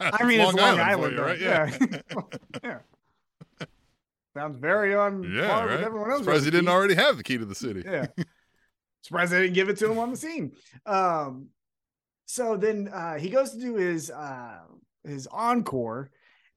[0.00, 1.38] I mean, it's Long Island, for you, right?
[1.38, 1.78] Yeah.
[2.64, 2.78] yeah.
[4.34, 5.84] Sounds very on Yeah, par with right.
[5.84, 6.20] everyone else.
[6.20, 7.82] Surprised he didn't already have the key to the city.
[7.84, 8.06] yeah.
[9.02, 10.52] Surprised they didn't give it to him on the scene.
[10.86, 11.48] Um,
[12.26, 14.60] so then uh, he goes to do his uh,
[15.04, 16.10] his encore,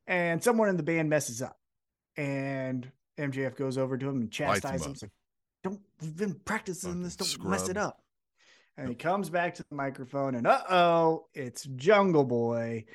[0.08, 1.58] and someone in the band messes up,
[2.18, 5.12] and MJF goes over to him and Lights him chastises him.
[6.02, 7.16] We've been practicing Fucking this.
[7.16, 8.02] Don't mess it up."
[8.78, 12.86] And he comes back to the microphone, and uh oh, it's Jungle Boy,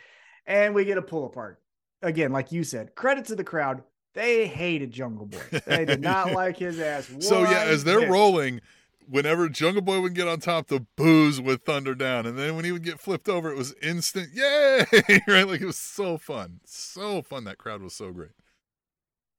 [0.46, 1.60] and we get a pull apart
[2.02, 2.32] again.
[2.32, 3.82] Like you said, credit to the crowd.
[4.14, 5.60] They hated Jungle Boy.
[5.66, 7.10] They did not like his ass.
[7.20, 8.08] So yeah, as they're bit.
[8.08, 8.62] rolling,
[9.08, 12.64] whenever Jungle Boy would get on top, the booze would thunder down, and then when
[12.64, 14.86] he would get flipped over, it was instant yay!
[15.28, 17.44] right, like it was so fun, so fun.
[17.44, 18.30] That crowd was so great.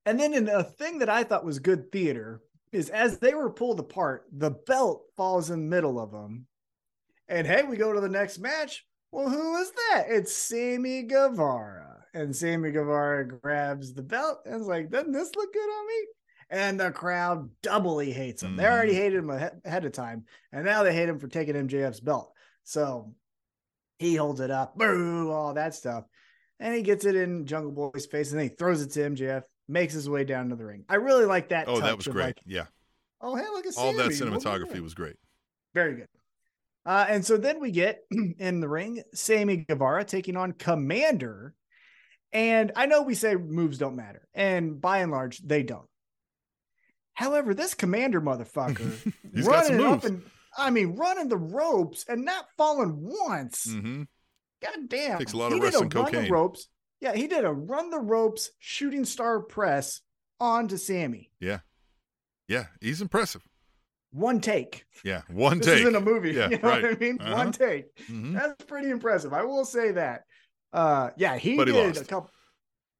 [0.05, 2.41] And then in a thing that I thought was good theater
[2.71, 6.47] is as they were pulled apart, the belt falls in the middle of them.
[7.27, 8.85] And hey, we go to the next match.
[9.11, 10.05] Well, who is that?
[10.09, 12.05] It's Sammy Guevara.
[12.13, 16.05] And Sammy Guevara grabs the belt and is like, doesn't this look good on me?
[16.49, 18.55] And the crowd doubly hates him.
[18.55, 18.97] They already Mhm.
[18.97, 20.25] hated him ahead of time.
[20.51, 22.33] And now they hate him for taking MJF's belt.
[22.63, 23.13] So
[23.99, 26.05] he holds it up, boo, all that stuff.
[26.59, 29.43] And he gets it in Jungle Boy's face and then he throws it to MJF,
[29.67, 30.85] makes his way down to the ring.
[30.89, 31.67] I really like that.
[31.67, 32.25] Oh, that was of great.
[32.25, 32.65] like, yeah,
[33.21, 34.31] oh, hey, look at all that Sammy.
[34.31, 35.15] What we cinematography was great.
[35.73, 36.07] very good.
[36.85, 37.99] Uh, and so then we get
[38.39, 41.53] in the ring Sammy Guevara taking on Commander.
[42.33, 45.87] And I know we say moves don't matter, and by and large, they don't.
[47.13, 48.93] However, this Commander motherfucker
[49.33, 50.05] He's got some running up moves.
[50.05, 50.23] and
[50.57, 53.65] I mean running the ropes and not falling once.
[53.71, 54.03] hmm
[54.61, 55.19] God damn.
[55.19, 56.31] Takes a lot of he did wrestling run the cocaine.
[56.31, 56.67] ropes.
[57.01, 60.01] Yeah, he did a run the ropes shooting star press
[60.39, 61.31] onto Sammy.
[61.39, 61.59] Yeah,
[62.47, 63.41] Yeah, he's impressive.
[64.11, 64.85] One take.
[65.03, 65.79] Yeah, one This take.
[65.81, 66.31] isn't a movie.
[66.31, 66.81] Yeah, you know right.
[66.83, 67.17] what I mean?
[67.19, 67.35] Uh-huh.
[67.35, 67.95] One take.
[68.07, 68.33] Mhm.
[68.33, 69.33] That's pretty impressive.
[69.33, 70.23] I will say that.
[70.73, 72.01] Uh yeah, he he did lost.
[72.01, 72.31] a couple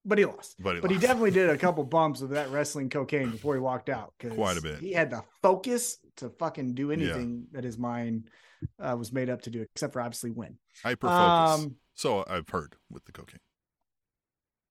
[0.06, 0.56] but he lost.
[0.60, 3.60] But he, But he definitely did a couple bumps of that wrestling cocaine before he
[3.60, 4.14] walked out.
[4.36, 4.80] Quite a bit.
[4.80, 8.30] He had the focus to fucking do anything that his mind
[8.80, 10.58] uh, was made up to do, except for obviously win.
[10.82, 11.66] hyper focus.
[11.66, 13.40] Um, so I've heard with the cocaine.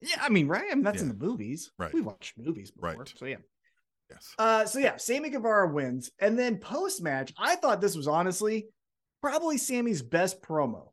[0.01, 0.66] Yeah, I mean, right?
[0.70, 1.70] I mean, that's in the movies.
[1.78, 1.93] Right.
[1.93, 2.94] We watched movies before.
[2.94, 3.14] Right.
[3.16, 3.36] So yeah.
[4.10, 4.35] Yes.
[4.39, 6.10] Uh so yeah, Sammy Guevara wins.
[6.18, 8.68] And then post-match, I thought this was honestly
[9.20, 10.89] probably Sammy's best promo.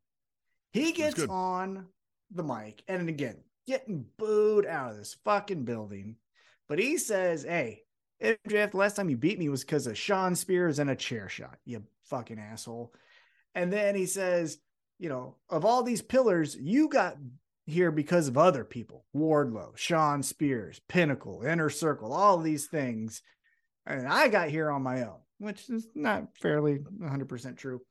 [0.72, 1.88] He gets on
[2.32, 6.16] the mic and again, getting booed out of this fucking building.
[6.68, 7.84] But he says, Hey,
[8.22, 11.30] MJF, the last time you beat me was because of Shawn Spears and a chair
[11.30, 12.94] shot, you fucking asshole.
[13.54, 14.58] And then he says,
[14.98, 17.18] you know, of all these pillars, you got
[17.66, 23.22] here because of other people Wardlow, Shawn Spears, Pinnacle, Inner Circle, all these things.
[23.86, 27.82] And I got here on my own, which is not fairly 100% true.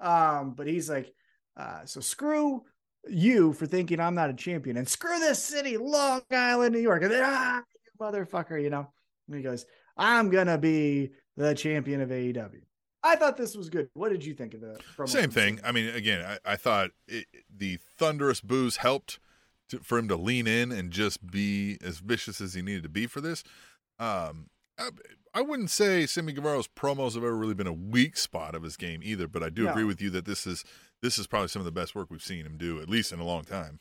[0.00, 1.12] Um, but he's like,
[1.56, 2.62] uh, so screw
[3.08, 7.02] you for thinking I'm not a champion and screw this city, Long Island, New York.
[7.02, 8.92] And then, ah, you motherfucker, you know.
[9.28, 9.64] And he goes,
[9.96, 12.60] I'm going to be the champion of AEW.
[13.06, 13.88] I thought this was good.
[13.94, 15.60] What did you think of the promo Same thing.
[15.64, 19.18] I mean, again, I, I thought it, the thunderous booze helped
[19.68, 22.88] to, for him to lean in and just be as vicious as he needed to
[22.88, 23.44] be for this.
[23.98, 24.90] Um, I,
[25.34, 28.76] I wouldn't say Sammy Guevara's promos have ever really been a weak spot of his
[28.76, 29.70] game either, but I do No.
[29.70, 30.64] agree with you that this is
[31.02, 33.20] this is probably some of the best work we've seen him do, at least in
[33.20, 33.80] a long time.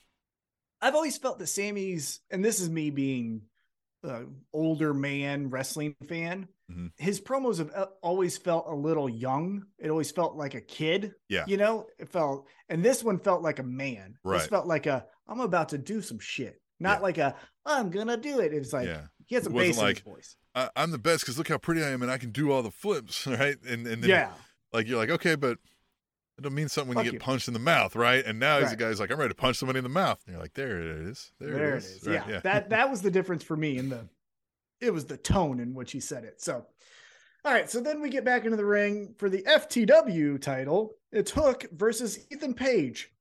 [0.81, 3.43] I've always felt that Sammy's, and this is me being
[4.09, 6.47] an older man wrestling fan.
[6.71, 6.91] Mhm.
[6.97, 9.65] His promos have uh, always felt a little young.
[9.77, 11.13] It always felt like a kid.
[11.29, 11.45] Yeah.
[11.47, 14.11] you know, it felt, and this one felt like a man.
[14.23, 14.49] This Right.
[14.49, 17.03] felt like a I'm about to do some shit, not Yeah.
[17.03, 18.53] like a I'm gonna do it.
[18.53, 20.35] It's like yeah, he has a in like, his voice.
[20.53, 22.61] I, I'm the best because look how pretty I am and I can do all
[22.63, 23.57] the flips, right?
[23.67, 24.31] And and then, Yeah,
[24.73, 25.57] like you're like okay, but
[26.37, 27.19] It'll mean something when Fuck you you.
[27.19, 28.25] get punched in the mouth, right?
[28.25, 28.79] And now he's a Right.
[28.79, 30.21] guy's like, I'm ready to punch somebody in the mouth.
[30.25, 31.31] And you're like, there it is.
[31.39, 32.01] There, it is.
[32.05, 34.09] Right, Yeah, that that was the difference for me in the
[34.81, 36.41] it was the tone in which he said it.
[36.41, 36.65] So
[37.45, 40.93] all right, so then we get back into the ring for the FTW title.
[41.11, 43.11] It's Hook versus Ethan Page.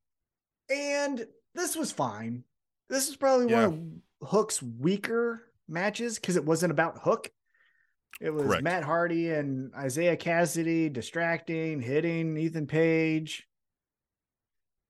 [0.71, 2.43] And this was fine.
[2.89, 3.67] This is probably Yeah.
[3.69, 7.31] one of Hook's weaker matches because it wasn't about Hook.
[8.21, 8.63] It was Correct.
[8.63, 13.47] Matt Hardy and Isiah Kassidy distracting, hitting Ethan Page.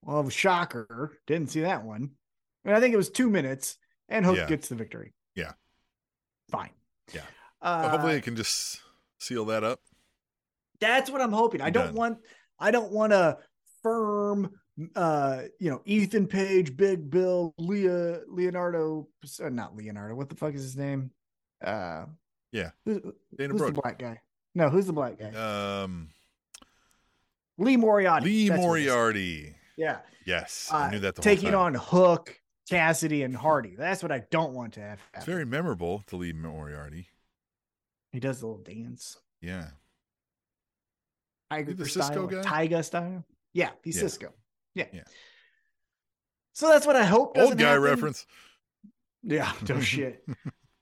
[0.02, 1.18] Well, shocker.
[1.26, 2.10] Didn't see that one.
[2.64, 3.78] And I think it was two minutes,
[4.08, 4.46] and Hook Yeah.
[4.46, 5.14] gets the victory.
[5.34, 5.52] Yeah.
[6.50, 6.70] Fine.
[7.12, 7.22] Yeah.
[7.62, 8.80] Uh, hopefully, it can just
[9.18, 9.80] seal that up.
[10.80, 11.62] that's what I'm hoping.
[11.62, 11.94] I don't Done.
[11.94, 12.18] want
[12.58, 13.38] I don't want a
[13.82, 14.50] firm
[14.96, 19.08] uh you know Ethan Page, Big Bill, Leah Leonardo
[19.40, 20.14] not Leonardo.
[20.14, 21.10] What the fuck is his name?
[21.64, 22.04] Uh
[22.54, 22.70] Yeah.
[22.84, 24.20] Who, Dana who's the black guy?
[24.54, 25.32] No, who's the black guy?
[25.82, 26.10] Um,
[27.58, 28.26] Lee Moriarty.
[28.26, 28.86] Lee That's what it is.
[28.86, 29.54] Moriarty.
[29.76, 29.98] Yeah.
[30.24, 31.74] Yes, Uh, I knew that the taking whole time.
[31.74, 32.40] on Hook,
[32.70, 33.74] Kassidy, and Hardy.
[33.76, 35.00] That's what I don't want to have.
[35.14, 37.08] It's very memorable to Lee Moriarty.
[38.12, 39.18] he does the little dance.
[39.42, 39.70] Yeah.
[41.50, 42.66] Tiger the style, Sisqó guy?
[42.66, 43.24] Tyga style.
[43.52, 44.02] Yeah, he's Yeah.
[44.04, 44.28] Sisqó.
[44.74, 44.86] Yeah.
[44.92, 45.02] Yeah.
[46.52, 47.36] So that's what I hope.
[47.36, 47.82] Old guy happen.
[47.82, 48.26] reference.
[49.24, 50.24] Yeah, no shit.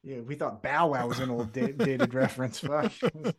[0.04, 2.58] Yeah, we thought Bow Wow was an old da- dated reference.
[2.58, 2.92] Fuck,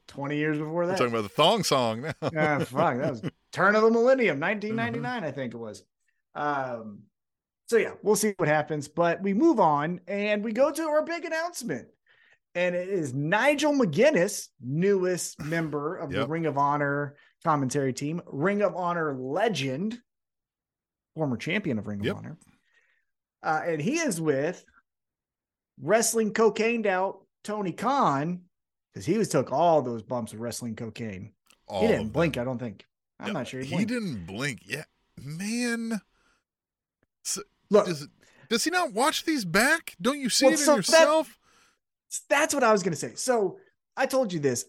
[0.07, 0.97] twenty years before We're that.
[0.97, 2.13] talking about the thong song now.
[2.21, 3.21] Ah, fuck, that was
[3.51, 5.25] turn of the millennium, 1999, Mm-hmm.
[5.25, 5.83] I think it was.
[6.35, 6.99] Um,
[7.67, 8.87] so yeah, we'll see what happens.
[8.87, 11.87] But we move on and we go to our big announcement,
[12.55, 18.61] and it is Nigel McGuinness, newest member of the Ring of Honor commentary team, Ring
[18.61, 19.97] of Honor legend,
[21.13, 22.37] former champion of Ring of Honor,
[23.43, 24.63] uh, and he is with
[25.81, 28.41] wrestling cocaine out Tony Khan
[28.91, 31.31] because he was took all those bumps of wrestling cocaine.
[31.67, 32.37] All he didn't blink.
[32.37, 32.85] I don't think.
[33.19, 34.61] I'm No, not sure he, He didn't blink.
[34.65, 34.83] Yeah,
[35.23, 36.01] man.
[37.69, 38.07] Look, Does,
[38.49, 39.95] does he not watch these back?
[40.01, 41.39] Don't you see Well, it in so that- yourself?
[42.29, 43.15] that's what I was going to say.
[43.15, 43.59] So
[43.97, 44.65] I told you this.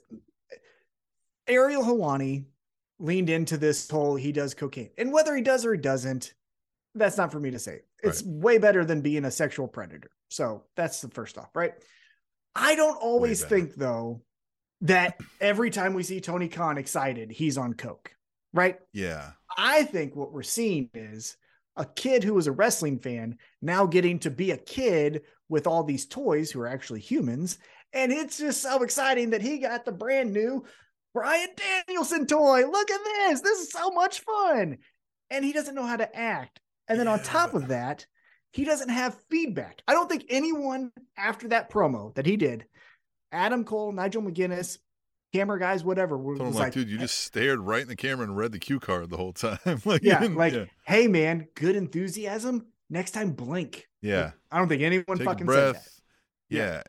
[1.46, 2.44] Ariel Helwani
[2.98, 4.90] leaned into this whole he does cocaine.
[4.96, 6.32] And whether he does or he doesn't,
[6.94, 7.80] that's not for me to say.
[8.02, 10.10] It's way better than being a sexual predator.
[10.28, 11.72] So that's the first off, right?
[12.54, 14.22] I don't always think, though,
[14.82, 18.14] that every time we see Tony Khan excited, he's on coke,
[18.52, 18.78] right?
[18.92, 19.32] yeah.
[19.56, 21.36] I think what we're seeing is
[21.76, 25.84] a kid who was a wrestling fan now getting to be a kid with all
[25.84, 27.58] these toys who are actually humans.
[27.92, 30.64] And it's just so exciting that he got the brand new
[31.12, 31.50] Bryan
[31.86, 32.66] Danielson toy.
[32.66, 33.40] Look at this.
[33.40, 34.78] This is so much fun.
[35.30, 36.60] And he doesn't know how to act.
[36.88, 38.06] And then on top of that,
[38.54, 39.82] he doesn't have feedback.
[39.88, 42.66] I don't think anyone after that promo that he did,
[43.32, 44.78] Adam Cole, Nigel McGuinness,
[45.32, 48.36] camera guys, whatever, was like, like, dude, you just stared right in the camera and
[48.36, 49.58] read the cue card the whole time.
[49.84, 50.66] like, yeah, like, yeah.
[50.86, 52.66] hey man, good enthusiasm.
[52.88, 53.88] Next time, blink.
[54.02, 54.30] Yeah.
[54.52, 55.72] I don't think anyone Take fucking said that.
[55.72, 56.00] breath.
[56.48, 56.82] Yeah.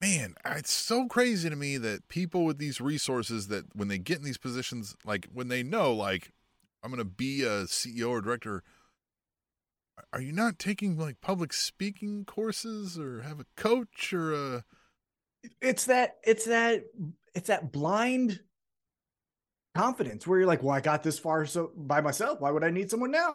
[0.00, 4.18] Man, it's so crazy to me that people with these resources that when they get
[4.18, 6.32] in these positions, like when they know, like,
[6.82, 8.62] I'm going to be a CEO or director,
[10.12, 14.64] are you not taking like public speaking courses or have a coach or a.
[15.60, 16.16] It's that.
[16.24, 16.84] It's that.
[17.34, 18.40] It's that blind
[19.74, 22.40] confidence where you're like, "Well, I got this far so by myself.
[22.40, 23.34] Why would I need someone now?"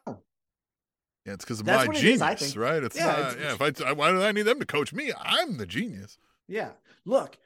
[1.26, 2.58] Yeah, it's because of That's my is, genius, I think.
[2.58, 2.84] right?
[2.84, 3.20] It's Yeah, not.
[3.20, 5.14] it's- yeah, if I, why do I need them to coach me?
[5.18, 6.18] I'm the genius.
[6.50, 6.72] Yeah.
[7.06, 7.38] Look,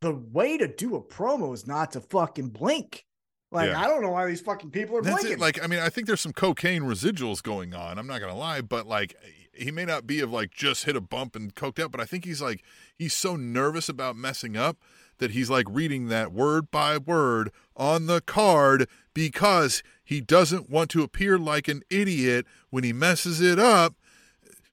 [0.00, 3.04] the way to do a promo is not to fucking blink.
[3.50, 3.80] Like Yeah.
[3.80, 5.38] I don't know why these fucking people are That's blinking.
[5.38, 5.40] it.
[5.40, 7.98] Like, I mean, I think there's some cocaine residuals going on.
[7.98, 9.14] I'm not gonna lie, but like,
[9.52, 12.04] he may not be of like just hit a bump and coked out, but I
[12.04, 12.62] think he's like
[12.96, 14.76] he's so nervous about messing up
[15.18, 20.90] that he's like reading that word by word on the card because he doesn't want
[20.90, 23.94] to appear like an idiot when he messes it up.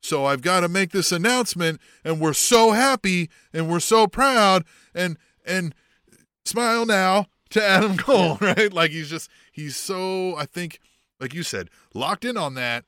[0.01, 4.63] So I've got to make this announcement, and we're so happy and we're so proud
[4.93, 5.73] and and
[6.45, 7.25] smile now
[7.55, 8.71] to Adam Cole, right?
[8.71, 10.79] Like he's just he's so I think
[11.19, 12.85] like you said, locked in on that.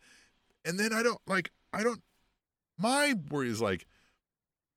[0.64, 2.02] And then I don't like I don't
[2.78, 3.86] my worry is like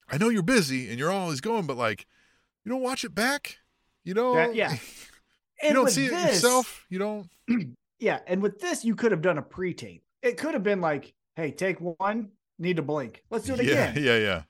[0.08, 2.06] I know you're busy and you're always going, but like
[2.64, 3.58] you don't watch it back.
[4.04, 4.72] You know, That- yeah.
[5.62, 6.86] you And don't see it this- yourself.
[6.88, 7.30] You don't.
[8.02, 10.02] Yeah, and with this, you could have done a pre-tape.
[10.22, 13.22] It could have been like, "Hey, take one, need to blink.
[13.28, 14.42] Let's do it yeah, again." yeah, yeah,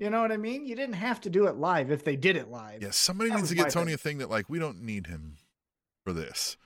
[0.00, 0.64] You know what I mean?
[0.66, 2.82] You didn't have to do it live if they did it live.
[2.82, 2.90] yeah.
[2.90, 3.94] Somebody That needs to get Tony thing.
[3.94, 5.36] a thing that like we don't need him
[6.04, 6.56] for this.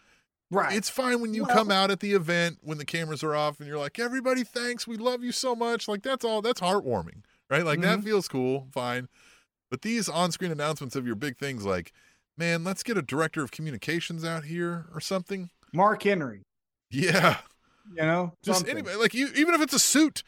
[0.50, 0.76] Right.
[0.76, 3.58] It's fine when you Well- come out at the event when the cameras are off
[3.58, 5.88] and you're like, everybody, thanks, we love you so much.
[5.88, 6.42] Like that's all.
[6.42, 7.64] That's heartwarming, right?
[7.64, 8.04] Like that Mhm.
[8.04, 9.08] feels cool, fine.
[9.70, 11.92] But these on-screen announcements of your big things, like
[12.36, 15.50] man, let's get a director of communications out here or something.
[15.72, 16.42] Mark Henry,
[16.90, 17.38] Yeah,
[17.90, 18.76] you know, just something.
[18.76, 20.24] anybody, like you, even if it's a suit, that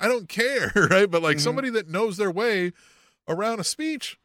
[0.00, 1.10] I don't care, right?
[1.10, 1.40] But like Mhm.
[1.40, 2.72] somebody that knows their way
[3.28, 4.18] around a speech.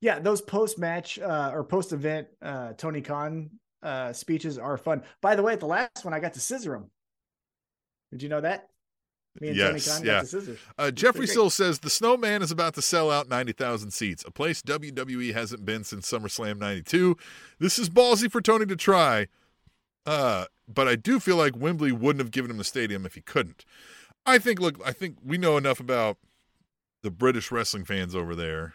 [0.00, 3.50] Yeah, those post match uh, or post event uh, Tony Khan
[3.82, 5.02] uh, speeches are fun.
[5.20, 6.90] By the way, at the last one, I got to scissor him.
[8.10, 8.68] Did you know that?
[9.40, 10.12] Me and Tony Yes, Khan yeah.
[10.12, 10.58] got to scissors.
[10.78, 11.26] Uh, Jeffrey.
[11.26, 15.64] Sill says the Snowman is about to sell out 90,000 seats, a place WWE hasn't
[15.64, 17.16] been since SummerSlam 92.
[17.58, 19.26] This is ballsy for Tony to try,
[20.06, 23.22] uh, but I do feel like Wembley wouldn't have given him the stadium if he
[23.22, 23.64] couldn't.
[24.26, 26.16] I think, look, I think we know enough about
[27.02, 28.72] the British wrestling fans over there.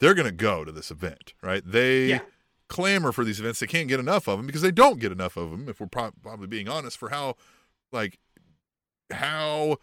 [0.00, 1.62] They're going to go to this event, right?
[1.64, 2.20] They Yeah.
[2.68, 3.60] clamor for these events.
[3.60, 5.86] They can't get enough of them because they don't get enough of them, if we're
[5.86, 7.36] pro- probably being honest, for how,
[7.92, 8.18] like,
[9.12, 9.76] how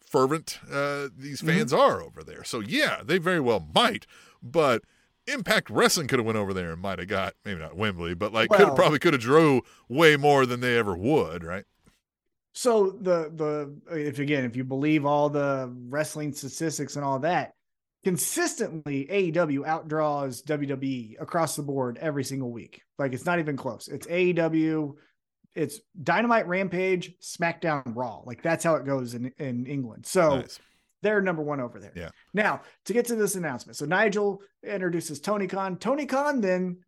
[0.00, 1.46] fervent uh, these Mhm.
[1.46, 2.42] fans are over there.
[2.44, 4.06] So yeah, they very well might,
[4.42, 4.82] but
[5.28, 8.32] Impact Wrestling could have went over there and might have got maybe not Wembley, but
[8.32, 11.64] like could Well- have probably could have drew way more than they ever would, right?
[12.56, 17.52] So the the if again if you believe all the wrestling statistics and all that,
[18.02, 22.80] consistently AEW outdraws WWE across the board every single week.
[22.98, 23.88] Like it's not even close.
[23.88, 24.94] It's AEW,
[25.54, 28.22] it's Dynamite Rampage, SmackDown Raw.
[28.24, 30.06] Like that's how it goes in in England.
[30.06, 30.58] So Nice.
[31.02, 31.92] they're number one over there.
[31.94, 32.08] Yeah.
[32.32, 35.76] Now to get to this announcement, so Nigel introduces Tony Khan.
[35.76, 36.78] Tony Khan then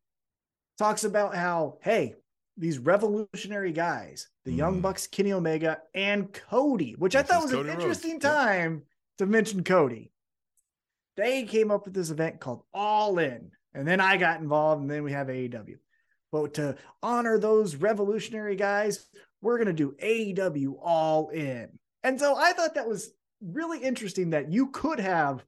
[0.79, 2.15] talks about how hey
[2.57, 4.83] these revolutionary guys, the Young Mm.
[4.83, 7.85] Bucks, Kenny Omega, and Cody, which I thought was Cody an Rhodes.
[7.85, 8.21] interesting Yep.
[8.23, 8.83] time
[9.19, 10.11] to mention Cody.
[11.17, 14.91] They came up with this event called All In, and then I got involved, and
[14.91, 15.77] then we have AEW.
[16.33, 19.07] But to honor those revolutionary guys,
[19.43, 21.79] we're going to do AEW All In.
[22.03, 23.11] And so I thought that was
[23.43, 25.45] really interesting that you could have.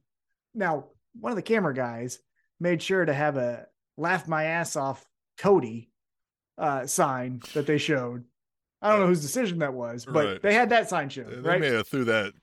[0.53, 2.19] Now, one of the camera guys
[2.59, 3.65] made sure to have a
[3.97, 5.03] laugh my ass off
[5.39, 5.89] Cody
[6.59, 8.25] uh, sign that they showed.
[8.81, 10.41] I don't know whose decision that was, but Right.
[10.41, 11.61] they had that sign shown, They right?
[11.61, 12.33] may have threw that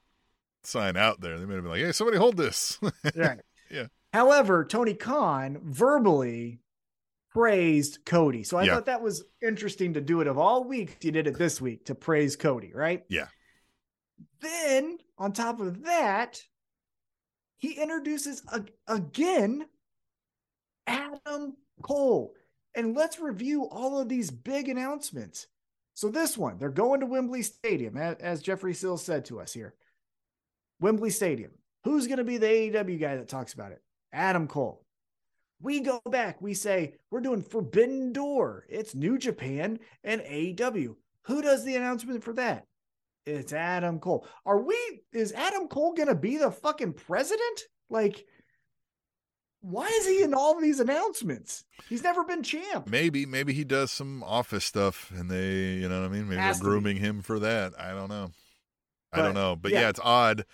[0.63, 1.39] sign out there.
[1.39, 2.79] They may have been like, "Hey, somebody hold this."
[3.17, 3.41] Right.
[3.71, 3.87] Yeah.
[4.13, 6.61] However, Tony Khan verbally
[7.31, 8.43] praised Cody.
[8.45, 8.75] So I Yeah.
[8.75, 10.95] thought that was interesting to do it of all weeks.
[11.03, 13.05] You did it this week to praise Cody, right?
[13.09, 13.29] Yeah.
[14.41, 16.43] Then on top of that,
[17.57, 19.69] he introduces a- again
[20.87, 22.35] Adam Cole.
[22.75, 25.47] And let's review all of these big announcements.
[25.99, 29.75] So this one, they're going to Wembley Stadium, as Jeffrey Sills said to us here.
[30.79, 31.51] Wembley Stadium.
[31.83, 33.83] Who's going to be the AEW guy that talks about it?
[34.13, 34.85] Adam Cole.
[35.61, 36.41] We go back.
[36.41, 38.67] We say we're doing Forbidden Door.
[38.69, 40.95] It's New Japan and AEW.
[41.23, 42.65] Who does the announcement for that?
[43.27, 44.25] It's Adam Cole.
[44.47, 45.01] Are we?
[45.13, 47.63] Is Adam Cole going to be the fucking president?
[47.91, 48.25] Like,
[49.61, 51.65] why is he in all these announcements?
[51.89, 52.87] He's never been champ.
[52.89, 56.29] maybe, maybe he does some office stuff, and they, you know what I mean?
[56.29, 56.71] Maybe Has they're be.
[56.71, 57.73] grooming him for that.
[57.79, 58.31] I don't know.
[59.13, 59.81] I don't know, but yeah.
[59.83, 59.89] yeah.
[59.89, 60.45] it's odd.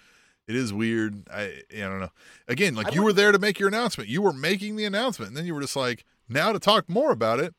[0.47, 1.29] It is weird.
[1.31, 2.11] I, I don't know.
[2.49, 4.09] Again, like I you would- were there to make your announcement.
[4.09, 7.11] You were making the announcement, and then you were just like, now to talk more
[7.13, 7.55] about it.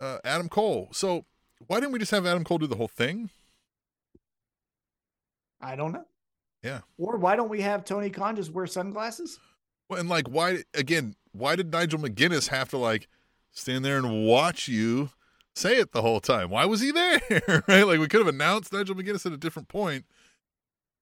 [0.00, 0.88] Uh, Adam Cole.
[0.92, 1.24] So
[1.66, 3.30] why didn't we just have Adam Cole do the whole thing?
[5.60, 6.04] I don't know.
[6.62, 6.80] Yeah.
[6.98, 9.38] Or why don't we have Tony Khan just wear sunglasses?
[9.88, 11.14] Well, and like, why again?
[11.32, 13.08] Why did Nigel McGuinness have to like
[13.52, 15.10] stand there and watch you
[15.54, 16.50] say it the whole time?
[16.50, 17.20] Why was he there?
[17.68, 17.84] right?
[17.86, 20.04] Like, we could have announced Nigel McGuinness at a different point,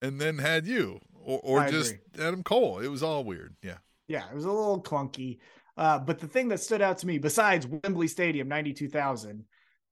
[0.00, 2.78] and then had you, or or just Adam Cole.
[2.78, 3.54] It was all weird.
[3.62, 3.78] Yeah.
[4.08, 5.38] Yeah, it was a little clunky.
[5.76, 9.44] Uh, but the thing that stood out to me, besides Wembley Stadium 92,000,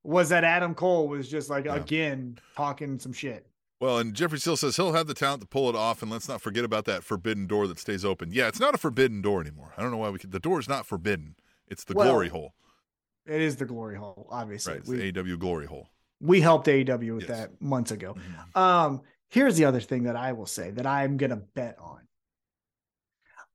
[0.03, 1.77] was that Adam Cole was just like, Yeah.
[1.77, 3.47] again, talking some shit.
[3.81, 6.28] Well, and Jeffrey Steele says he'll have the talent to pull it off, and let's
[6.28, 8.31] not forget about that forbidden door that stays open.
[8.31, 9.73] Yeah, it's not a forbidden door anymore.
[9.77, 10.32] I don't know why we could.
[10.32, 11.35] The door is not forbidden.
[11.66, 12.52] It's the Well, glory hole.
[13.27, 14.73] It is the glory hole, obviously.
[14.74, 14.81] Right.
[14.81, 15.89] It's we, the AW glory hole.
[16.20, 17.39] we helped AEW with Yes.
[17.39, 18.15] that months ago.
[18.15, 18.57] Mhm.
[18.61, 22.07] Um, here's the other thing that I will say that I'm gonna bet on.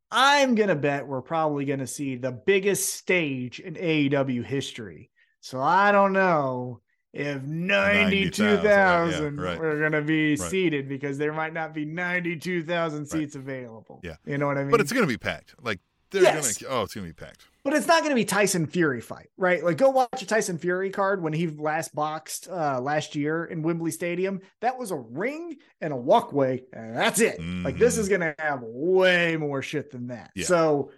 [0.10, 5.12] I'm gonna bet we're probably gonna see the biggest stage in AEW history.
[5.42, 6.82] So I don't know
[7.16, 9.60] if 92,000 yeah, right.
[9.60, 10.40] are gonna be Right.
[10.50, 13.08] seated because there might not be 92,000 Right.
[13.10, 14.02] seats available.
[14.04, 14.16] Yeah.
[14.26, 14.72] You know what I mean?
[14.72, 15.56] But it's going to be packed.
[15.62, 15.80] Like
[16.12, 16.58] they're Yes.
[16.60, 16.76] going to.
[16.78, 17.46] Oh, it's going to be packed.
[17.64, 19.64] but it's not going to be Tyson Fury fight, right?
[19.64, 23.64] Like go watch a Tyson Fury card when he last boxed uh last year in
[23.64, 24.42] Wembley Stadium.
[24.62, 27.40] That was a ring and a walkway, and that's it.
[27.42, 30.32] Like this is going to have way more shit than that.
[30.36, 30.46] Yeah.
[30.46, 30.92] So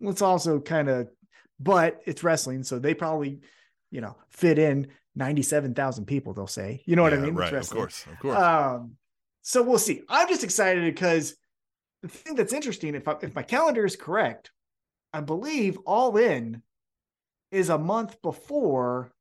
[0.00, 1.08] let's also kind of,
[1.58, 3.40] but it's wrestling, so they probably,
[3.90, 6.34] you know, fit in ninety-seven thousand people.
[6.34, 7.34] They'll say, you know what I mean?
[7.34, 7.52] Right.
[7.52, 8.06] Of course.
[8.06, 8.38] Of course.
[8.38, 8.96] Um,
[9.42, 10.02] so we'll see.
[10.08, 11.34] I'm just excited because
[12.02, 14.52] the thing that's interesting, if I, if my calendar is correct,
[15.12, 16.62] I believe All In
[17.50, 19.12] is a month before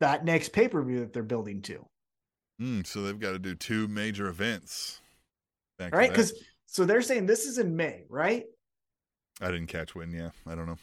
[0.00, 1.86] that next pay per view that they're building to.
[2.60, 5.00] Mm, so they've got to do two major events.
[5.80, 6.08] Right?
[6.08, 6.32] Because
[6.66, 8.44] so they're saying this is in May, right?
[9.40, 10.12] I didn't catch when.
[10.12, 10.78] Yeah, I don't know.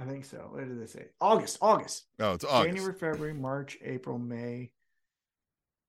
[0.00, 0.38] I think so.
[0.50, 1.06] What did they say?
[1.20, 2.74] August, August, Oh, it's August.
[2.74, 4.70] January, February, March, April, May.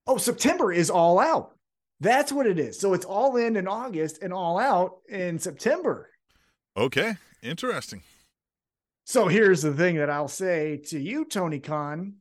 [0.06, 1.52] Oh, September is all out.
[2.00, 2.78] That's what it is.
[2.78, 6.10] So it's all in in August and all out in September.
[6.76, 8.02] Okay, interesting.
[9.06, 12.16] So here's the thing that I'll say to you, Tony Khan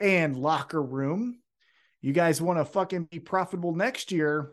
[0.00, 1.38] and Locker Room.
[2.00, 4.52] You guys want to fucking be profitable next year.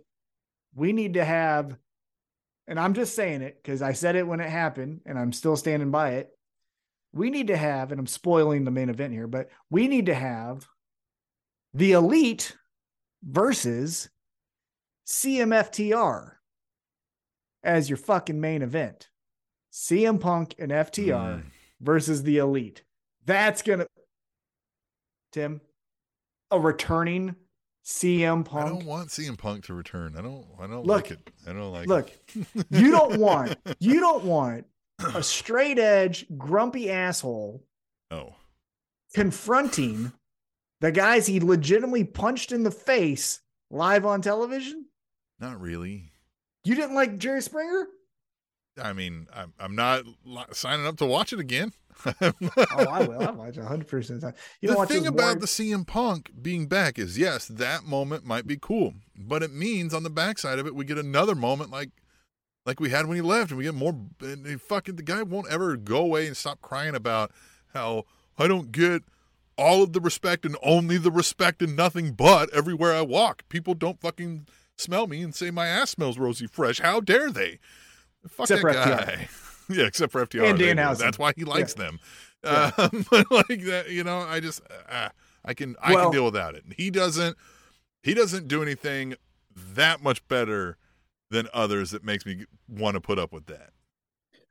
[0.76, 1.76] We need to have,
[2.68, 5.56] and I'm just saying it because I said it when it happened and I'm still
[5.58, 6.30] standing by it.
[7.14, 10.14] We need to have, and I'm spoiling the main event here, but we need to
[10.16, 10.68] have
[11.74, 12.56] the elite
[13.24, 14.10] versus
[15.08, 16.32] CMFTR
[17.64, 19.10] as your fucking main event.
[19.72, 21.44] CM Punk and FTR Mm.
[21.80, 22.84] versus the elite.
[23.26, 23.88] That's gonna
[25.32, 25.62] Tim,
[26.50, 27.36] a returning
[27.86, 28.66] CM Punk.
[28.66, 30.16] I don't want CM Punk to return.
[30.18, 30.46] I don't.
[30.60, 31.30] I don't Look, like it.
[31.48, 31.88] I don't like.
[31.88, 32.12] Look,
[32.70, 34.66] you don't want you don't want
[35.16, 37.64] a straight edge grumpy asshole
[38.12, 38.36] Oh.
[39.14, 40.12] confronting
[40.80, 44.86] the guys he legitimately punched in the face live on television.
[45.40, 46.12] Not really.
[46.64, 47.88] You didn't like Jerry Springer?
[48.82, 50.04] I mean, I'm I'm not
[50.54, 51.72] signing up to watch it again.
[52.22, 52.32] Oh,
[52.90, 53.22] I will.
[53.28, 54.36] I watch 100 percent of the time.
[54.62, 58.48] You the thing about war- the CM Punk being back is yes, that moment might
[58.48, 61.90] be cool, but it means on the backside of it, we get another moment like
[62.66, 63.96] like we had when he left, and we get more.
[64.22, 67.32] And fucking the guy won't ever go away and stop crying about
[67.74, 68.04] how
[68.38, 69.04] I don't get
[69.58, 73.44] all of the respect and only the respect and nothing but everywhere I walk.
[73.50, 74.48] People don't fucking
[74.78, 76.80] smell me and say my ass smells rosy fresh.
[76.80, 77.60] How dare they?
[78.28, 79.06] Fuck Except that for FTR.
[79.06, 79.28] guy.
[79.70, 80.50] yeah, except for FTR.
[80.52, 80.60] And.
[80.60, 80.98] Danhausen.
[81.00, 82.00] That's why he likes them.
[82.44, 82.72] Yeah.
[82.78, 85.10] Um, but like that, you know, I just uh,
[85.46, 86.64] I can I Well- can deal without it.
[86.76, 87.38] He doesn't
[88.02, 89.14] he doesn't do anything
[89.56, 90.78] that much better
[91.32, 93.72] than others that makes me want to put up with that.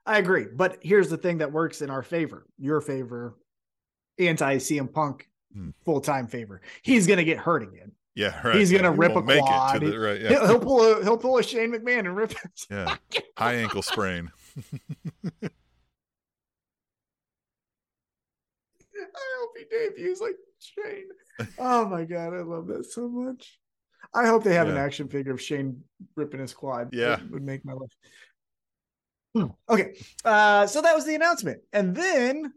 [0.06, 0.46] I agree.
[0.52, 3.36] But here's the thing that works in our favor, your favor,
[4.18, 5.70] anti CM Punk Hmm.
[5.84, 6.60] full time favor.
[6.82, 7.90] He's gonna get hurt again.
[8.14, 8.54] Yeah, right.
[8.56, 9.82] He's gonna he rip a quad.
[9.82, 12.30] It the, right, yeah, He'll, he'll pull a he'll pull a Shane McMahon and rip
[12.30, 12.96] his yeah.
[13.36, 14.30] High ankle sprain.
[15.42, 15.50] I
[19.40, 21.08] hope he debuts like Shane.
[21.58, 23.58] Oh my god, I love that so much.
[24.12, 25.82] I hope they have an action figure of Shane
[26.16, 26.90] ripping his quad.
[26.92, 27.16] Yeah.
[27.16, 27.90] That would make my life.
[29.34, 29.46] Hmm.
[29.68, 32.52] Okay, uh, so that was the announcement, and then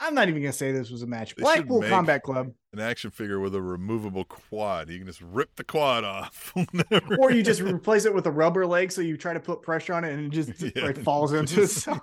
[0.00, 1.36] I'm not even gonna say this was a match.
[1.36, 4.90] They Blackpool Combat Club, An action figure with a removable quad.
[4.90, 6.52] You can just rip the quad off.
[7.20, 9.92] or you just replace it with a rubber leg, so you try to put pressure
[9.94, 10.86] on it and it just Yeah.
[10.86, 12.00] like falls into itself.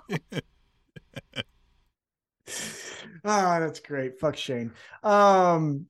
[3.24, 4.18] Ah, that's great.
[4.18, 4.72] Fuck Shane.
[5.02, 5.86] Um,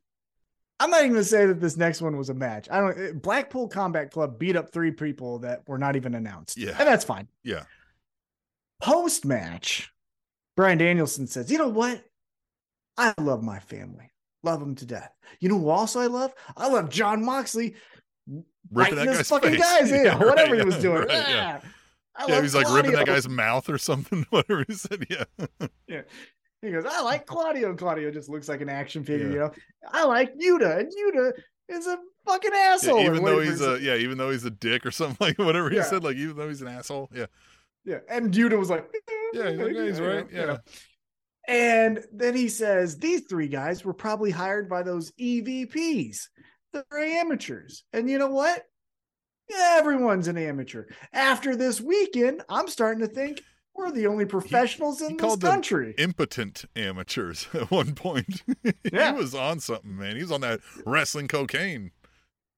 [0.80, 2.68] I'm not even gonna say that this next one was a match.
[2.70, 2.98] I don't.
[2.98, 6.56] eh, Blackpool Combat Club beat up three people that were not even announced.
[6.56, 6.76] Yeah.
[6.78, 7.28] and that's fine.
[7.42, 7.64] Yeah.
[8.80, 9.92] Post match,
[10.56, 12.05] Bryan Danielson says, "You know what?
[12.96, 14.12] I love my family.
[14.44, 15.12] Love them to death.
[15.40, 16.32] You know who also I love?
[16.56, 17.74] I love Jon Moxley
[18.72, 19.60] ripping that guy's fucking face.
[19.60, 20.98] guys in, Yeah, whatever right, he was yeah, doing.
[20.98, 21.28] right, yeah.
[21.30, 21.60] yeah.
[22.16, 24.26] I Yeah, he's like ripping that guy's mouth or something.
[24.30, 25.06] Whatever he said.
[25.10, 25.46] Yeah.
[25.88, 26.02] yeah.
[26.62, 27.70] He goes, I like Claudio.
[27.70, 29.32] And Claudio just looks like an action figure, Yeah.
[29.32, 29.51] you know.
[29.86, 31.32] I like Yuta, and Yuta
[31.68, 33.01] is a fucking asshole.
[33.01, 35.70] Yeah, even though he's a yeah, even though he's a dick or something like whatever
[35.70, 35.85] he Yeah.
[35.85, 37.26] said, like even though he's an asshole, yeah,
[37.85, 38.89] yeah, and Yuta was like,
[39.32, 40.59] yeah, he's, like, he's right, you yeah, know.
[41.47, 46.28] And then he says, These three guys were probably hired by those EVPs.
[46.74, 47.85] They're amateurs.
[47.94, 48.64] And you know what?
[49.48, 50.85] Yeah, everyone's an amateur.
[51.14, 53.40] After this weekend, I'm starting to think
[53.78, 55.94] we're the only professionals he in this called them country.
[55.98, 58.42] impotent amateurs at one point.
[58.92, 59.12] Yeah.
[59.12, 60.16] he was on something, man.
[60.16, 61.92] He was on that wrestling cocaine.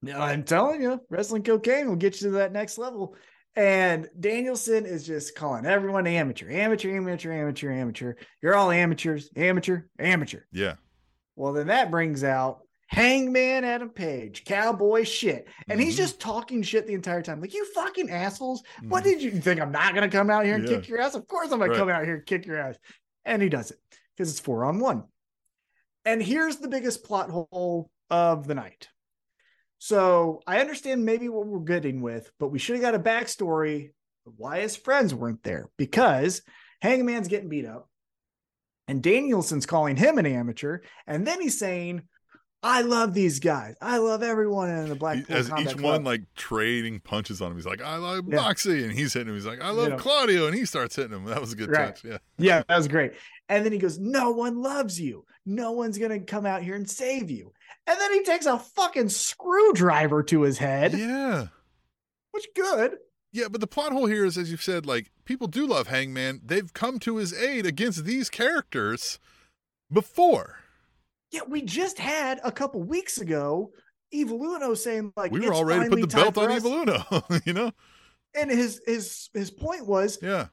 [0.02, 3.14] Yeah, I'm telling you, wrestling cocaine will get you to that next level.
[3.56, 8.14] And Danielson is just calling everyone amateur, amateur, amateur, amateur, amateur.
[8.42, 10.40] You're all amateurs, amateur, amateur.
[10.52, 10.74] Yeah,
[11.36, 12.60] Well, then that brings out
[12.90, 15.46] Hangman Adam Page, cowboy shit.
[15.68, 15.98] And he's Mhm.
[15.98, 17.40] just talking shit the entire time.
[17.40, 18.64] Like, you fucking assholes.
[18.82, 19.06] What Mhm.
[19.06, 19.60] did you think?
[19.60, 20.76] I'm not going to come out here and Yeah.
[20.76, 21.14] kick your ass?
[21.14, 21.76] Of course I'm going Right.
[21.76, 22.76] to come out here and kick your ass.
[23.24, 23.78] And he does it
[24.16, 25.04] because it's four on one.
[26.04, 28.88] And here's the biggest plot hole of the night.
[29.78, 33.92] So I understand maybe what we're getting with, but we should have got a backstory
[34.26, 36.42] of why his friends weren't there because
[36.82, 37.88] Hangman's getting beat up
[38.88, 40.80] and Danielson's calling him an amateur.
[41.06, 42.02] And then he's saying,
[42.62, 43.74] I love these guys.
[43.80, 45.84] I love everyone in the He- Blackpool As Combat each Club.
[45.84, 48.36] one like trading punches on him, he's like, "I love Yeah.
[48.36, 49.34] Moxie," and he's hitting him.
[49.34, 49.96] He's like, "I love know.
[49.96, 51.24] Claudio," and he starts hitting him.
[51.24, 51.86] That was a good Right.
[51.96, 52.04] touch.
[52.04, 53.12] Yeah, Yeah, that was great.
[53.48, 55.24] And then he goes, No one loves you.
[55.46, 57.52] No one's going to come out here and save you.
[57.86, 61.46] And then he takes a fucking screwdriver to his head, yeah,
[62.30, 62.98] which good.
[63.32, 63.48] yeah.
[63.48, 66.42] But the plot hole here is, as you've said, like people do love Hangman.
[66.44, 69.18] They've come to his aid against these characters
[69.92, 70.59] before.
[71.30, 73.72] Yeah, we just had a couple weeks ago
[74.10, 77.40] Evil Uno saying like we were all ready to put the belt on us." Evil
[77.44, 77.72] you know?
[78.34, 80.46] And his his his point was Yeah,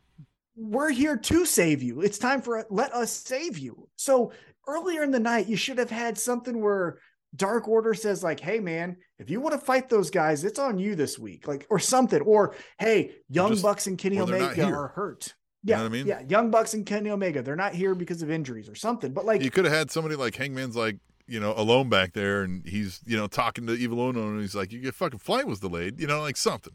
[0.55, 2.01] we're here to save you.
[2.01, 3.87] It's time for let us save you.
[3.95, 4.31] So
[4.67, 6.99] earlier in the night, you should have had something where
[7.35, 10.79] Dark Order says, like, hey man, if you want to fight those guys, it's on
[10.79, 12.21] you this week, like, or something.
[12.21, 15.33] Or hey, Young just- Bucks and Kenny Omega are hurt.
[15.67, 16.07] You Yeah, know what I mean?
[16.07, 19.11] yeah, Young Bucks and Kenny Omega, they're not here because of injuries or something.
[19.13, 22.43] But like, you could have had somebody like Hangman's like you know alone back there,
[22.43, 25.59] and he's you know talking to Evil Uno, and he's like, "Your fucking flight was
[25.59, 26.73] delayed," you know, like something.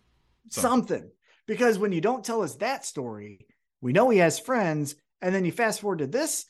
[0.50, 1.10] something.
[1.46, 3.46] Because when you don't tell us that story,
[3.80, 6.46] we know he has friends, and then you fast forward to this.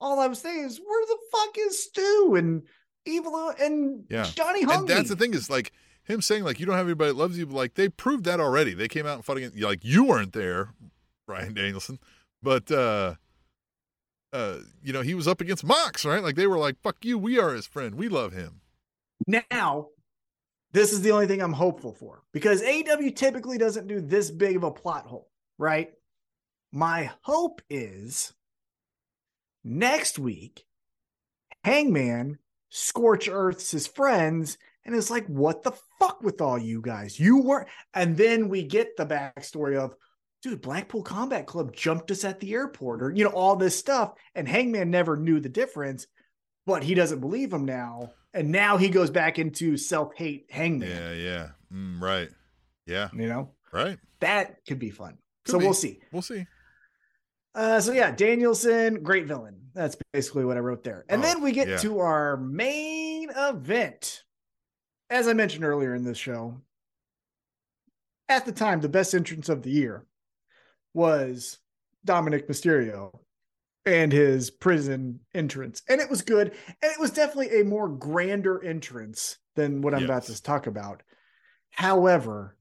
[0.00, 2.62] All I was thinking is, where the fuck is Stu and
[3.04, 4.24] Evil and Yeah.
[4.24, 5.72] Johnny And that's the thing is like
[6.04, 8.40] him saying like you don't have anybody that loves you, but like they proved that
[8.40, 8.74] already.
[8.74, 10.74] They came out and fought against like you weren't there,
[11.32, 11.98] Bryan Danielson,
[12.42, 13.14] but uh
[14.32, 16.22] uh you know he was up against Mox, right?
[16.22, 18.60] Like they were like fuck you, we are his friend, we love him.
[19.26, 19.88] Now,
[20.72, 24.56] this is the only thing I'm hopeful for because AEW typically doesn't do this big
[24.56, 25.90] of a plot hole, right?
[26.70, 28.34] My hope is
[29.64, 30.64] next week,
[31.64, 32.38] Hangman
[32.68, 37.20] scorch earths his friends and is like, what the fuck with all you guys?
[37.20, 37.68] You weren't.
[37.94, 39.94] And then we get the backstory of,
[40.42, 44.14] dude, Blackpool Combat Club jumped us at the airport or, you know, all this stuff.
[44.34, 46.06] And Hangman never knew the difference,
[46.66, 48.12] but he doesn't believe him now.
[48.34, 51.48] And now he goes back into self hate Hangman, Yeah, yeah.
[51.72, 52.28] Mm, right.
[52.86, 53.98] Yeah, you know, right.
[54.20, 55.18] that could be fun.
[55.44, 55.64] Could so be.
[55.64, 56.00] we'll see.
[56.10, 56.46] We'll see.
[57.54, 59.60] Uh, so yeah, Danielson, great villain.
[59.74, 61.04] That's basically what I wrote there.
[61.08, 61.76] And Oh, then we get yeah.
[61.78, 64.24] to our main event.
[65.10, 66.56] As I mentioned earlier in this show,
[68.28, 70.06] at the time, the best entrance of the year
[70.94, 71.58] was
[72.06, 73.18] Dominik Mysterio
[73.84, 75.82] and his prison entrance.
[75.88, 76.48] And it was good.
[76.82, 81.02] And it was definitely a more grander entrance than what I'm about to talk about.
[81.70, 82.56] However,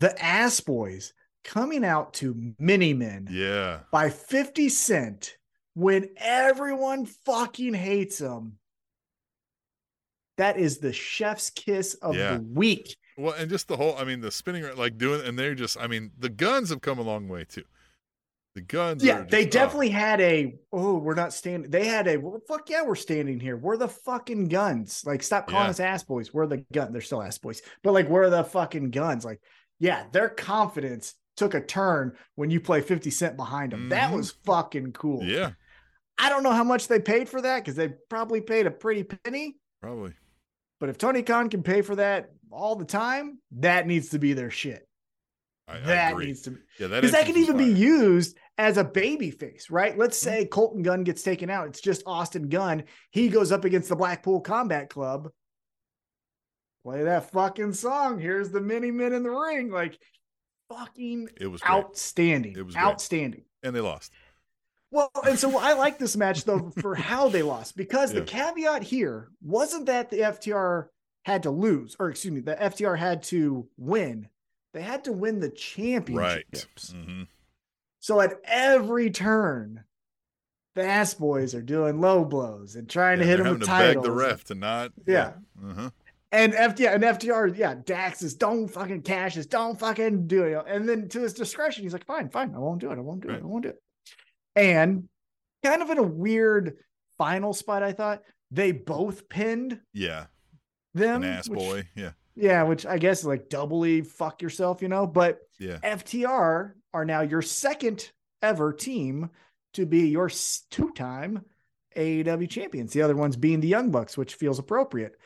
[0.00, 1.12] the Ass Boys
[1.44, 3.80] coming out to Many Men Yeah.
[3.92, 5.36] by 50 Cent
[5.74, 8.58] when everyone fucking hates him.
[10.36, 12.34] That is the chef's kiss of Yeah.
[12.34, 12.96] the week.
[13.18, 15.86] Well, and just the whole, I mean, the spinning, like doing, and they're just, I
[15.88, 17.64] mean, the guns have come a long way too.
[18.54, 21.70] The guns, Yeah, they just- oh, definitely had a oh, we're not standing.
[21.70, 23.56] They had a well, fuck yeah, we're standing here.
[23.56, 25.02] We're the fucking guns.
[25.04, 25.70] Like, stop calling Yeah.
[25.70, 26.32] us ass boys.
[26.32, 26.92] We're the gun.
[26.92, 29.24] They're still ass boys, but like we're the fucking guns.
[29.24, 29.40] Like,
[29.80, 33.90] yeah, their confidence took a turn when you play 50 Cent behind them.
[33.90, 34.16] That Mhm.
[34.16, 35.22] was fucking cool.
[35.24, 35.52] yeah,
[36.16, 39.04] I don't know how much they paid for that because they probably paid a pretty
[39.04, 39.56] penny.
[39.80, 40.14] probably.
[40.80, 44.32] But if Tony Khan can pay for that all the time, that needs to be
[44.32, 44.86] their shit.
[45.66, 46.26] I, I that agree.
[46.26, 47.80] needs to be yeah, that because that can entrance was even be.
[47.80, 47.82] Mm-hmm.
[47.82, 49.96] used as a baby face, right?
[49.96, 51.68] Let's say Colton Gunn gets taken out.
[51.68, 52.84] It's just Austin Gunn.
[53.10, 55.28] He goes up against the Blackpool Combat Club.
[56.84, 58.18] Play that fucking song.
[58.18, 59.70] Here's the many men in the ring.
[59.70, 59.98] Like
[60.70, 61.70] fucking It was great.
[61.70, 62.54] outstanding.
[62.56, 62.84] It was great.
[62.84, 63.44] outstanding.
[63.62, 64.12] and they lost.
[64.90, 68.82] Well, and so I like this match though for how they lost because the caveat
[68.82, 70.86] here wasn't that the FTR
[71.28, 74.28] had to lose, or excuse me, the FTR had to win.
[74.74, 76.16] They had to win the championship.
[76.22, 76.44] Right.
[76.52, 76.92] championships.
[76.92, 77.22] hmm
[78.00, 79.84] So at every turn,
[80.74, 83.94] the ass boys are doing low blows and trying to hit him with to titles.
[83.96, 84.92] beg the ref to not.
[85.06, 85.32] Yeah.
[85.64, 85.90] Uh-huh.
[86.30, 90.62] And FTR and FTR, yeah, Dax is don't fucking cash this, don't fucking do it.
[90.66, 92.98] And then to his discretion, he's like, fine, fine, I won't do it.
[92.98, 93.42] I won't do it.
[93.42, 93.82] I won't do it.
[94.54, 95.08] And
[95.64, 96.76] kind of in a weird
[97.16, 100.26] final spot, I thought they both pinned Yeah.
[100.98, 101.22] Them.
[101.22, 101.88] An ass which- boy.
[101.94, 102.10] Yeah.
[102.34, 105.06] Yeah, which I guess is like doubly fuck yourself, you know.
[105.08, 105.78] But Yeah.
[105.82, 108.12] FTR are now your second
[108.42, 109.30] ever team
[109.72, 110.28] to be your
[110.70, 111.44] two time
[111.96, 112.92] AEW champions.
[112.92, 115.16] The other ones being the Young Bucks, which feels appropriate.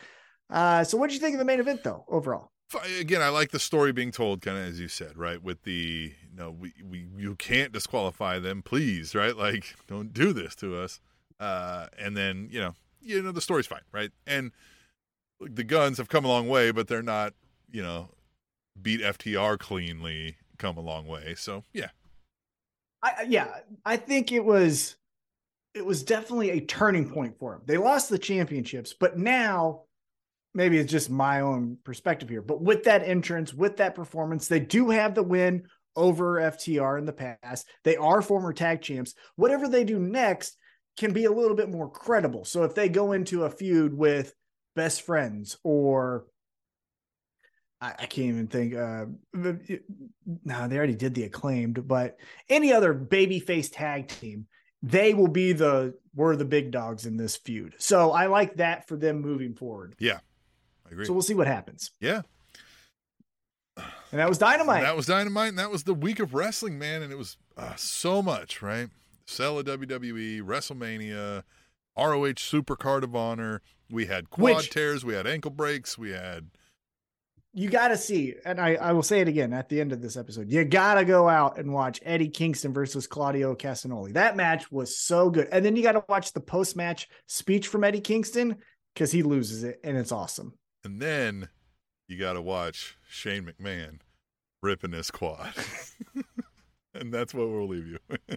[0.49, 2.51] Uh, so, what did you think of the main event, though, overall?
[2.99, 5.43] Again, I like the story being told, kind of as you said, right?
[5.43, 9.36] With the, you know, we, we you can't disqualify them, please, right?
[9.36, 10.99] Like, don't do this to us.
[11.39, 14.11] Uh, and then, you know, you know, the story's fine, right?
[14.27, 14.53] And
[15.51, 17.35] the guns have come a long way, but they're not,
[17.70, 18.10] you know,
[18.81, 21.35] beat FTR cleanly, come a long way.
[21.36, 21.90] So, yeah,
[23.02, 23.48] I, yeah,
[23.85, 24.97] I think it was
[25.74, 27.62] it was definitely a turning point for them.
[27.66, 29.85] They lost the championships, but now
[30.55, 34.60] maybe it's just my own perspective here, but with that entrance, with that performance, they
[34.60, 35.64] do have the win
[35.97, 37.66] over FTR in the past.
[37.85, 39.14] They are former tag champs.
[39.36, 40.56] Whatever they do next
[40.98, 42.44] can be a little bit more credible.
[42.44, 44.35] So if they go into a feud with
[44.74, 46.24] best friends or
[47.81, 48.74] I, I can't even think.
[48.74, 52.16] Uh, no, they already did the acclaimed, but
[52.49, 54.47] any other babyface tag team,
[54.82, 57.74] they will be the we're the big dogs in this feud.
[57.78, 59.94] So I like that for them moving forward.
[59.99, 60.19] Yeah,
[60.86, 61.07] I agree.
[61.07, 61.90] So we'll see what happens.
[62.01, 62.23] yeah,
[63.77, 64.82] And that was dynamite.
[64.82, 67.03] that was dynamite, and that was the week of wrestling, man.
[67.03, 68.89] And it was uh, so much, right?
[69.27, 71.43] Sell a WWE, WrestleMania,
[71.97, 73.62] ROH Super Card of Honor.
[73.90, 76.51] We had quad Which- tears, we had ankle breaks, we had
[77.55, 80.01] you got to see, and I, I will say it again at the end of
[80.01, 80.51] this episode.
[80.51, 84.14] You got to go out and watch Eddie Kingston versus Claudio Castagnoli.
[84.14, 85.48] That match was so good.
[85.52, 88.56] And then you got to watch the post match speech from Eddie Kingston
[88.94, 90.55] because he loses it, and it's awesome.
[90.85, 91.48] And then
[92.09, 93.98] you got to watch Shane McMahon
[94.62, 95.52] ripping his quad.
[96.94, 97.98] and that's what we'll leave you.